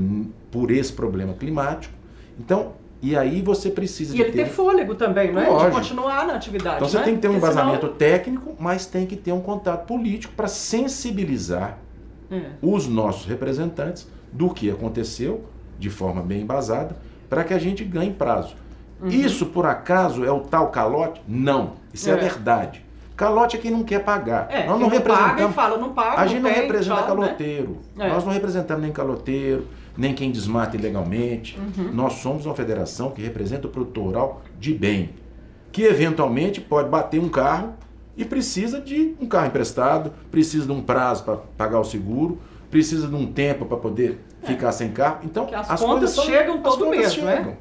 por 0.49 0.71
esse 0.71 0.91
problema 0.93 1.33
climático. 1.33 1.93
Então, 2.39 2.73
e 3.01 3.17
aí 3.17 3.41
você 3.41 3.69
precisa 3.69 4.13
E 4.13 4.17
de 4.17 4.21
ele 4.21 4.31
ter 4.31 4.45
fôlego 4.47 4.93
também, 4.95 5.31
não 5.31 5.41
é? 5.41 5.45
De 5.45 5.49
Lógico. 5.51 5.71
continuar 5.71 6.27
na 6.27 6.35
atividade, 6.35 6.75
então 6.77 6.87
você 6.87 6.97
né? 6.97 7.03
tem 7.03 7.15
que 7.15 7.21
ter 7.21 7.27
um 7.29 7.33
Porque 7.39 7.47
senão- 7.47 7.63
embasamento 7.69 7.87
técnico, 7.95 8.55
mas 8.59 8.85
tem 8.85 9.05
que 9.05 9.15
ter 9.15 9.31
um 9.31 9.41
contato 9.41 9.85
político 9.87 10.33
para 10.35 10.47
sensibilizar 10.47 11.77
É. 12.31 12.41
os 12.61 12.87
nossos 12.87 13.25
representantes 13.25 14.07
do 14.31 14.49
que 14.53 14.69
aconteceu 14.69 15.43
de 15.79 15.89
forma 15.89 16.21
bem 16.21 16.41
embasada 16.41 16.95
para 17.29 17.43
que 17.43 17.53
a 17.53 17.59
gente 17.59 17.83
ganhe 17.83 18.11
prazo. 18.11 18.55
Uhum. 19.01 19.07
Isso 19.09 19.47
por 19.47 19.65
acaso 19.65 20.23
é 20.23 20.31
o 20.31 20.41
tal 20.41 20.67
calote? 20.69 21.21
Não, 21.27 21.71
isso 21.93 22.07
é, 22.09 22.13
a 22.13 22.17
É. 22.17 22.19
verdade. 22.19 22.85
Calote 23.17 23.57
é 23.57 23.59
quem 23.59 23.71
não 23.71 23.83
quer 23.83 24.03
pagar. 24.03 24.47
É, 24.49 24.65
Nós 24.65 24.77
quem 24.79 24.89
não 24.89 24.89
paga 24.89 24.95
e 24.95 24.97
representamos. 24.99 25.55
fala, 25.55 25.77
não 25.77 25.89
paga, 25.93 26.21
A 26.21 26.27
gente 26.27 26.41
não 26.41 26.49
tem, 26.51 26.61
representa 26.61 26.95
tchau, 26.95 27.01
né? 27.01 27.07
caloteiro. 27.07 27.77
É. 27.99 28.07
Nós 28.09 28.23
não 28.25 28.31
representamos 28.31 28.81
nem 28.83 28.91
caloteiro, 28.91 29.67
nem 30.01 30.15
quem 30.15 30.31
desmata 30.31 30.75
ilegalmente. 30.75 31.57
Uhum. 31.77 31.91
Nós 31.93 32.13
somos 32.13 32.47
uma 32.47 32.55
federação 32.55 33.11
que 33.11 33.21
representa 33.21 33.67
o 33.67 33.69
produtor 33.69 34.05
rural 34.05 34.41
de 34.59 34.73
bem, 34.73 35.11
que 35.71 35.83
eventualmente 35.83 36.59
pode 36.59 36.89
bater 36.89 37.21
um 37.21 37.29
carro 37.29 37.75
e 38.17 38.25
precisa 38.25 38.81
de 38.81 39.13
um 39.21 39.27
carro 39.27 39.45
emprestado, 39.47 40.11
precisa 40.31 40.65
de 40.65 40.71
um 40.71 40.81
prazo 40.81 41.23
para 41.23 41.37
pagar 41.55 41.79
o 41.79 41.83
seguro, 41.83 42.39
precisa 42.71 43.07
de 43.07 43.13
um 43.15 43.27
tempo 43.31 43.63
para 43.65 43.77
poder 43.77 44.19
ficar 44.43 44.71
sem 44.71 44.89
carro. 44.89 45.19
Então, 45.23 45.47
É. 45.51 45.55
As 45.55 45.69
as 45.69 45.79
contas 45.79 46.09
são- 46.09 46.25
chegam 46.25 46.55
as 46.55 46.61
todo 46.63 46.89
mês, 46.89 47.15
né? 47.17 47.55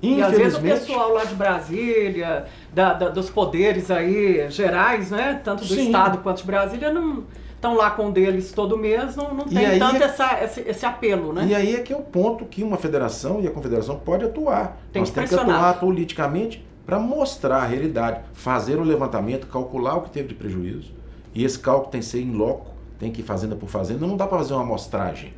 E 0.00 0.22
às 0.22 0.30
vezes 0.34 0.56
o 0.58 0.62
pessoal 0.62 1.12
lá 1.12 1.24
de 1.24 1.34
Brasília, 1.34 2.46
da- 2.72 2.94
da- 2.94 3.08
dos 3.10 3.28
poderes 3.28 3.90
aí 3.90 4.48
gerais, 4.48 5.10
né? 5.10 5.40
Tanto 5.44 5.64
do 5.64 5.74
Sim. 5.74 5.86
Estado 5.86 6.18
quanto 6.18 6.38
de 6.38 6.44
Brasília, 6.44 6.90
não 6.92 7.24
estão 7.60 7.76
lá 7.76 7.90
com 7.90 8.10
deles 8.10 8.52
todo 8.52 8.76
mês, 8.78 9.14
não, 9.14 9.34
não 9.34 9.44
tem 9.44 9.66
aí 9.66 9.78
tanto 9.78 10.02
é- 10.02 10.06
essa, 10.06 10.42
esse, 10.42 10.60
esse 10.62 10.86
apelo, 10.86 11.32
né? 11.32 11.46
E 11.46 11.54
aí 11.54 11.74
é 11.76 11.80
que 11.80 11.92
é 11.92 11.96
o 11.96 12.00
ponto 12.00 12.46
que 12.46 12.62
uma 12.62 12.78
federação 12.78 13.40
e 13.40 13.46
a 13.46 13.50
confederação 13.50 13.98
pode 13.98 14.24
atuar. 14.24 14.78
Tem 14.90 15.00
Nós 15.00 15.10
que 15.10 15.14
temos 15.14 15.30
que 15.30 15.36
atuar 15.36 15.78
politicamente 15.78 16.64
para 16.86 16.98
mostrar 16.98 17.58
a 17.58 17.66
realidade, 17.66 18.20
fazer 18.32 18.78
o 18.78 18.82
levantamento, 18.82 19.46
calcular 19.46 19.96
o 19.96 20.02
que 20.02 20.10
teve 20.10 20.28
de 20.28 20.34
prejuízo. 20.34 20.92
E 21.34 21.44
esse 21.44 21.58
cálculo 21.58 21.90
tem 21.90 22.00
que 22.00 22.06
ser 22.06 22.20
em 22.22 22.32
loco, 22.32 22.70
tem 22.98 23.12
que 23.12 23.20
ir 23.20 23.24
fazenda 23.24 23.54
por 23.54 23.68
fazenda. 23.68 24.06
Não 24.06 24.16
dá 24.16 24.26
para 24.26 24.38
fazer 24.38 24.54
uma 24.54 24.62
amostragem. 24.62 25.34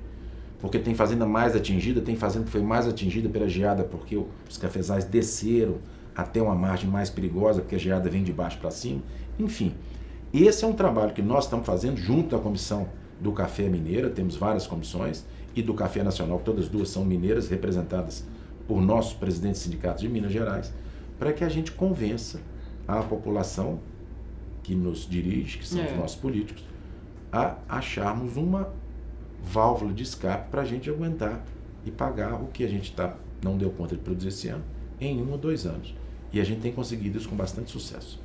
porque 0.61 0.79
tem 0.79 0.95
fazenda 0.95 1.27
mais 1.27 1.57
atingida, 1.57 2.01
tem 2.01 2.15
fazenda 2.15 2.45
que 2.45 2.53
foi 2.53 2.63
mais 2.63 2.87
atingida 2.87 3.29
pela 3.29 3.49
geada 3.49 3.83
porque 3.83 4.17
os 4.49 4.57
cafezais 4.57 5.05
desceram 5.05 5.79
até 6.15 6.41
uma 6.41 6.55
margem 6.55 6.89
mais 6.89 7.11
perigosa, 7.11 7.61
porque 7.61 7.75
a 7.75 7.79
geada 7.79 8.09
vem 8.09 8.23
de 8.23 8.33
baixo 8.33 8.59
para 8.59 8.71
cima. 8.71 9.01
Enfim, 9.41 9.75
esse 10.33 10.65
é 10.65 10.67
um 10.67 10.73
trabalho 10.73 11.13
que 11.13 11.23
nós 11.23 11.45
estamos 11.45 11.67
fazendo 11.67 11.97
junto 11.99 12.35
à 12.35 12.39
comissão 12.39 12.89
do 13.21 13.33
Café 13.33 13.69
Mineira, 13.69 14.09
temos 14.09 14.37
várias 14.37 14.67
comissões, 14.67 15.25
e 15.55 15.63
do 15.63 15.75
Café 15.75 16.03
Nacional, 16.03 16.41
todas 16.45 16.69
duas 16.69 16.89
são 16.89 17.05
mineiras, 17.05 17.49
representadas 17.49 18.25
por 18.67 18.81
nossos 18.81 19.13
presidentes 19.13 19.61
de 19.61 19.69
sindicatos 19.69 20.01
de 20.01 20.09
Minas 20.09 20.33
Gerais, 20.33 20.73
para 21.19 21.33
que 21.33 21.45
a 21.45 21.49
gente 21.49 21.73
convença 21.73 22.41
a 22.89 23.03
população 23.03 23.79
que 24.63 24.75
nos 24.75 25.07
dirige, 25.09 25.59
que 25.59 25.69
são 25.69 25.83
é. 25.83 25.87
os 25.87 25.97
nossos 25.99 26.17
políticos, 26.17 26.65
a 27.31 27.57
acharmos 27.69 28.37
uma 28.37 28.73
válvula 29.43 29.93
de 29.93 30.03
escape 30.03 30.51
para 30.51 30.63
a 30.63 30.65
gente 30.65 30.89
aguentar 30.89 31.45
e 31.85 31.91
pagar 31.91 32.41
o 32.41 32.47
que 32.47 32.65
a 32.65 32.69
gente 32.69 32.93
tá, 32.93 33.17
não 33.43 33.57
deu 33.57 33.71
conta 33.71 33.97
de 33.97 34.01
produzir 34.01 34.29
esse 34.29 34.49
ano 34.49 34.65
em 35.01 35.21
um 35.21 35.33
ou 35.33 35.39
dois 35.39 35.67
anos. 35.67 35.95
E 36.33 36.41
a 36.41 36.45
gente 36.45 36.61
tem 36.61 36.73
conseguido 36.73 37.19
isso 37.19 37.29
com 37.29 37.37
bastante 37.37 37.71
sucesso. 37.71 38.22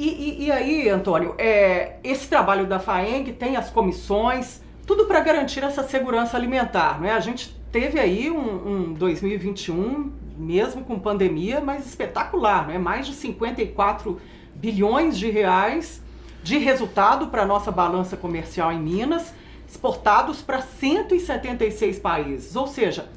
E, 0.00 0.08
e, 0.08 0.44
e 0.46 0.50
aí, 0.50 0.88
Antônio, 0.88 1.34
é, 1.36 1.96
esse 2.02 2.26
trabalho 2.26 2.66
da 2.66 2.78
FAENG 2.78 3.32
tem 3.34 3.58
as 3.58 3.68
comissões, 3.68 4.62
tudo 4.86 5.04
para 5.04 5.20
garantir 5.20 5.62
essa 5.62 5.82
segurança 5.82 6.38
alimentar. 6.38 6.98
Né? 6.98 7.12
A 7.12 7.20
gente 7.20 7.54
teve 7.70 8.00
aí 8.00 8.30
um, 8.30 8.38
um 8.66 8.92
2021, 8.94 10.10
mesmo 10.38 10.84
com 10.84 10.98
pandemia, 10.98 11.60
mas 11.60 11.84
espetacular, 11.84 12.66
né? 12.66 12.78
mais 12.78 13.06
de 13.06 13.12
54 13.12 14.18
bilhões 14.54 15.18
de 15.18 15.28
reais 15.28 16.02
de 16.42 16.56
resultado 16.56 17.26
para 17.26 17.42
a 17.42 17.46
nossa 17.46 17.70
balança 17.70 18.16
comercial 18.16 18.72
em 18.72 18.80
Minas, 18.80 19.34
exportados 19.68 20.40
para 20.40 20.62
176 20.62 21.98
países. 21.98 22.56
Ou 22.56 22.66
seja, 22.66 23.10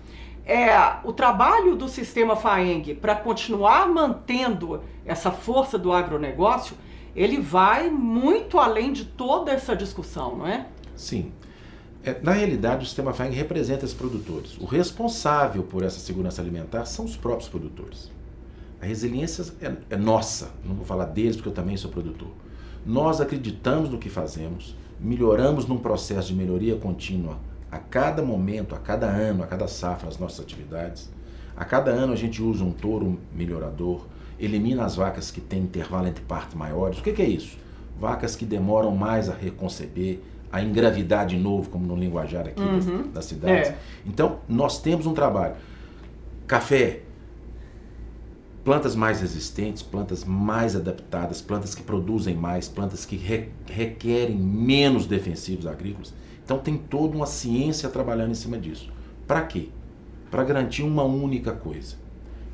é, 0.46 0.68
o 1.04 1.14
trabalho 1.14 1.76
do 1.76 1.88
sistema 1.88 2.36
FAENG 2.36 2.96
para 2.96 3.16
continuar 3.16 3.88
mantendo 3.88 4.82
essa 5.06 5.32
força 5.32 5.78
do 5.78 5.92
agronegócio, 5.92 6.76
ele 7.16 7.40
vai 7.40 7.90
muito 7.90 8.60
além 8.60 8.92
de 8.92 9.06
toda 9.06 9.52
essa 9.52 9.76
discussão, 9.76 10.38
não 10.38 10.48
é? 10.48 10.68
Sim. 10.96 11.32
É, 12.04 12.20
na 12.22 12.34
realidade, 12.34 12.84
o 12.84 12.86
sistema 12.86 13.14
FAENG 13.14 13.34
representa 13.34 13.86
os 13.86 13.94
produtores. 13.94 14.58
O 14.58 14.66
responsável 14.66 15.64
por 15.64 15.84
essa 15.84 16.00
segurança 16.00 16.42
alimentar 16.42 16.86
são 16.86 17.06
os 17.06 17.16
próprios 17.16 17.48
produtores. 17.48 18.12
A 18.82 18.86
resiliência 18.86 19.46
é, 19.62 19.72
é 19.92 19.96
nossa, 19.96 20.52
não 20.66 20.76
vou 20.76 20.86
falar 20.86 21.06
deles 21.06 21.38
porque 21.38 21.48
eu 21.48 21.54
também 21.54 21.78
sou 21.78 21.90
produtor. 21.90 22.32
Nós 22.86 23.22
acreditamos 23.22 23.90
no 23.90 23.98
que 23.98 24.10
fazemos, 24.10 24.76
melhoramos 25.00 25.66
num 25.66 25.78
processo 25.78 26.28
de 26.28 26.36
melhoria 26.36 26.76
contínua 26.76 27.40
a 27.74 27.80
cada 27.80 28.22
momento, 28.22 28.76
a 28.76 28.78
cada 28.78 29.08
ano, 29.08 29.42
a 29.42 29.48
cada 29.48 29.68
safra 29.68 30.08
as 30.08 30.20
nossas 30.20 30.42
atividades. 30.42 31.10
A 31.58 31.66
cada 31.66 31.90
ano 31.90 32.14
a 32.14 32.16
gente 32.16 32.40
usa 32.40 32.64
um 32.64 32.72
touro 32.72 33.20
melhorador, 33.34 34.06
elimina 34.40 34.86
as 34.86 34.96
vacas 34.96 35.32
que 35.32 35.42
têm 35.42 35.64
intervalo 35.64 36.08
entre 36.08 36.24
partos 36.24 36.54
maiores. 36.54 37.00
O 37.00 37.02
que, 37.02 37.12
que 37.12 37.22
é 37.24 37.28
isso? 37.28 37.58
Vacas 38.00 38.36
que 38.36 38.46
demoram 38.46 38.92
mais 38.92 39.28
a 39.28 39.34
reconceber, 39.34 40.20
a 40.52 40.62
engravidar 40.62 41.26
de 41.26 41.36
novo, 41.36 41.68
como 41.72 41.88
no 41.88 41.96
linguajar 41.96 42.48
aqui 42.48 42.62
uhum. 42.62 42.78
das, 43.06 43.12
das, 43.12 43.26
cidades. 43.26 43.70
É. 43.70 43.78
Então, 44.06 44.38
nós 44.48 44.80
temos 44.80 45.08
um 45.08 45.14
trabalho. 45.14 45.56
Café, 46.46 47.00
plantas 48.64 48.96
mais 48.96 49.20
resistentes, 49.20 49.82
plantas 49.82 50.24
mais 50.24 50.76
adaptadas, 50.76 51.42
plantas 51.42 51.74
que 51.74 51.82
produzem 51.82 52.36
mais, 52.36 52.70
plantas 52.70 53.04
que 53.04 53.16
re 53.16 53.50
requerem 53.66 54.38
menos 54.38 55.08
defensivos 55.08 55.66
agrícolas. 55.66 56.14
Então 56.44 56.58
tem 56.60 56.78
toda 56.78 57.16
uma 57.16 57.26
ciência 57.26 57.90
trabalhando 57.90 58.32
em 58.32 58.36
cima 58.36 58.58
disso. 58.58 58.92
Para 59.28 59.42
quê? 59.44 59.70
Para 60.30 60.44
garantir 60.44 60.84
uma 60.84 61.04
única 61.04 61.52
coisa: 61.52 61.96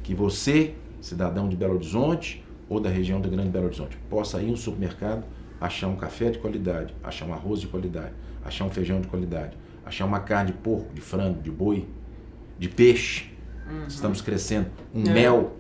que 0.03 0.13
você, 0.13 0.75
cidadão 1.01 1.49
de 1.49 1.55
Belo 1.55 1.75
Horizonte 1.75 2.43
ou 2.67 2.79
da 2.79 2.89
região 2.89 3.19
do 3.19 3.29
Grande 3.29 3.49
Belo 3.49 3.65
Horizonte, 3.65 3.97
possa 4.09 4.41
ir 4.41 4.51
no 4.51 4.57
supermercado 4.57 5.23
achar 5.59 5.87
um 5.87 5.95
café 5.95 6.29
de 6.29 6.37
qualidade, 6.37 6.95
achar 7.03 7.25
um 7.25 7.33
arroz 7.33 7.59
de 7.59 7.67
qualidade, 7.67 8.13
achar 8.43 8.65
um 8.65 8.69
feijão 8.69 9.01
de 9.01 9.07
qualidade, 9.07 9.57
achar 9.85 10.05
uma 10.05 10.19
carne 10.19 10.51
de 10.51 10.57
porco, 10.57 10.93
de 10.93 11.01
frango, 11.01 11.41
de 11.41 11.51
boi, 11.51 11.87
de 12.57 12.69
peixe. 12.69 13.31
Uhum. 13.69 13.87
Estamos 13.87 14.21
crescendo. 14.21 14.67
Um 14.93 15.03
é. 15.03 15.13
mel. 15.13 15.57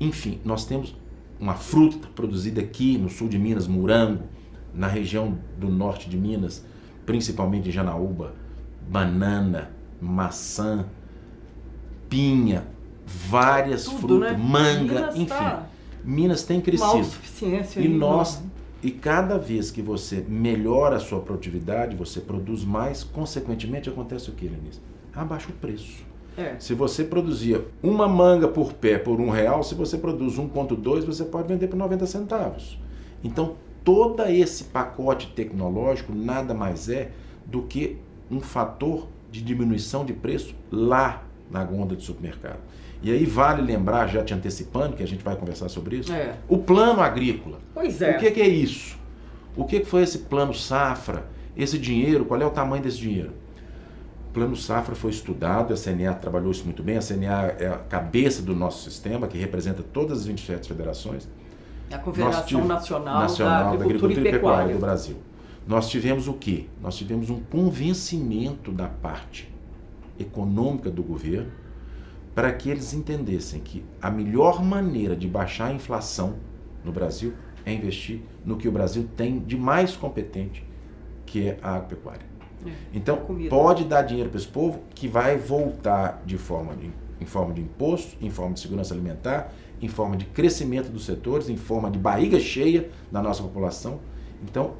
Enfim, 0.00 0.40
nós 0.44 0.64
temos 0.64 0.96
uma 1.38 1.54
fruta 1.54 2.08
produzida 2.14 2.60
aqui 2.60 2.96
no 2.96 3.08
sul 3.08 3.28
de 3.28 3.38
Minas, 3.38 3.66
morango, 3.66 4.24
na 4.72 4.86
região 4.86 5.38
do 5.58 5.68
norte 5.68 6.08
de 6.08 6.16
Minas, 6.16 6.64
principalmente 7.06 7.68
em 7.68 7.72
Janaúba, 7.72 8.34
banana, 8.88 9.70
maçã, 10.00 10.86
pinha, 12.08 12.66
várias 13.06 13.84
Tudo, 13.84 13.98
frutas, 13.98 14.32
né? 14.32 14.38
manga, 14.38 14.94
Minas 14.94 15.16
enfim. 15.16 15.26
Tá 15.26 15.66
Minas 16.04 16.42
tem 16.42 16.60
crescido. 16.60 17.08
E 17.76 17.88
nós 17.88 18.42
e 18.82 18.90
cada 18.90 19.38
vez 19.38 19.70
que 19.70 19.80
você 19.80 20.22
melhora 20.28 20.96
a 20.96 21.00
sua 21.00 21.18
produtividade, 21.18 21.96
você 21.96 22.20
produz 22.20 22.62
mais, 22.64 23.02
consequentemente 23.02 23.88
acontece 23.88 24.28
o 24.28 24.34
que, 24.34 24.46
Lenise? 24.46 24.78
Abaixa 25.14 25.48
o 25.48 25.52
preço. 25.52 26.04
É. 26.36 26.56
Se 26.58 26.74
você 26.74 27.02
produzia 27.02 27.66
uma 27.82 28.06
manga 28.06 28.46
por 28.46 28.74
pé 28.74 28.98
por 28.98 29.22
um 29.22 29.30
real, 29.30 29.62
se 29.62 29.74
você 29.74 29.96
produz 29.96 30.34
1,2, 30.34 31.06
você 31.06 31.24
pode 31.24 31.48
vender 31.48 31.68
por 31.68 31.76
90 31.76 32.04
centavos. 32.04 32.78
Então, 33.22 33.54
todo 33.84 34.22
esse 34.24 34.64
pacote 34.64 35.28
tecnológico 35.28 36.12
nada 36.14 36.54
mais 36.54 36.88
é 36.88 37.10
do 37.44 37.62
que 37.62 37.98
um 38.30 38.40
fator 38.40 39.06
de 39.30 39.42
diminuição 39.42 40.04
de 40.04 40.12
preço 40.12 40.54
lá 40.72 41.22
na 41.50 41.62
gonda 41.62 41.94
do 41.94 42.02
supermercado. 42.02 42.58
E 43.02 43.12
aí 43.12 43.26
vale 43.26 43.60
lembrar, 43.60 44.06
já 44.06 44.24
te 44.24 44.32
antecipando, 44.32 44.96
que 44.96 45.02
a 45.02 45.06
gente 45.06 45.22
vai 45.22 45.36
conversar 45.36 45.68
sobre 45.68 45.96
isso, 45.96 46.12
é. 46.12 46.36
o 46.48 46.56
plano 46.56 47.02
agrícola. 47.02 47.58
Pois 47.74 48.00
é. 48.00 48.16
O 48.16 48.18
que, 48.18 48.30
que 48.30 48.40
é 48.40 48.48
isso? 48.48 48.96
O 49.54 49.64
que, 49.64 49.80
que 49.80 49.86
foi 49.86 50.02
esse 50.02 50.20
plano 50.20 50.54
safra? 50.54 51.26
Esse 51.54 51.78
dinheiro, 51.78 52.24
qual 52.24 52.40
é 52.40 52.46
o 52.46 52.50
tamanho 52.50 52.82
desse 52.82 52.98
dinheiro? 52.98 53.32
O 54.30 54.32
plano 54.32 54.56
safra 54.56 54.94
foi 54.94 55.10
estudado, 55.10 55.74
a 55.74 55.76
CNA 55.76 56.14
trabalhou 56.14 56.50
isso 56.50 56.64
muito 56.64 56.82
bem, 56.82 56.96
a 56.96 57.02
CNA 57.02 57.54
é 57.58 57.68
a 57.68 57.78
cabeça 57.78 58.42
do 58.42 58.54
nosso 58.54 58.82
sistema, 58.88 59.28
que 59.28 59.36
representa 59.36 59.82
todas 59.82 60.20
as 60.20 60.26
27 60.26 60.66
federações. 60.66 61.28
A 61.90 61.98
Confederação 61.98 62.64
Nacional, 62.64 63.20
Nacional 63.20 63.52
da, 63.52 63.70
Agricultura, 63.70 63.78
da 63.78 63.84
Agricultura 63.84 64.12
e, 64.12 64.32
Pecuária. 64.32 64.38
Pecuária 64.38 64.74
do 64.74 64.80
Brasil. 64.80 65.16
Nós 65.66 65.88
tivemos 65.88 66.28
o 66.28 66.34
quê? 66.34 66.66
Nós 66.80 66.96
tivemos 66.96 67.30
um 67.30 67.40
convencimento 67.40 68.70
da 68.70 68.86
parte 68.86 69.52
econômica 70.18 70.90
do 70.90 71.02
governo 71.02 71.50
para 72.34 72.52
que 72.52 72.68
eles 72.68 72.92
entendessem 72.92 73.60
que 73.60 73.84
a 74.02 74.10
melhor 74.10 74.62
maneira 74.62 75.16
de 75.16 75.28
baixar 75.28 75.68
a 75.68 75.72
inflação 75.72 76.34
no 76.84 76.92
Brasil 76.92 77.32
é 77.64 77.72
investir 77.72 78.20
no 78.44 78.56
que 78.56 78.68
o 78.68 78.72
Brasil 78.72 79.08
tem 79.16 79.38
de 79.38 79.56
mais 79.56 79.96
competente, 79.96 80.64
que 81.24 81.48
é 81.48 81.58
a 81.62 81.76
agropecuária. 81.76 82.26
É, 82.66 82.70
então, 82.92 83.18
pode 83.48 83.84
dar 83.84 84.02
dinheiro 84.02 84.30
para 84.30 84.38
esse 84.38 84.48
povo 84.48 84.80
que 84.94 85.06
vai 85.06 85.36
voltar 85.36 86.22
de 86.26 86.36
forma 86.36 86.74
de, 86.74 86.90
em 87.20 87.26
forma 87.26 87.54
de 87.54 87.60
imposto, 87.60 88.16
em 88.20 88.30
forma 88.30 88.54
de 88.54 88.60
segurança 88.60 88.92
alimentar, 88.92 89.52
em 89.80 89.88
forma 89.88 90.16
de 90.16 90.24
crescimento 90.26 90.90
dos 90.90 91.04
setores, 91.04 91.48
em 91.48 91.56
forma 91.56 91.90
de 91.90 91.98
barriga 91.98 92.38
cheia 92.38 92.90
da 93.10 93.22
nossa 93.22 93.42
população. 93.42 94.00
Então, 94.42 94.74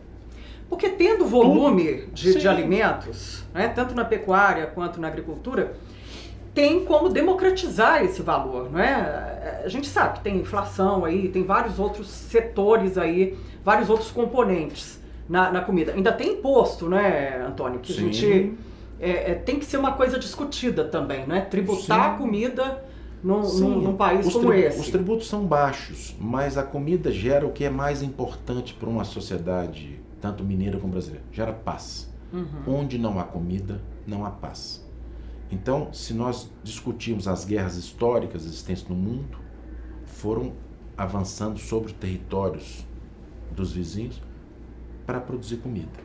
porque 0.68 0.88
tendo 0.88 1.26
volume 1.26 2.07
de, 2.12 2.38
de, 2.38 2.49
alimentos, 2.49 3.45
né, 3.53 3.68
tanto 3.68 3.95
na 3.95 4.05
pecuária 4.05 4.66
quanto 4.66 5.01
na 5.01 5.09
agricultura, 5.09 5.74
tem 6.55 6.84
como 6.84 7.09
democratizar 7.09 8.03
esse 8.05 8.22
valor, 8.22 8.70
não 8.70 8.78
é? 8.78 9.62
A 9.64 9.68
gente 9.68 9.88
sabe 9.88 10.18
que 10.18 10.24
tem 10.24 10.36
inflação 10.36 11.05
aí, 11.05 11.28
tem 11.28 11.45
vários 11.45 11.78
outros 11.78 12.09
setores 12.09 12.97
aí, 12.97 13.36
vários 13.64 13.90
outros 13.90 14.11
componentes 14.11 15.01
na, 15.28 15.51
na 15.51 15.61
comida. 15.61 15.92
Ainda 15.92 16.12
tem 16.12 16.34
imposto, 16.34 16.88
né, 16.88 17.45
Antônio? 17.47 17.80
Que 17.80 17.92
Sim. 17.92 17.99
a 17.99 18.05
gente 18.05 18.55
é, 19.01 19.32
é, 19.32 19.34
tem 19.34 19.59
que 19.59 19.64
ser 19.64 19.76
uma 19.76 19.92
coisa 19.92 20.18
discutida 20.18 20.84
também, 20.84 21.26
né? 21.26 21.40
Tributar 21.42 22.11
Sim. 22.11 22.14
a 22.14 22.18
comida 22.18 22.84
num, 23.25 23.41
num, 23.41 23.81
num 23.81 23.97
país 23.97 24.31
como 24.31 24.53
esse. 24.53 24.79
Os 24.79 24.91
tributos 24.91 25.27
são 25.27 25.47
baixos, 25.47 26.14
mas 26.20 26.59
a 26.59 26.62
comida 26.62 27.11
gera 27.11 27.47
o 27.47 27.53
que 27.53 27.64
é 27.64 27.70
mais 27.70 28.03
importante 28.03 28.75
para 28.75 28.89
uma 28.89 29.05
sociedade, 29.05 29.99
tanto 30.20 30.45
mineira 30.45 30.79
como 30.79 30.93
brasileira: 30.93 31.25
gera 31.33 31.53
paz. 31.53 32.12
Uhum. 32.31 32.81
Onde 32.81 32.99
não 32.99 33.18
há 33.18 33.25
comida, 33.25 33.81
não 34.07 34.27
há 34.27 34.31
paz. 34.31 34.85
Então, 35.51 35.89
se 35.93 36.12
nós 36.12 36.51
discutirmos 36.62 37.27
as 37.27 37.45
guerras 37.45 37.77
históricas 37.77 38.45
existentes 38.45 38.87
no 38.89 38.95
mundo, 38.95 39.39
foram 40.05 40.53
avançando 40.97 41.59
sobre 41.59 41.93
territórios 41.93 42.85
dos 43.55 43.72
vizinhos 43.72 44.20
para 45.07 45.20
produzir 45.20 45.59
comida. 45.59 46.05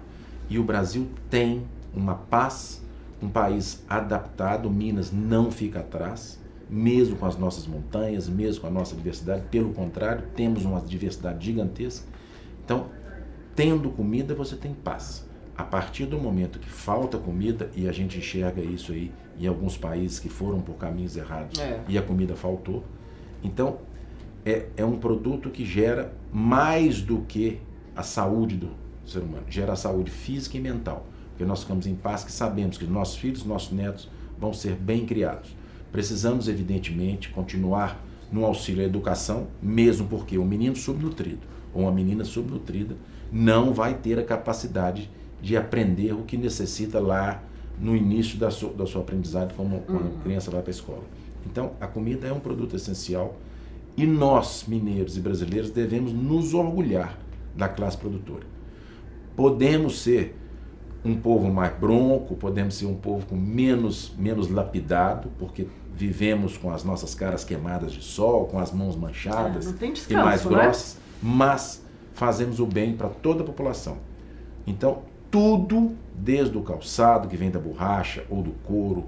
E 0.50 0.58
o 0.58 0.64
Brasil 0.64 1.08
tem 1.30 1.66
uma 1.94 2.16
paz, 2.16 2.82
um 3.22 3.30
país 3.30 3.84
adaptado, 3.90 4.70
Minas 4.70 5.12
não 5.12 5.52
fica 5.52 5.80
atrás, 5.80 6.39
mesmo 6.70 7.16
com 7.18 7.26
as 7.26 7.38
nossas 7.38 7.66
montanhas, 7.66 8.30
mesmo 8.30 8.62
com 8.62 8.68
a 8.68 8.72
nossa 8.72 8.96
diversidade, 8.96 9.44
pelo 9.50 9.74
contrário, 9.74 10.24
temos 10.36 10.66
uma 10.66 10.80
diversidade 10.80 11.46
gigantesca. 11.46 12.06
Então, 12.64 12.88
tendo 13.56 13.90
comida, 13.90 14.36
você 14.36 14.56
tem 14.56 14.74
paz. 14.74 15.28
A 15.58 15.64
partir 15.64 16.06
do 16.06 16.18
momento 16.18 16.60
que 16.60 16.70
falta 16.70 17.18
comida, 17.18 17.70
e 17.76 17.88
a 17.90 17.92
gente 17.92 18.18
enxerga 18.18 18.62
isso 18.62 18.92
aí 18.94 19.12
em 19.38 19.48
alguns 19.48 19.78
países 19.78 20.20
que 20.20 20.30
foram 20.30 20.62
por 20.62 20.76
caminhos 20.76 21.18
errados 21.18 21.60
É. 21.60 21.82
e 21.88 21.98
a 21.98 22.02
comida 22.02 22.36
faltou, 22.36 22.84
então 23.44 23.80
é, 24.46 24.68
é 24.78 24.86
um 24.86 24.98
produto 24.98 25.50
que 25.50 25.66
gera 25.66 26.14
mais 26.32 27.02
do 27.02 27.22
que 27.22 27.60
a 27.96 28.04
saúde 28.04 28.56
do 28.56 28.70
ser 29.06 29.20
humano, 29.20 29.44
gera 29.50 29.74
a 29.74 29.76
saúde 29.76 30.12
física 30.12 30.56
e 30.58 30.62
mental. 30.62 31.06
Porque 31.32 31.44
nós 31.46 31.62
ficamos 31.62 31.88
em 31.88 31.96
paz 31.96 32.24
que 32.24 32.32
sabemos 32.32 32.78
que 32.78 32.86
nossos 32.86 33.18
filhos, 33.18 33.44
nossos 33.44 33.72
netos 33.72 34.10
vão 34.38 34.54
ser 34.54 34.76
bem 34.76 35.06
criados. 35.06 35.56
Precisamos, 35.92 36.48
evidentemente, 36.48 37.30
continuar 37.30 38.04
no 38.32 38.46
auxílio 38.46 38.84
à 38.84 38.86
educação, 38.86 39.48
mesmo 39.62 40.08
porque 40.08 40.38
um 40.38 40.46
menino 40.46 40.76
subnutrido 40.76 41.42
ou 41.74 41.84
uma 41.84 41.92
menina 41.92 42.24
subnutrida 42.24 42.96
não 43.32 43.74
vai 43.74 43.96
ter 43.96 44.20
a 44.20 44.24
capacidade 44.24 45.10
de 45.42 45.56
aprender 45.56 46.14
o 46.14 46.24
que 46.24 46.38
necessita 46.38 47.00
lá 47.00 47.42
no 47.80 47.96
início 47.96 48.38
da 48.38 48.52
sua, 48.52 48.74
da 48.74 48.86
sua 48.86 49.02
aprendizagem, 49.02 49.56
como 49.56 49.80
quando 49.82 50.20
a 50.20 50.24
criança 50.24 50.52
vai 50.52 50.62
para 50.62 50.70
a 50.70 50.76
escola. 50.76 51.04
Então, 51.46 51.72
a 51.80 51.88
comida 51.88 52.28
é 52.28 52.34
um 52.34 52.40
produto 52.40 52.76
essencial 52.76 53.38
e 53.96 54.06
nós, 54.06 54.66
mineiros 54.68 55.18
e 55.18 55.22
brasileiros, 55.22 55.72
devemos 55.72 56.12
nos 56.12 56.54
orgulhar 56.54 57.18
da 57.56 57.68
classe 57.68 57.98
produtora. 57.98 58.46
Podemos 59.36 60.02
ser 60.02 60.36
um 61.04 61.16
povo 61.16 61.52
mais 61.52 61.74
bronco, 61.78 62.36
podemos 62.36 62.76
ser 62.76 62.86
um 62.86 62.96
povo 62.96 63.26
com 63.26 63.36
menos, 63.36 64.14
menos 64.18 64.50
lapidado, 64.50 65.30
porque 65.40 65.68
vivemos 66.00 66.58
com 66.58 66.72
as 66.72 66.86
nossas 66.86 67.14
caras 67.14 67.44
queimadas 67.44 67.92
de 67.92 68.02
sol, 68.02 68.46
com 68.46 68.58
as 68.58 68.72
mãos 68.72 68.96
manchadas 68.96 69.68
É, 69.68 69.74
tem 69.74 69.90
e 69.90 69.94
descanso, 69.94 70.24
mais 70.26 70.46
né? 70.46 70.50
grossas, 70.52 70.98
mas 71.22 71.84
fazemos 72.14 72.62
o 72.62 72.66
bem 72.66 72.96
para 72.96 73.10
toda 73.10 73.44
a 73.44 73.46
população. 73.46 73.98
Então, 74.66 75.00
tudo, 75.30 75.92
desde 76.16 76.58
o 76.58 76.62
calçado 76.62 77.28
que 77.28 77.36
vem 77.36 77.52
da 77.52 77.60
borracha 77.60 78.24
ou 78.30 78.42
do 78.42 78.52
couro, 78.64 79.08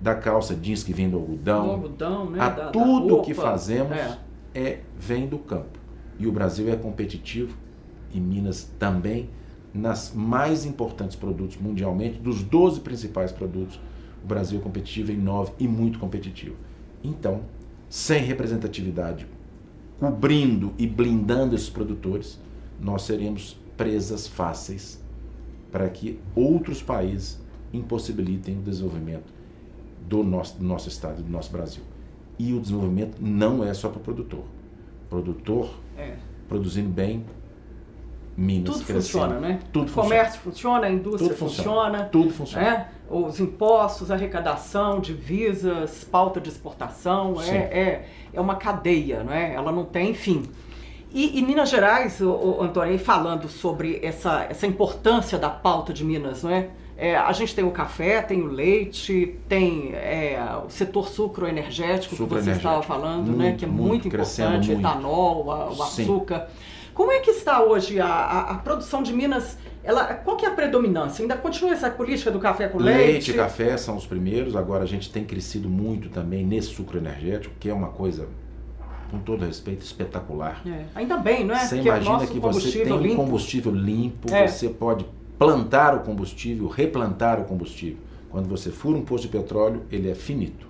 da 0.00 0.16
calça 0.16 0.52
jeans 0.56 0.82
que 0.82 0.92
vem 0.92 1.08
do 1.08 1.16
algodão, 1.16 1.64
Do 1.64 1.70
algodão, 1.70 2.30
né? 2.30 2.40
a 2.40 2.48
da- 2.48 2.64
da 2.64 2.70
tudo 2.72 3.08
roupa. 3.14 3.24
que 3.24 3.34
fazemos 3.34 3.96
É. 3.96 4.18
é. 4.52 4.80
vem 4.98 5.28
do 5.28 5.38
campo. 5.38 5.78
E 6.18 6.26
o 6.26 6.32
Brasil 6.32 6.68
é 6.72 6.74
competitivo, 6.76 7.56
e 8.12 8.18
Minas 8.18 8.68
também, 8.80 9.30
nas 9.72 10.12
mais 10.12 10.66
importantes 10.66 11.14
produtos 11.14 11.56
mundialmente, 11.56 12.18
dos 12.18 12.42
12 12.42 12.80
principais 12.80 13.30
produtos, 13.30 13.78
o 14.22 14.26
Brasil 14.26 14.58
é 14.58 14.62
competitivo 14.62 15.12
em 15.12 15.16
9 15.16 15.52
e 15.58 15.68
muito 15.68 15.98
competitivo. 15.98 16.56
Então, 17.02 17.42
sem 17.88 18.22
representatividade, 18.22 19.26
cobrindo 19.98 20.72
e 20.78 20.86
blindando 20.86 21.54
esses 21.54 21.68
produtores, 21.68 22.38
nós 22.80 23.02
seremos 23.02 23.56
presas 23.76 24.26
fáceis 24.26 25.02
para 25.70 25.88
que 25.88 26.18
outros 26.34 26.82
países 26.82 27.40
impossibilitem 27.72 28.58
o 28.58 28.62
desenvolvimento 28.62 29.32
do 30.08 30.22
nosso, 30.22 30.58
do 30.58 30.64
nosso 30.64 30.88
estado, 30.88 31.22
do 31.22 31.30
nosso 31.30 31.50
Brasil. 31.50 31.82
E 32.38 32.52
o 32.52 32.60
desenvolvimento 32.60 33.16
não 33.20 33.64
é 33.64 33.72
só 33.72 33.88
para 33.88 33.98
o 33.98 34.02
produtor. 34.02 34.44
Produtor 35.08 35.70
É. 35.96 36.16
produzindo 36.48 36.88
bem, 36.88 37.24
Minas 38.36 38.64
Tudo 38.76 38.84
crescendo. 38.84 39.02
funciona, 39.02 39.40
né? 39.40 39.58
Tudo 39.72 39.90
o 39.90 39.94
comércio 39.94 40.40
funciona, 40.40 40.86
a 40.86 40.90
indústria 40.90 41.28
Tudo 41.28 41.38
funciona. 41.38 41.70
funciona. 41.80 42.04
Tudo 42.10 42.30
funciona. 42.32 42.66
É, 42.66 42.86
os 43.14 43.38
impostos, 43.40 44.10
arrecadação, 44.10 45.00
divisas, 45.00 46.04
pauta 46.04 46.40
de 46.40 46.48
exportação, 46.48 47.34
é, 47.42 47.56
é, 47.56 48.08
é 48.32 48.40
uma 48.40 48.54
cadeia, 48.56 49.22
não 49.22 49.32
é? 49.32 49.54
Ela 49.54 49.70
não 49.70 49.84
tem 49.84 50.14
fim. 50.14 50.44
E, 51.12 51.38
e 51.38 51.42
Minas 51.42 51.68
Gerais, 51.68 52.22
o, 52.22 52.30
o 52.30 52.62
Antônio, 52.62 52.98
falando 52.98 53.48
sobre 53.48 54.00
essa, 54.02 54.46
essa 54.48 54.66
importância 54.66 55.36
da 55.38 55.50
pauta 55.50 55.92
de 55.92 56.02
Minas, 56.04 56.42
não 56.42 56.50
é? 56.50 56.68
É, 56.96 57.16
a 57.16 57.32
gente 57.32 57.54
tem 57.54 57.64
o 57.64 57.70
café, 57.70 58.22
tem 58.22 58.40
o 58.42 58.46
leite, 58.46 59.36
tem 59.48 59.90
é, 59.94 60.38
o 60.66 60.70
setor 60.70 61.08
sucroenergético 61.08 62.14
que 62.16 62.22
você 62.22 62.52
estava 62.52 62.82
falando, 62.82 63.32
né? 63.36 63.44
Muito, 63.48 63.58
Que 63.58 63.64
é 63.64 63.68
muito, 63.68 63.82
muito, 63.88 64.08
importante, 64.08 64.68
muito. 64.70 64.80
etanol, 64.80 65.50
a- 65.50 65.68
o 65.70 65.74
Sim. 65.86 66.04
Como 66.94 67.10
é 67.10 67.20
que 67.20 67.30
está 67.30 67.62
hoje 67.62 68.00
a, 68.00 68.06
a- 68.06 68.50
a 68.52 68.54
produção 68.56 69.02
de 69.02 69.12
Minas? 69.12 69.56
Ela, 69.84 70.04
qual 70.14 70.36
que 70.36 70.44
é 70.44 70.48
a 70.48 70.52
predominância? 70.52 71.22
Ainda 71.22 71.36
continua 71.36 71.72
essa 71.72 71.90
política 71.90 72.30
do 72.30 72.38
café 72.38 72.68
com 72.68 72.78
Leite 72.78 72.98
leite? 73.12 73.30
e 73.32 73.34
café 73.34 73.76
são 73.76 73.96
os 73.96 74.06
primeiros, 74.06 74.54
agora 74.54 74.84
a 74.84 74.86
gente 74.86 75.10
tem 75.10 75.24
crescido 75.24 75.68
muito 75.68 76.08
também 76.10 76.44
nesse 76.46 76.68
sucro 76.68 76.98
energético, 76.98 77.54
que 77.58 77.68
é 77.68 77.74
uma 77.74 77.88
coisa, 77.88 78.28
com 79.10 79.18
todo 79.18 79.44
respeito, 79.44 79.82
espetacular. 79.82 80.62
É, 80.66 80.84
Ainda 80.94 81.16
bem, 81.16 81.44
não 81.44 81.54
é? 81.54 81.58
Você 81.66 81.76
Porque 81.76 81.88
imagina 81.88 82.18
que 82.18 82.24
você 82.26 82.32
tem 82.32 82.40
combustível 82.40 82.94
um 82.96 83.00
limpo. 83.00 83.16
combustível 83.16 83.74
limpo, 83.74 84.32
É. 84.34 84.46
você 84.46 84.68
pode 84.68 85.06
plantar 85.38 85.94
o 85.96 86.00
combustível, 86.00 86.68
replantar 86.68 87.40
o 87.40 87.44
combustível. 87.44 87.98
Quando 88.30 88.48
você 88.48 88.70
fura 88.70 88.96
um 88.96 89.02
poço 89.04 89.22
de 89.24 89.28
petróleo, 89.28 89.82
ele 89.90 90.08
é 90.08 90.14
finito. 90.14 90.66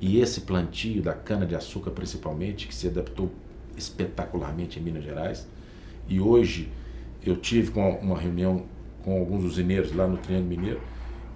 E 0.00 0.20
esse 0.20 0.40
plantio 0.40 1.00
da 1.02 1.12
cana-de-açúcar, 1.12 1.90
principalmente, 1.92 2.66
que 2.66 2.74
se 2.74 2.88
adaptou 2.88 3.30
espetacularmente 3.80 4.78
em 4.78 4.82
Minas 4.82 5.02
Gerais, 5.04 5.46
e 6.08 6.20
hoje 6.20 6.70
eu 7.24 7.36
tive 7.36 7.70
com 7.70 7.88
uma 7.96 8.18
reunião 8.18 8.64
com 9.02 9.18
alguns 9.18 9.44
usineiros 9.44 9.94
lá 9.94 10.06
no 10.06 10.16
Triângulo 10.18 10.48
Mineiro, 10.48 10.80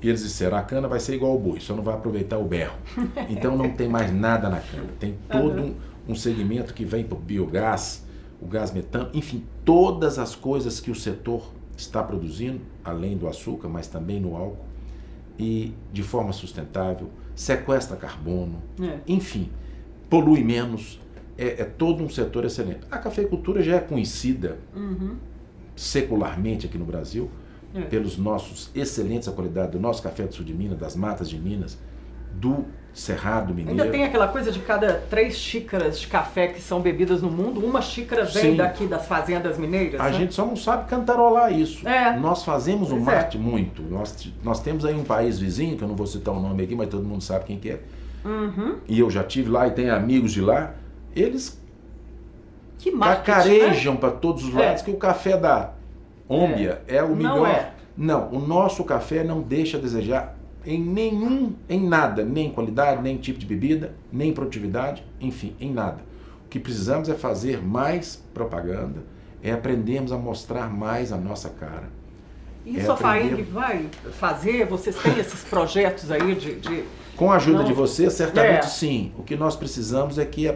e 0.03 0.09
eles 0.09 0.23
disseram, 0.23 0.59
a 0.59 0.63
cana 0.63 0.87
vai 0.87 1.01
ser 1.01 1.15
igual 1.15 1.33
ao 1.33 1.39
boi, 1.39 1.61
só 1.61 1.75
não 1.75 1.83
vai 1.83 1.95
aproveitar 1.95 2.37
o 2.39 2.45
berro. 2.45 2.77
Então 3.31 3.57
não 3.57 3.71
tem 3.71 3.89
mais 3.89 4.13
nada 4.13 4.51
na 4.51 4.61
cana. 4.61 4.89
Tem 5.01 5.15
todo 5.31 5.63
um, 5.63 5.75
um 6.09 6.15
segmento 6.15 6.75
que 6.75 6.85
vem 6.85 7.05
para 7.05 7.17
o 7.17 7.21
biogás, 7.21 8.05
o 8.41 8.47
gás 8.47 8.71
metano, 8.71 9.09
enfim, 9.15 9.45
todas 9.65 10.19
as 10.19 10.35
coisas 10.35 10.79
que 10.79 10.91
o 10.91 10.95
setor 10.95 11.51
está 11.77 12.03
produzindo, 12.03 12.61
além 12.85 13.17
do 13.17 13.27
açúcar, 13.27 13.69
mas 13.69 13.87
também 13.87 14.21
no 14.21 14.37
álcool, 14.37 14.67
e 15.39 15.73
de 15.93 16.03
forma 16.03 16.33
sustentável, 16.33 17.09
sequestra 17.35 17.97
carbono, 17.97 18.63
É. 18.81 18.99
enfim, 19.09 19.49
polui 20.11 20.45
menos, 20.45 21.01
é, 21.39 21.63
é 21.63 21.65
todo 21.65 22.03
um 22.05 22.09
setor 22.09 22.45
excelente. 22.45 22.81
A 22.91 22.99
cafeicultura 22.99 23.63
já 23.63 23.77
é 23.77 23.81
conhecida 23.81 24.59
Uhum. 24.75 25.17
secularmente 25.77 26.67
aqui 26.67 26.79
no 26.79 26.85
Brasil, 26.85 27.31
É. 27.75 27.81
pelos 27.81 28.17
nossos 28.17 28.71
excelentes 28.75 29.27
a 29.27 29.33
qualidade 29.33 29.73
do 29.73 29.81
nosso 29.81 30.01
café 30.03 30.23
do 30.25 30.35
sul 30.35 30.45
de 30.45 30.55
Minas, 30.55 30.79
das 30.79 30.95
matas 30.95 31.29
de 31.29 31.37
Minas, 31.37 31.77
do 32.33 32.65
Cerrado 32.93 33.53
Mineiro. 33.53 33.71
Ainda 33.83 33.91
tem 33.91 34.05
aquela 34.05 34.29
coisa 34.29 34.53
de 34.53 34.61
cada 34.61 34.95
três 35.11 35.37
xícaras 35.37 35.99
de 35.99 36.07
café 36.07 36.47
que 36.47 36.61
são 36.61 36.81
bebidas 36.81 37.21
no 37.23 37.29
mundo, 37.29 37.59
uma 37.59 37.83
xícara 37.83 38.25
vem 38.25 38.53
Sim. 38.53 38.57
daqui 38.57 38.87
das 38.87 39.07
fazendas 39.07 39.59
mineiras. 39.59 40.01
A 40.01 40.05
né? 40.05 40.13
gente 40.13 40.33
só 40.35 40.47
não 40.47 40.55
sabe 40.55 40.89
cantarolar 40.89 41.53
isso. 41.53 41.87
É. 41.89 42.17
Nós 42.17 42.45
fazemos 42.45 42.93
um 42.93 42.99
Pois 43.03 43.09
é. 43.09 43.15
marketing 43.17 43.39
muito. 43.43 43.83
Nós, 43.83 44.33
nós 44.45 44.61
temos 44.61 44.85
aí 44.85 44.95
um 44.95 45.03
país 45.03 45.41
vizinho, 45.41 45.77
que 45.77 45.83
eu 45.83 45.89
não 45.89 45.97
vou 45.97 46.07
citar 46.07 46.33
o 46.33 46.39
nome 46.39 46.63
aqui, 46.63 46.77
mas 46.77 46.89
todo 46.89 47.03
mundo 47.05 47.23
sabe 47.25 47.45
quem 47.47 47.59
que 47.59 47.71
é. 47.71 47.81
Uhum. 48.25 48.77
E 48.89 49.01
eu 49.01 49.11
já 49.11 49.25
tive 49.25 49.51
lá 49.51 49.67
e 49.67 49.73
tenho 49.73 49.93
amigos 49.93 50.31
de 50.33 50.41
lá. 50.41 50.75
Eles 51.15 51.61
Que 52.79 52.91
né? 52.91 52.99
cacarejam 53.07 53.97
para 53.97 54.11
todos 54.11 54.45
os 54.45 54.55
É. 54.55 54.67
lados 54.67 54.83
que 54.83 54.91
o 54.91 54.97
café 54.97 55.37
da 55.37 55.73
Ômbia 56.29 56.83
é, 56.89 57.03
o 57.03 57.09
Não 57.11 57.17
melhor. 57.17 57.49
é. 57.49 57.73
Não, 57.97 58.29
o 58.31 58.39
nosso 58.41 58.83
café 58.85 59.23
não 59.23 59.41
deixa 59.41 59.77
a 59.77 59.81
desejar 59.81 60.37
em 60.67 60.81
nenhum, 60.81 61.53
em 61.69 61.87
nada, 61.87 62.25
nem 62.25 62.47
em 62.47 62.51
qualidade, 62.51 63.01
nem 63.03 63.15
em 63.17 63.19
tipo 63.19 63.39
de 63.39 63.47
bebida, 63.47 63.95
nem 64.13 64.31
em 64.31 64.33
produtividade, 64.33 65.05
enfim, 65.21 65.55
em 65.61 65.71
nada. 65.73 65.99
O 66.47 66.49
que 66.49 66.59
precisamos 66.59 67.09
é 67.09 67.15
fazer 67.15 67.63
mais 67.63 68.23
propaganda, 68.33 69.01
é 69.43 69.53
aprendermos 69.53 70.11
a 70.11 70.17
mostrar 70.17 70.69
mais 70.73 71.13
a 71.13 71.17
nossa 71.19 71.51
cara. 71.51 71.89
E 72.67 72.79
É 72.81 72.89
a 72.91 72.97
FAENG 72.97 73.43
vai 73.43 73.87
fazer? 74.19 74.65
Vocês 74.67 74.97
têm 74.97 75.19
esses 75.19 75.45
projetos 75.45 76.11
aí 76.11 76.35
de. 76.35 76.55
de- 76.57 76.85
Com 77.15 77.31
a 77.31 77.37
ajuda 77.37 77.59
Não. 77.59 77.65
de 77.67 77.73
vocês, 77.75 78.13
certamente 78.15 78.65
É. 78.65 78.69
sim. 78.69 79.13
O 79.19 79.23
que 79.23 79.37
nós 79.37 79.55
precisamos 79.55 80.19
é 80.19 80.25
que 80.25 80.49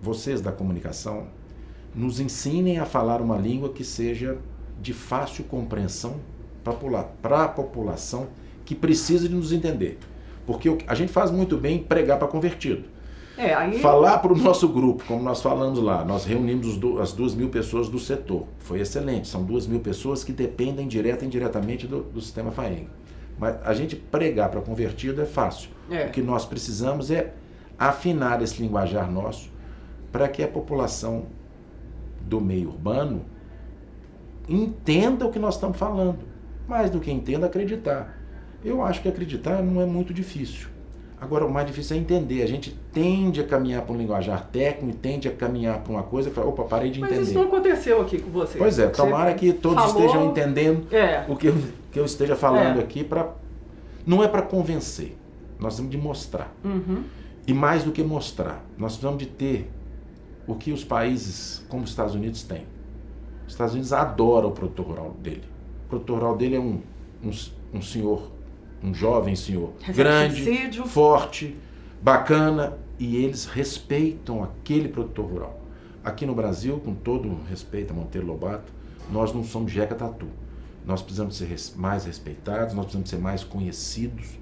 vocês 0.00 0.40
da 0.40 0.52
comunicação 0.52 1.26
nos 1.94 2.20
ensinem 2.20 2.78
a 2.78 2.84
falar 2.84 3.22
uma 3.22 3.38
língua 3.38 3.70
que 3.70 3.82
seja 3.82 4.36
de 4.80 4.92
fácil 4.92 5.44
compreensão 5.44 6.16
para 7.22 7.44
a 7.44 7.48
população 7.48 8.28
que 8.64 8.74
precisa 8.74 9.28
de 9.28 9.34
nos 9.34 9.52
entender. 9.52 9.98
Porque 10.46 10.78
a 10.86 10.94
gente 10.94 11.10
faz 11.10 11.30
muito 11.30 11.56
bem 11.56 11.76
em 11.76 11.82
pregar 11.82 12.18
para 12.18 12.28
convertido. 12.28 12.84
É, 13.38 13.54
aí. 13.54 13.78
Falar 13.80 14.18
para 14.18 14.32
o 14.32 14.36
nosso 14.36 14.68
grupo, 14.68 15.04
como 15.04 15.22
nós 15.22 15.42
falamos 15.42 15.78
lá, 15.78 16.04
nós 16.04 16.24
reunimos 16.24 16.78
as 17.00 17.12
duas 17.12 17.34
mil 17.34 17.48
pessoas 17.48 17.88
do 17.88 17.98
setor. 17.98 18.44
Foi 18.58 18.80
excelente, 18.80 19.28
são 19.28 19.44
duas 19.44 19.66
mil 19.66 19.80
pessoas 19.80 20.24
que 20.24 20.32
dependem 20.32 20.88
direta 20.88 21.24
e 21.24 21.26
indiretamente 21.26 21.86
do, 21.86 22.02
do 22.02 22.20
sistema 22.20 22.50
FAENG. 22.50 22.88
Mas 23.38 23.56
a 23.62 23.74
gente 23.74 23.94
pregar 23.94 24.50
para 24.50 24.60
convertido 24.60 25.20
é 25.20 25.26
fácil. 25.26 25.70
É. 25.90 26.06
O 26.06 26.10
que 26.10 26.22
nós 26.22 26.46
precisamos 26.46 27.10
é 27.10 27.34
afinar 27.78 28.40
esse 28.42 28.60
linguajar 28.60 29.10
nosso 29.10 29.50
para 30.16 30.28
que 30.28 30.42
a 30.42 30.48
população 30.48 31.24
do 32.22 32.40
meio 32.40 32.68
urbano 32.70 33.20
entenda 34.48 35.26
o 35.26 35.30
que 35.30 35.38
nós 35.38 35.56
estamos 35.56 35.76
falando. 35.76 36.20
Mais 36.66 36.90
do 36.90 37.00
que 37.00 37.10
entenda, 37.10 37.46
acreditar. 37.46 38.16
Eu 38.64 38.82
acho 38.82 39.02
que 39.02 39.08
acreditar 39.10 39.62
não 39.62 39.78
é 39.78 39.84
muito 39.84 40.14
difícil. 40.14 40.68
Agora, 41.20 41.44
o 41.44 41.52
mais 41.52 41.66
difícil 41.66 41.98
é 41.98 42.00
entender. 42.00 42.42
A 42.42 42.46
gente 42.46 42.74
tende 42.94 43.40
a 43.42 43.44
caminhar 43.44 43.82
para 43.82 43.94
um 43.94 43.98
linguajar 43.98 44.46
técnico, 44.50 44.96
tende 45.00 45.28
a 45.28 45.32
caminhar 45.32 45.80
para 45.80 45.92
uma 45.92 46.02
coisa 46.02 46.30
e 46.30 46.32
fala, 46.32 46.48
opa, 46.48 46.64
parei 46.64 46.90
de 46.90 46.98
Mas 46.98 47.10
entender. 47.10 47.24
isso 47.26 47.34
não 47.34 47.42
aconteceu 47.48 48.00
aqui 48.00 48.18
com 48.18 48.30
você. 48.30 48.56
Pois 48.56 48.78
é, 48.78 48.86
Você 48.86 48.92
tomara 48.92 49.34
que 49.34 49.52
todos 49.52 49.84
falou- 49.84 50.00
estejam 50.06 50.30
entendendo 50.30 50.86
É. 50.94 51.26
o 51.28 51.36
que 51.36 51.48
eu, 51.48 51.54
que 51.92 52.00
eu 52.00 52.06
esteja 52.06 52.34
falando 52.34 52.78
É. 52.80 52.82
aqui 52.82 53.04
para 53.04 53.28
não 54.06 54.24
é 54.24 54.28
para 54.28 54.40
convencer. 54.40 55.14
Nós 55.60 55.76
temos 55.76 55.90
de 55.90 55.98
mostrar. 55.98 56.50
Uhum. 56.64 57.02
E 57.46 57.52
mais 57.54 57.84
do 57.84 57.92
que 57.92 58.02
mostrar, 58.02 58.64
nós 58.76 58.92
precisamos 58.92 59.18
de 59.20 59.26
ter 59.26 59.70
o 60.46 60.54
que 60.54 60.72
os 60.72 60.84
países 60.84 61.64
como 61.68 61.84
os 61.84 61.90
Estados 61.90 62.14
Unidos 62.14 62.42
têm. 62.42 62.64
Os 63.46 63.52
Estados 63.52 63.74
Unidos 63.74 63.92
adoram 63.92 64.48
o 64.48 64.52
produtor 64.52 64.86
rural 64.86 65.16
dele. 65.22 65.44
O 65.86 65.88
produtor 65.88 66.18
rural 66.18 66.36
dele 66.36 66.56
é 66.56 66.60
um, 66.60 66.80
um, 67.22 67.30
um 67.74 67.82
senhor, 67.82 68.30
um 68.82 68.92
jovem 68.92 69.34
senhor, 69.34 69.72
grande, 69.94 70.44
subsídio. 70.44 70.86
forte, 70.86 71.56
bacana, 72.02 72.76
e 72.98 73.16
eles 73.16 73.44
respeitam 73.46 74.42
aquele 74.42 74.88
produtor 74.88 75.26
rural. 75.26 75.60
Aqui 76.02 76.24
no 76.24 76.34
Brasil, 76.34 76.80
com 76.84 76.94
todo 76.94 77.28
o 77.28 77.44
respeito 77.48 77.92
a 77.92 77.96
Monteiro 77.96 78.26
Lobato, 78.26 78.72
nós 79.10 79.32
não 79.32 79.44
somos 79.44 79.72
jeca 79.72 79.94
tatu. 79.94 80.26
Nós 80.84 81.02
precisamos 81.02 81.36
ser 81.36 81.54
mais 81.76 82.04
respeitados, 82.04 82.74
nós 82.74 82.84
precisamos 82.84 83.10
ser 83.10 83.18
mais 83.18 83.42
conhecidos, 83.42 84.38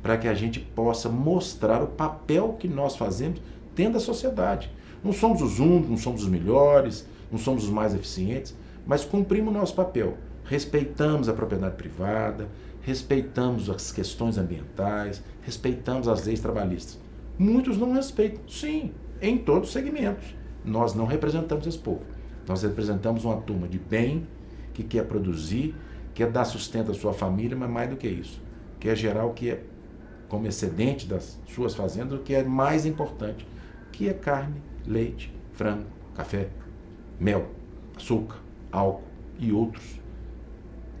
para 0.00 0.16
que 0.16 0.28
a 0.28 0.34
gente 0.34 0.60
possa 0.60 1.08
mostrar 1.08 1.82
o 1.82 1.88
papel 1.88 2.56
que 2.58 2.68
nós 2.68 2.96
fazemos 2.96 3.40
dentro 3.74 3.94
da 3.94 4.00
sociedade. 4.00 4.70
Não 5.02 5.12
somos 5.12 5.42
os 5.42 5.58
únicos, 5.58 5.90
não 5.90 5.96
somos 5.96 6.22
os 6.22 6.28
melhores, 6.28 7.06
não 7.30 7.38
somos 7.38 7.64
os 7.64 7.70
mais 7.70 7.94
eficientes, 7.94 8.54
mas 8.86 9.04
cumprimos 9.04 9.54
o 9.54 9.58
nosso 9.58 9.74
papel. 9.74 10.16
Respeitamos 10.44 11.28
a 11.28 11.32
propriedade 11.32 11.76
privada, 11.76 12.48
respeitamos 12.82 13.68
as 13.68 13.92
questões 13.92 14.38
ambientais, 14.38 15.22
respeitamos 15.42 16.08
as 16.08 16.24
leis 16.24 16.40
trabalhistas. 16.40 16.98
Muitos 17.38 17.76
não 17.76 17.92
respeitam, 17.92 18.40
sim, 18.48 18.92
em 19.20 19.38
todos 19.38 19.68
os 19.68 19.72
segmentos. 19.72 20.34
Nós 20.64 20.94
não 20.94 21.04
representamos 21.04 21.66
esse 21.66 21.78
povo. 21.78 22.02
Nós 22.46 22.62
representamos 22.62 23.24
uma 23.24 23.36
turma 23.36 23.68
de 23.68 23.78
bem 23.78 24.26
que 24.72 24.82
quer 24.82 25.04
produzir, 25.04 25.74
quer 26.14 26.30
dar 26.30 26.44
sustento 26.44 26.90
à 26.90 26.94
sua 26.94 27.12
família, 27.12 27.56
mas 27.56 27.70
mais 27.70 27.90
do 27.90 27.96
que 27.96 28.08
isso, 28.08 28.40
quer 28.80 28.96
gerar 28.96 29.26
o 29.26 29.32
que 29.32 29.50
é 29.50 29.62
como 30.28 30.46
excedente 30.46 31.06
das 31.06 31.38
suas 31.46 31.74
fazendas, 31.74 32.18
o 32.18 32.22
que 32.22 32.34
é 32.34 32.42
mais 32.42 32.86
importante, 32.86 33.46
que 33.92 34.08
é 34.08 34.12
carne, 34.12 34.62
leite, 34.88 35.32
frango, 35.52 35.84
café, 36.14 36.48
mel, 37.20 37.46
açúcar, 37.96 38.36
álcool 38.72 39.02
e 39.38 39.52
outros. 39.52 40.00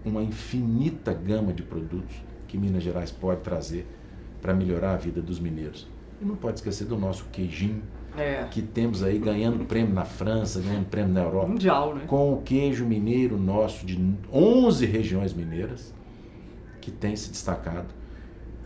Uma 0.04 0.22
infinita 0.22 1.12
gama 1.12 1.52
de 1.52 1.62
produtos 1.62 2.14
que 2.46 2.56
Minas 2.56 2.82
Gerais 2.82 3.10
pode 3.10 3.40
trazer 3.40 3.86
para 4.40 4.54
melhorar 4.54 4.92
a 4.94 4.96
vida 4.96 5.20
dos 5.20 5.40
mineiros. 5.40 5.88
E 6.20 6.24
não 6.24 6.36
pode 6.36 6.58
esquecer 6.58 6.86
do 6.86 6.96
nosso 6.96 7.24
queijinho, 7.32 7.82
É. 8.16 8.44
que 8.50 8.62
temos 8.62 9.02
aí 9.02 9.18
ganhando 9.18 9.64
prêmio 9.64 9.92
na 9.94 10.04
França, 10.04 10.60
ganhando 10.60 10.86
prêmio 10.86 11.12
na 11.12 11.22
Europa 11.22 11.46
Mundial, 11.48 11.94
né? 11.94 12.04
com 12.06 12.32
o 12.32 12.42
queijo 12.42 12.84
mineiro 12.86 13.36
nosso 13.38 13.84
de 13.86 13.96
11 14.32 14.86
regiões 14.86 15.32
mineiras, 15.34 15.94
que 16.80 16.90
tem 16.90 17.14
se 17.14 17.30
destacado 17.30 17.88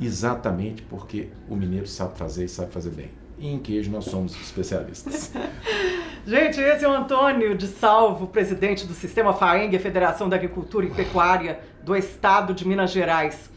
exatamente 0.00 0.82
porque 0.82 1.28
o 1.48 1.56
mineiro 1.56 1.86
sabe 1.86 2.16
fazer 2.16 2.44
e 2.44 2.48
sabe 2.48 2.72
fazer 2.72 2.90
bem. 2.90 3.10
E 3.38 3.48
em 3.52 3.58
queijo 3.58 3.90
nós 3.90 4.04
somos 4.04 4.34
especialistas. 4.40 5.32
Gente, 6.26 6.60
esse 6.60 6.84
é 6.84 6.88
o 6.88 6.92
Antônio 6.92 7.56
de 7.56 7.66
Salvo, 7.66 8.28
presidente 8.28 8.86
do 8.86 8.94
Sistema 8.94 9.32
FAENG, 9.34 9.76
Federação 9.80 10.28
da 10.28 10.36
Agricultura 10.36 10.86
e 10.86 10.90
Pecuária 10.90 11.60
do 11.82 11.96
Estado 11.96 12.54
de 12.54 12.66
Minas 12.66 12.92
Gerais. 12.92 13.50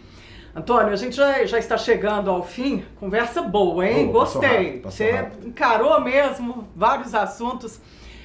Antônio, 0.56 0.92
a 0.92 0.96
gente 0.96 1.16
já, 1.16 1.46
já 1.46 1.60
está 1.60 1.78
chegando 1.78 2.32
ao 2.32 2.42
fim. 2.42 2.84
Conversa 3.00 3.42
boa, 3.42 3.86
hein? 3.88 4.08
Boa, 4.08 4.24
Gostei. 4.26 4.50
rápido, 4.80 4.84
Você 4.92 5.12
rápido. 5.12 5.48
encarou 5.48 6.02
mesmo 6.02 6.68
vários 6.76 7.14
assuntos. 7.14 7.80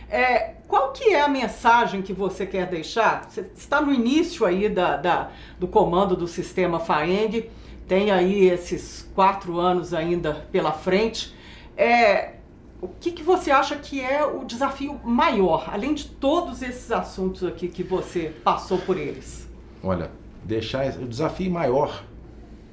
É, 0.09 0.55
qual 0.66 0.92
que 0.92 1.11
é 1.12 1.20
a 1.20 1.28
mensagem 1.28 2.01
que 2.03 2.12
você 2.12 2.46
quer 2.46 2.66
deixar? 2.66 3.26
Você 3.28 3.44
está 3.55 3.80
no 3.80 3.92
início 3.92 4.46
aí 4.46 4.68
da, 4.68 4.96
da- 4.96 5.28
do 5.59 5.66
comando 5.68 6.16
do 6.16 6.26
Sistema 6.26 6.80
FAENG, 6.80 7.51
tem 7.86 8.11
aí 8.12 8.48
esses 8.48 9.09
quatro 9.14 9.59
anos 9.59 9.92
ainda 9.92 10.32
pela 10.53 10.72
frente. 10.72 11.34
É, 11.80 12.34
o 12.82 12.88
que, 12.88 13.10
que 13.10 13.22
você 13.22 13.50
acha 13.50 13.74
que 13.74 14.02
é 14.02 14.22
o 14.22 14.44
desafio 14.44 15.00
maior, 15.02 15.70
além 15.72 15.94
de 15.94 16.04
todos 16.04 16.60
esses 16.60 16.92
assuntos 16.92 17.42
aqui 17.42 17.68
que 17.68 17.82
você 17.82 18.34
passou 18.44 18.76
por 18.76 18.98
eles? 18.98 19.48
Olha, 19.82 20.10
deixar 20.44 20.94
o 20.98 21.08
desafio 21.08 21.50
maior 21.50 22.04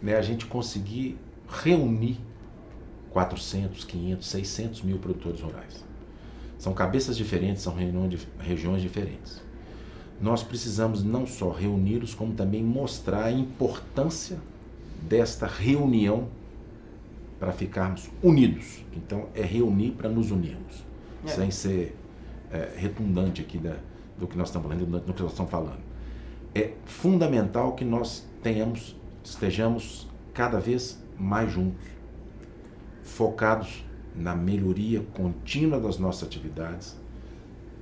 né, 0.01 0.17
a 0.17 0.21
gente 0.21 0.45
conseguir 0.45 1.17
reunir 1.47 2.19
400, 3.11 3.85
500, 3.85 4.27
600 4.27 4.81
mil 4.81 4.97
produtores 4.97 5.39
rurais. 5.39 5.85
São 6.59 6.73
cabeças 6.73 7.15
diferentes, 7.15 7.63
são 7.63 7.73
regiões 8.37 8.81
diferentes. 8.81 9.41
Nós 10.19 10.43
precisamos 10.43 11.01
não 11.01 11.25
só 11.25 11.49
reuni-los, 11.49 12.13
como 12.13 12.33
também 12.33 12.61
mostrar 12.61 13.23
a 13.23 13.31
importância 13.31 14.37
desta 15.01 15.47
reunião 15.47 16.27
para 17.39 17.51
ficarmos 17.51 18.09
unidos. 18.21 18.83
Então, 18.95 19.27
é 19.35 19.41
reunir 19.41 19.91
para 19.91 20.09
nos 20.09 20.31
unirmos, 20.31 20.85
É. 21.25 21.29
sem 21.29 21.51
ser 21.51 21.95
é, 22.51 22.73
redundante 22.75 23.41
aqui 23.41 23.57
da, 23.57 23.75
do 24.17 24.27
que 24.27 24.37
nós 24.37 24.47
estamos 24.49 24.67
falando, 24.67 24.99
do 24.99 25.13
que 25.13 25.21
nós 25.21 25.31
estamos 25.31 25.51
falando. 25.51 25.79
É 26.55 26.71
fundamental 26.85 27.73
que 27.73 27.85
nós 27.85 28.25
tenhamos, 28.41 28.95
estejamos 29.23 30.07
cada 30.33 30.59
vez 30.59 31.01
mais 31.17 31.51
juntos, 31.51 31.85
focados 33.03 33.83
na 34.15 34.35
melhoria 34.35 35.01
contínua 35.13 35.79
das 35.79 35.97
nossas 35.97 36.23
atividades, 36.27 36.95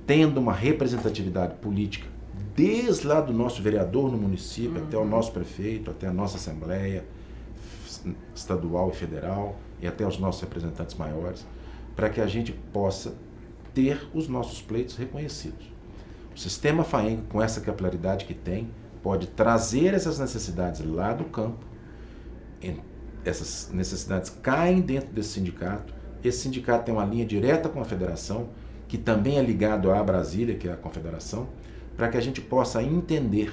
tendo 0.06 0.38
uma 0.38 0.52
representatividade 0.52 1.54
política 1.56 2.06
desde 2.54 3.06
lá 3.06 3.20
do 3.20 3.32
nosso 3.32 3.62
vereador 3.62 4.10
no 4.10 4.18
município 4.18 4.82
até 4.82 4.96
o 4.96 5.04
nosso 5.04 5.32
prefeito, 5.32 5.90
até 5.90 6.06
a 6.06 6.12
nossa 6.12 6.36
assembleia 6.36 7.04
estadual 8.34 8.90
e 8.90 8.96
federal 8.96 9.56
e 9.80 9.86
até 9.86 10.06
os 10.06 10.18
nossos 10.18 10.40
representantes 10.42 10.96
maiores, 10.96 11.46
para 11.94 12.08
que 12.10 12.20
a 12.20 12.26
gente 12.26 12.52
possa 12.52 13.14
ter 13.74 14.08
os 14.14 14.28
nossos 14.28 14.60
pleitos 14.60 14.96
reconhecidos. 14.96 15.70
O 16.34 16.38
sistema 16.38 16.84
FAENG, 16.84 17.22
com 17.28 17.42
essa 17.42 17.60
capilaridade 17.60 18.24
que 18.24 18.34
tem, 18.34 18.70
pode 19.02 19.26
trazer 19.28 19.94
essas 19.94 20.18
necessidades 20.18 20.84
lá 20.84 21.12
do 21.12 21.24
campo. 21.24 21.64
Essas 23.24 23.70
necessidades 23.72 24.30
caem 24.30 24.80
dentro 24.80 25.10
desse 25.10 25.30
sindicato. 25.30 25.94
Esse 26.22 26.40
sindicato 26.40 26.84
tem 26.84 26.94
uma 26.94 27.04
linha 27.04 27.24
direta 27.24 27.68
com 27.68 27.80
a 27.80 27.84
federação, 27.84 28.48
que 28.88 28.98
também 28.98 29.38
é 29.38 29.42
ligado 29.42 29.90
à 29.90 30.02
Brasília, 30.02 30.56
que 30.56 30.68
é 30.68 30.72
a 30.72 30.76
confederação, 30.76 31.48
para 31.96 32.08
que 32.08 32.16
a 32.16 32.20
gente 32.20 32.40
possa 32.40 32.82
entender 32.82 33.52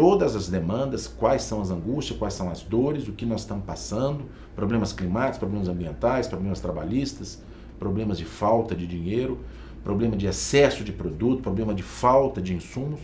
todas 0.00 0.34
as 0.34 0.48
demandas, 0.48 1.06
quais 1.06 1.42
são 1.42 1.60
as 1.60 1.70
angústias, 1.70 2.18
quais 2.18 2.32
são 2.32 2.48
as 2.48 2.62
dores, 2.62 3.06
o 3.06 3.12
que 3.12 3.26
nós 3.26 3.42
estamos 3.42 3.66
passando, 3.66 4.24
problemas 4.56 4.94
climáticos, 4.94 5.38
problemas 5.38 5.68
ambientais, 5.68 6.26
problemas 6.26 6.58
trabalhistas, 6.58 7.42
problemas 7.78 8.16
de 8.16 8.24
falta 8.24 8.74
de 8.74 8.86
dinheiro, 8.86 9.40
problema 9.84 10.16
de 10.16 10.26
excesso 10.26 10.82
de 10.82 10.90
produto, 10.90 11.42
problema 11.42 11.74
de 11.74 11.82
falta 11.82 12.40
de 12.40 12.54
insumos, 12.54 12.98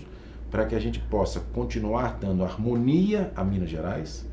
para 0.50 0.64
que 0.64 0.74
a 0.74 0.78
gente 0.78 0.98
possa 0.98 1.40
continuar 1.52 2.16
dando 2.18 2.42
harmonia 2.42 3.30
a 3.36 3.44
Minas 3.44 3.68
Gerais, 3.68 4.24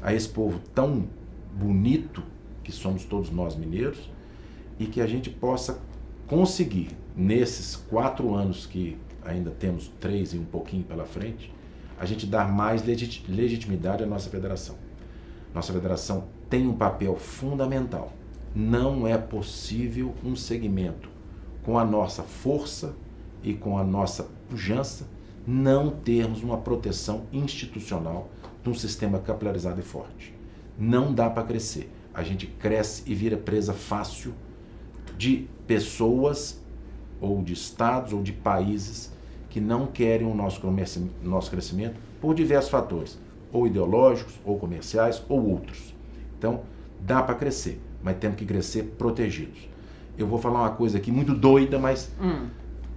a 0.00 0.14
esse 0.14 0.28
povo 0.28 0.60
tão 0.72 1.08
bonito 1.52 2.22
que 2.62 2.70
somos 2.70 3.04
todos 3.04 3.28
nós 3.28 3.56
mineiros, 3.56 4.08
e 4.78 4.86
que 4.86 5.00
a 5.00 5.06
gente 5.08 5.30
possa 5.30 5.80
conseguir, 6.28 6.90
nesses 7.16 7.74
quatro 7.74 8.36
anos 8.36 8.66
que 8.66 8.96
ainda 9.24 9.50
temos 9.50 9.90
três 9.98 10.32
e 10.32 10.38
um 10.38 10.44
pouquinho 10.44 10.84
pela 10.84 11.04
frente, 11.04 11.52
a 11.98 12.04
gente 12.04 12.26
dar 12.26 12.50
mais 12.50 12.84
legit- 12.84 13.24
legitimidade 13.28 14.02
à 14.02 14.06
nossa 14.06 14.28
federação. 14.28 14.76
Nossa 15.54 15.72
federação 15.72 16.24
tem 16.50 16.66
um 16.66 16.74
papel 16.74 17.16
fundamental. 17.16 18.12
Não 18.54 19.06
é 19.06 19.16
possível 19.16 20.14
um 20.24 20.36
segmento 20.36 21.08
com 21.62 21.78
a 21.78 21.84
nossa 21.84 22.22
força 22.22 22.94
e 23.42 23.54
com 23.54 23.78
a 23.78 23.84
nossa 23.84 24.28
pujança 24.48 25.06
não 25.46 25.90
termos 25.90 26.42
uma 26.42 26.58
proteção 26.58 27.24
institucional 27.32 28.30
de 28.62 28.70
um 28.70 28.74
sistema 28.74 29.18
capilarizado 29.18 29.80
e 29.80 29.84
forte. 29.84 30.34
Não 30.78 31.12
dá 31.12 31.28
para 31.28 31.42
crescer. 31.44 31.90
A 32.12 32.22
gente 32.22 32.46
cresce 32.46 33.02
e 33.06 33.14
vira 33.14 33.36
presa 33.36 33.72
fácil 33.72 34.34
de 35.16 35.48
pessoas 35.66 36.60
ou 37.20 37.42
de 37.42 37.52
estados 37.52 38.12
ou 38.12 38.22
de 38.22 38.32
países 38.32 39.12
que 39.54 39.60
não 39.60 39.86
querem 39.86 40.26
o 40.26 40.34
nosso, 40.34 40.60
nosso 41.22 41.48
crescimento 41.48 41.94
por 42.20 42.34
diversos 42.34 42.68
fatores, 42.72 43.16
ou 43.52 43.68
ideológicos, 43.68 44.34
ou 44.44 44.58
comerciais, 44.58 45.22
ou 45.28 45.48
outros. 45.48 45.94
Então, 46.36 46.62
dá 47.00 47.22
para 47.22 47.36
crescer, 47.36 47.80
mas 48.02 48.16
temos 48.16 48.36
que 48.36 48.44
crescer 48.44 48.82
protegidos. 48.98 49.68
Eu 50.18 50.26
vou 50.26 50.40
falar 50.40 50.62
uma 50.62 50.70
coisa 50.70 50.98
aqui 50.98 51.12
muito 51.12 51.32
doida, 51.32 51.78
mas 51.78 52.10
Hum, 52.20 52.48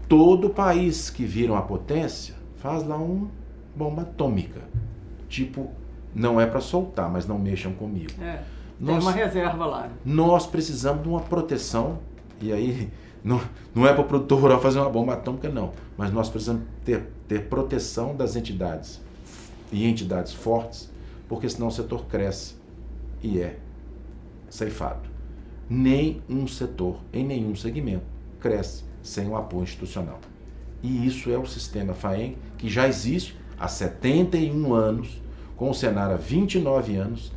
todo 0.10 0.50
país 0.50 1.12
que 1.12 1.26
vira 1.26 1.52
uma 1.54 1.62
potência 1.62 2.34
faz 2.56 2.84
lá 2.88 2.98
uma 2.98 3.30
bomba 3.76 4.02
atômica. 4.02 4.62
Tipo, 5.30 5.70
não 6.16 6.42
é 6.42 6.48
para 6.48 6.60
soltar, 6.60 7.08
mas 7.12 7.28
não 7.28 7.38
mexam 7.38 7.72
comigo. 7.74 8.14
é. 8.20 8.42
Nós, 8.80 9.04
Tem 9.06 9.08
uma 9.08 9.12
reserva 9.12 9.66
lá. 9.68 9.90
Nós 10.04 10.48
precisamos 10.48 11.04
de 11.04 11.10
uma 11.10 11.20
proteção, 11.22 12.00
e 12.42 12.52
aí 12.52 12.90
não, 13.24 13.42
não 13.74 13.86
é 13.86 13.94
para 13.94 14.02
o 14.02 14.06
produtor 14.06 14.42
rural 14.42 14.62
fazer 14.62 14.80
uma 14.80 14.90
bomba 14.90 15.14
atômica, 15.14 15.50
não. 15.50 15.74
Mas 15.98 16.12
nós 16.12 16.30
precisamos 16.30 16.64
ter, 16.86 17.08
ter 17.28 17.48
proteção 17.48 18.16
das 18.16 18.36
entidades 18.36 19.02
e 19.72 19.86
entidades 19.86 20.34
fortes, 20.34 20.90
porque 21.28 21.50
senão 21.50 21.68
o 21.68 21.72
setor 21.72 22.06
cresce 22.06 22.56
e 23.22 23.40
é 23.40 23.58
ceifado. 24.50 25.10
Nem 25.70 26.22
um 26.30 26.48
setor, 26.48 27.00
em 27.12 27.26
nenhum 27.26 27.56
segmento, 27.56 28.06
cresce 28.40 28.84
sem 29.04 29.28
o 29.28 29.36
apoio 29.36 29.64
institucional. 29.64 30.20
E 30.82 31.06
isso 31.06 31.30
é 31.30 31.38
o 31.38 31.46
sistema 31.46 31.94
FAENG, 31.94 32.38
que 32.58 32.70
já 32.70 32.88
existe 32.88 33.38
há 33.60 33.68
71 33.68 34.74
anos, 34.74 35.22
com 35.56 35.70
o 35.70 35.74
Senar 35.74 36.12
há 36.12 36.16
29 36.16 36.96
anos, 36.96 37.32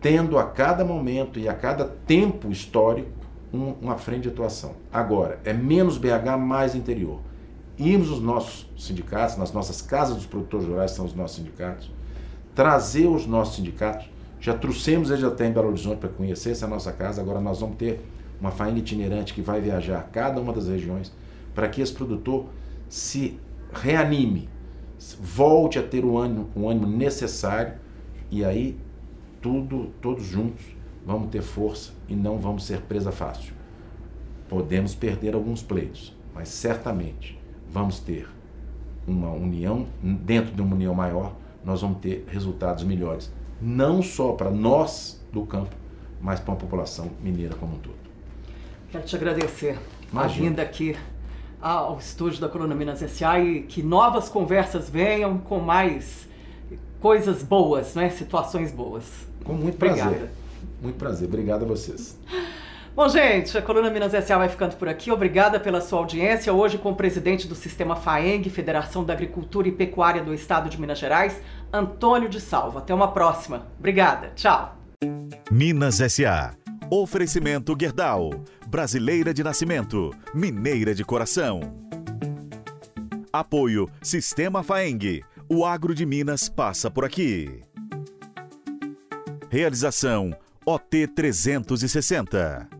tendo 0.00 0.38
a 0.38 0.44
cada 0.44 0.84
momento 0.84 1.38
e 1.38 1.48
a 1.48 1.54
cada 1.54 1.84
tempo 1.84 2.50
histórico 2.50 3.19
um, 3.52 3.74
uma 3.80 3.96
frente 3.96 4.22
de 4.22 4.28
atuação. 4.28 4.74
Agora, 4.92 5.40
é 5.44 5.52
menos 5.52 5.98
BH, 5.98 6.38
mais 6.38 6.74
interior. 6.74 7.20
Irmos 7.78 8.10
nos 8.10 8.20
nossos 8.20 8.70
sindicatos, 8.78 9.36
nas 9.36 9.52
nossas 9.52 9.80
casas 9.80 10.16
dos 10.16 10.26
produtores 10.26 10.66
rurais, 10.66 10.90
são 10.90 11.04
os 11.04 11.14
nossos 11.14 11.36
sindicatos, 11.36 11.90
trazer 12.54 13.06
os 13.06 13.26
nossos 13.26 13.56
sindicatos. 13.56 14.08
Já 14.38 14.54
trouxemos 14.54 15.10
eles 15.10 15.24
até 15.24 15.46
em 15.46 15.52
Belo 15.52 15.68
Horizonte 15.68 15.98
para 15.98 16.08
conhecer 16.08 16.50
essa 16.50 16.66
nossa 16.66 16.92
casa, 16.92 17.20
agora 17.20 17.40
nós 17.40 17.60
vamos 17.60 17.76
ter 17.76 18.00
uma 18.40 18.50
faina 18.50 18.78
itinerante 18.78 19.34
que 19.34 19.42
vai 19.42 19.60
viajar 19.60 20.08
cada 20.12 20.40
uma 20.40 20.52
das 20.52 20.66
regiões 20.66 21.12
para 21.54 21.68
que 21.68 21.82
esse 21.82 21.92
produtor 21.92 22.46
se 22.88 23.38
reanime, 23.72 24.48
volte 25.20 25.78
a 25.78 25.82
ter 25.82 26.04
o 26.04 26.16
ânimo, 26.16 26.48
o 26.54 26.68
ânimo 26.68 26.86
necessário 26.86 27.74
e 28.30 28.44
aí 28.44 28.78
tudo, 29.40 29.90
todos 30.00 30.24
juntos 30.24 30.64
vamos 31.04 31.30
ter 31.30 31.42
força 31.42 31.92
e 32.08 32.14
não 32.14 32.38
vamos 32.38 32.64
ser 32.64 32.80
presa 32.82 33.12
fácil. 33.12 33.54
Podemos 34.48 34.94
perder 34.94 35.34
alguns 35.34 35.62
pleitos, 35.62 36.16
mas 36.34 36.48
certamente 36.48 37.38
vamos 37.70 38.00
ter 38.00 38.28
uma 39.06 39.30
união, 39.30 39.86
dentro 40.02 40.54
de 40.54 40.60
uma 40.60 40.74
união 40.74 40.94
maior, 40.94 41.34
nós 41.64 41.80
vamos 41.82 41.98
ter 41.98 42.24
resultados 42.28 42.84
melhores, 42.84 43.32
não 43.60 44.02
só 44.02 44.32
para 44.32 44.50
nós 44.50 45.20
do 45.32 45.44
campo, 45.44 45.74
mas 46.20 46.40
para 46.40 46.54
a 46.54 46.56
população 46.56 47.10
mineira 47.22 47.54
como 47.54 47.74
um 47.74 47.78
todo. 47.78 47.94
Quero 48.90 49.04
te 49.04 49.16
agradecer 49.16 49.78
Imagina. 50.10 50.46
a 50.46 50.48
vinda 50.48 50.62
aqui 50.62 50.96
ao 51.60 51.98
estúdio 51.98 52.40
da 52.40 52.48
Coluna 52.48 52.74
Minas 52.74 53.02
S.A. 53.02 53.38
e 53.38 53.62
que 53.62 53.82
novas 53.82 54.28
conversas 54.28 54.88
venham 54.88 55.38
com 55.38 55.60
mais 55.60 56.28
coisas 57.00 57.42
boas, 57.42 57.94
né? 57.94 58.10
situações 58.10 58.72
boas. 58.72 59.04
Com 59.44 59.54
muito 59.54 59.76
Obrigada. 59.76 60.10
prazer. 60.10 60.30
Muito 60.80 60.96
prazer. 60.96 61.28
Obrigado 61.28 61.64
a 61.64 61.68
vocês. 61.68 62.18
Bom, 62.94 63.08
gente, 63.08 63.56
a 63.56 63.62
Coluna 63.62 63.88
Minas 63.88 64.12
S.A. 64.12 64.36
vai 64.36 64.48
ficando 64.48 64.74
por 64.76 64.88
aqui. 64.88 65.12
Obrigada 65.12 65.60
pela 65.60 65.80
sua 65.80 66.00
audiência. 66.00 66.52
Hoje 66.52 66.76
com 66.76 66.90
o 66.90 66.96
presidente 66.96 67.46
do 67.46 67.54
Sistema 67.54 67.94
FAENG, 67.94 68.50
Federação 68.50 69.04
da 69.04 69.12
Agricultura 69.12 69.68
e 69.68 69.72
Pecuária 69.72 70.22
do 70.22 70.34
Estado 70.34 70.68
de 70.68 70.80
Minas 70.80 70.98
Gerais, 70.98 71.40
Antônio 71.72 72.28
de 72.28 72.40
Salva. 72.40 72.80
Até 72.80 72.92
uma 72.92 73.12
próxima. 73.12 73.66
Obrigada. 73.78 74.32
Tchau. 74.34 74.76
Minas 75.50 76.00
S.A. 76.00 76.54
Oferecimento 76.90 77.76
Gerdau. 77.78 78.30
Brasileira 78.66 79.32
de 79.32 79.44
nascimento. 79.44 80.10
Mineira 80.34 80.92
de 80.92 81.04
coração. 81.04 81.60
Apoio 83.32 83.88
Sistema 84.02 84.64
FAENG. 84.64 85.22
O 85.48 85.64
agro 85.64 85.94
de 85.94 86.04
Minas 86.04 86.48
passa 86.48 86.90
por 86.90 87.04
aqui. 87.04 87.62
Realização 89.48 90.36
OT 90.64 91.06
360. 91.06 92.79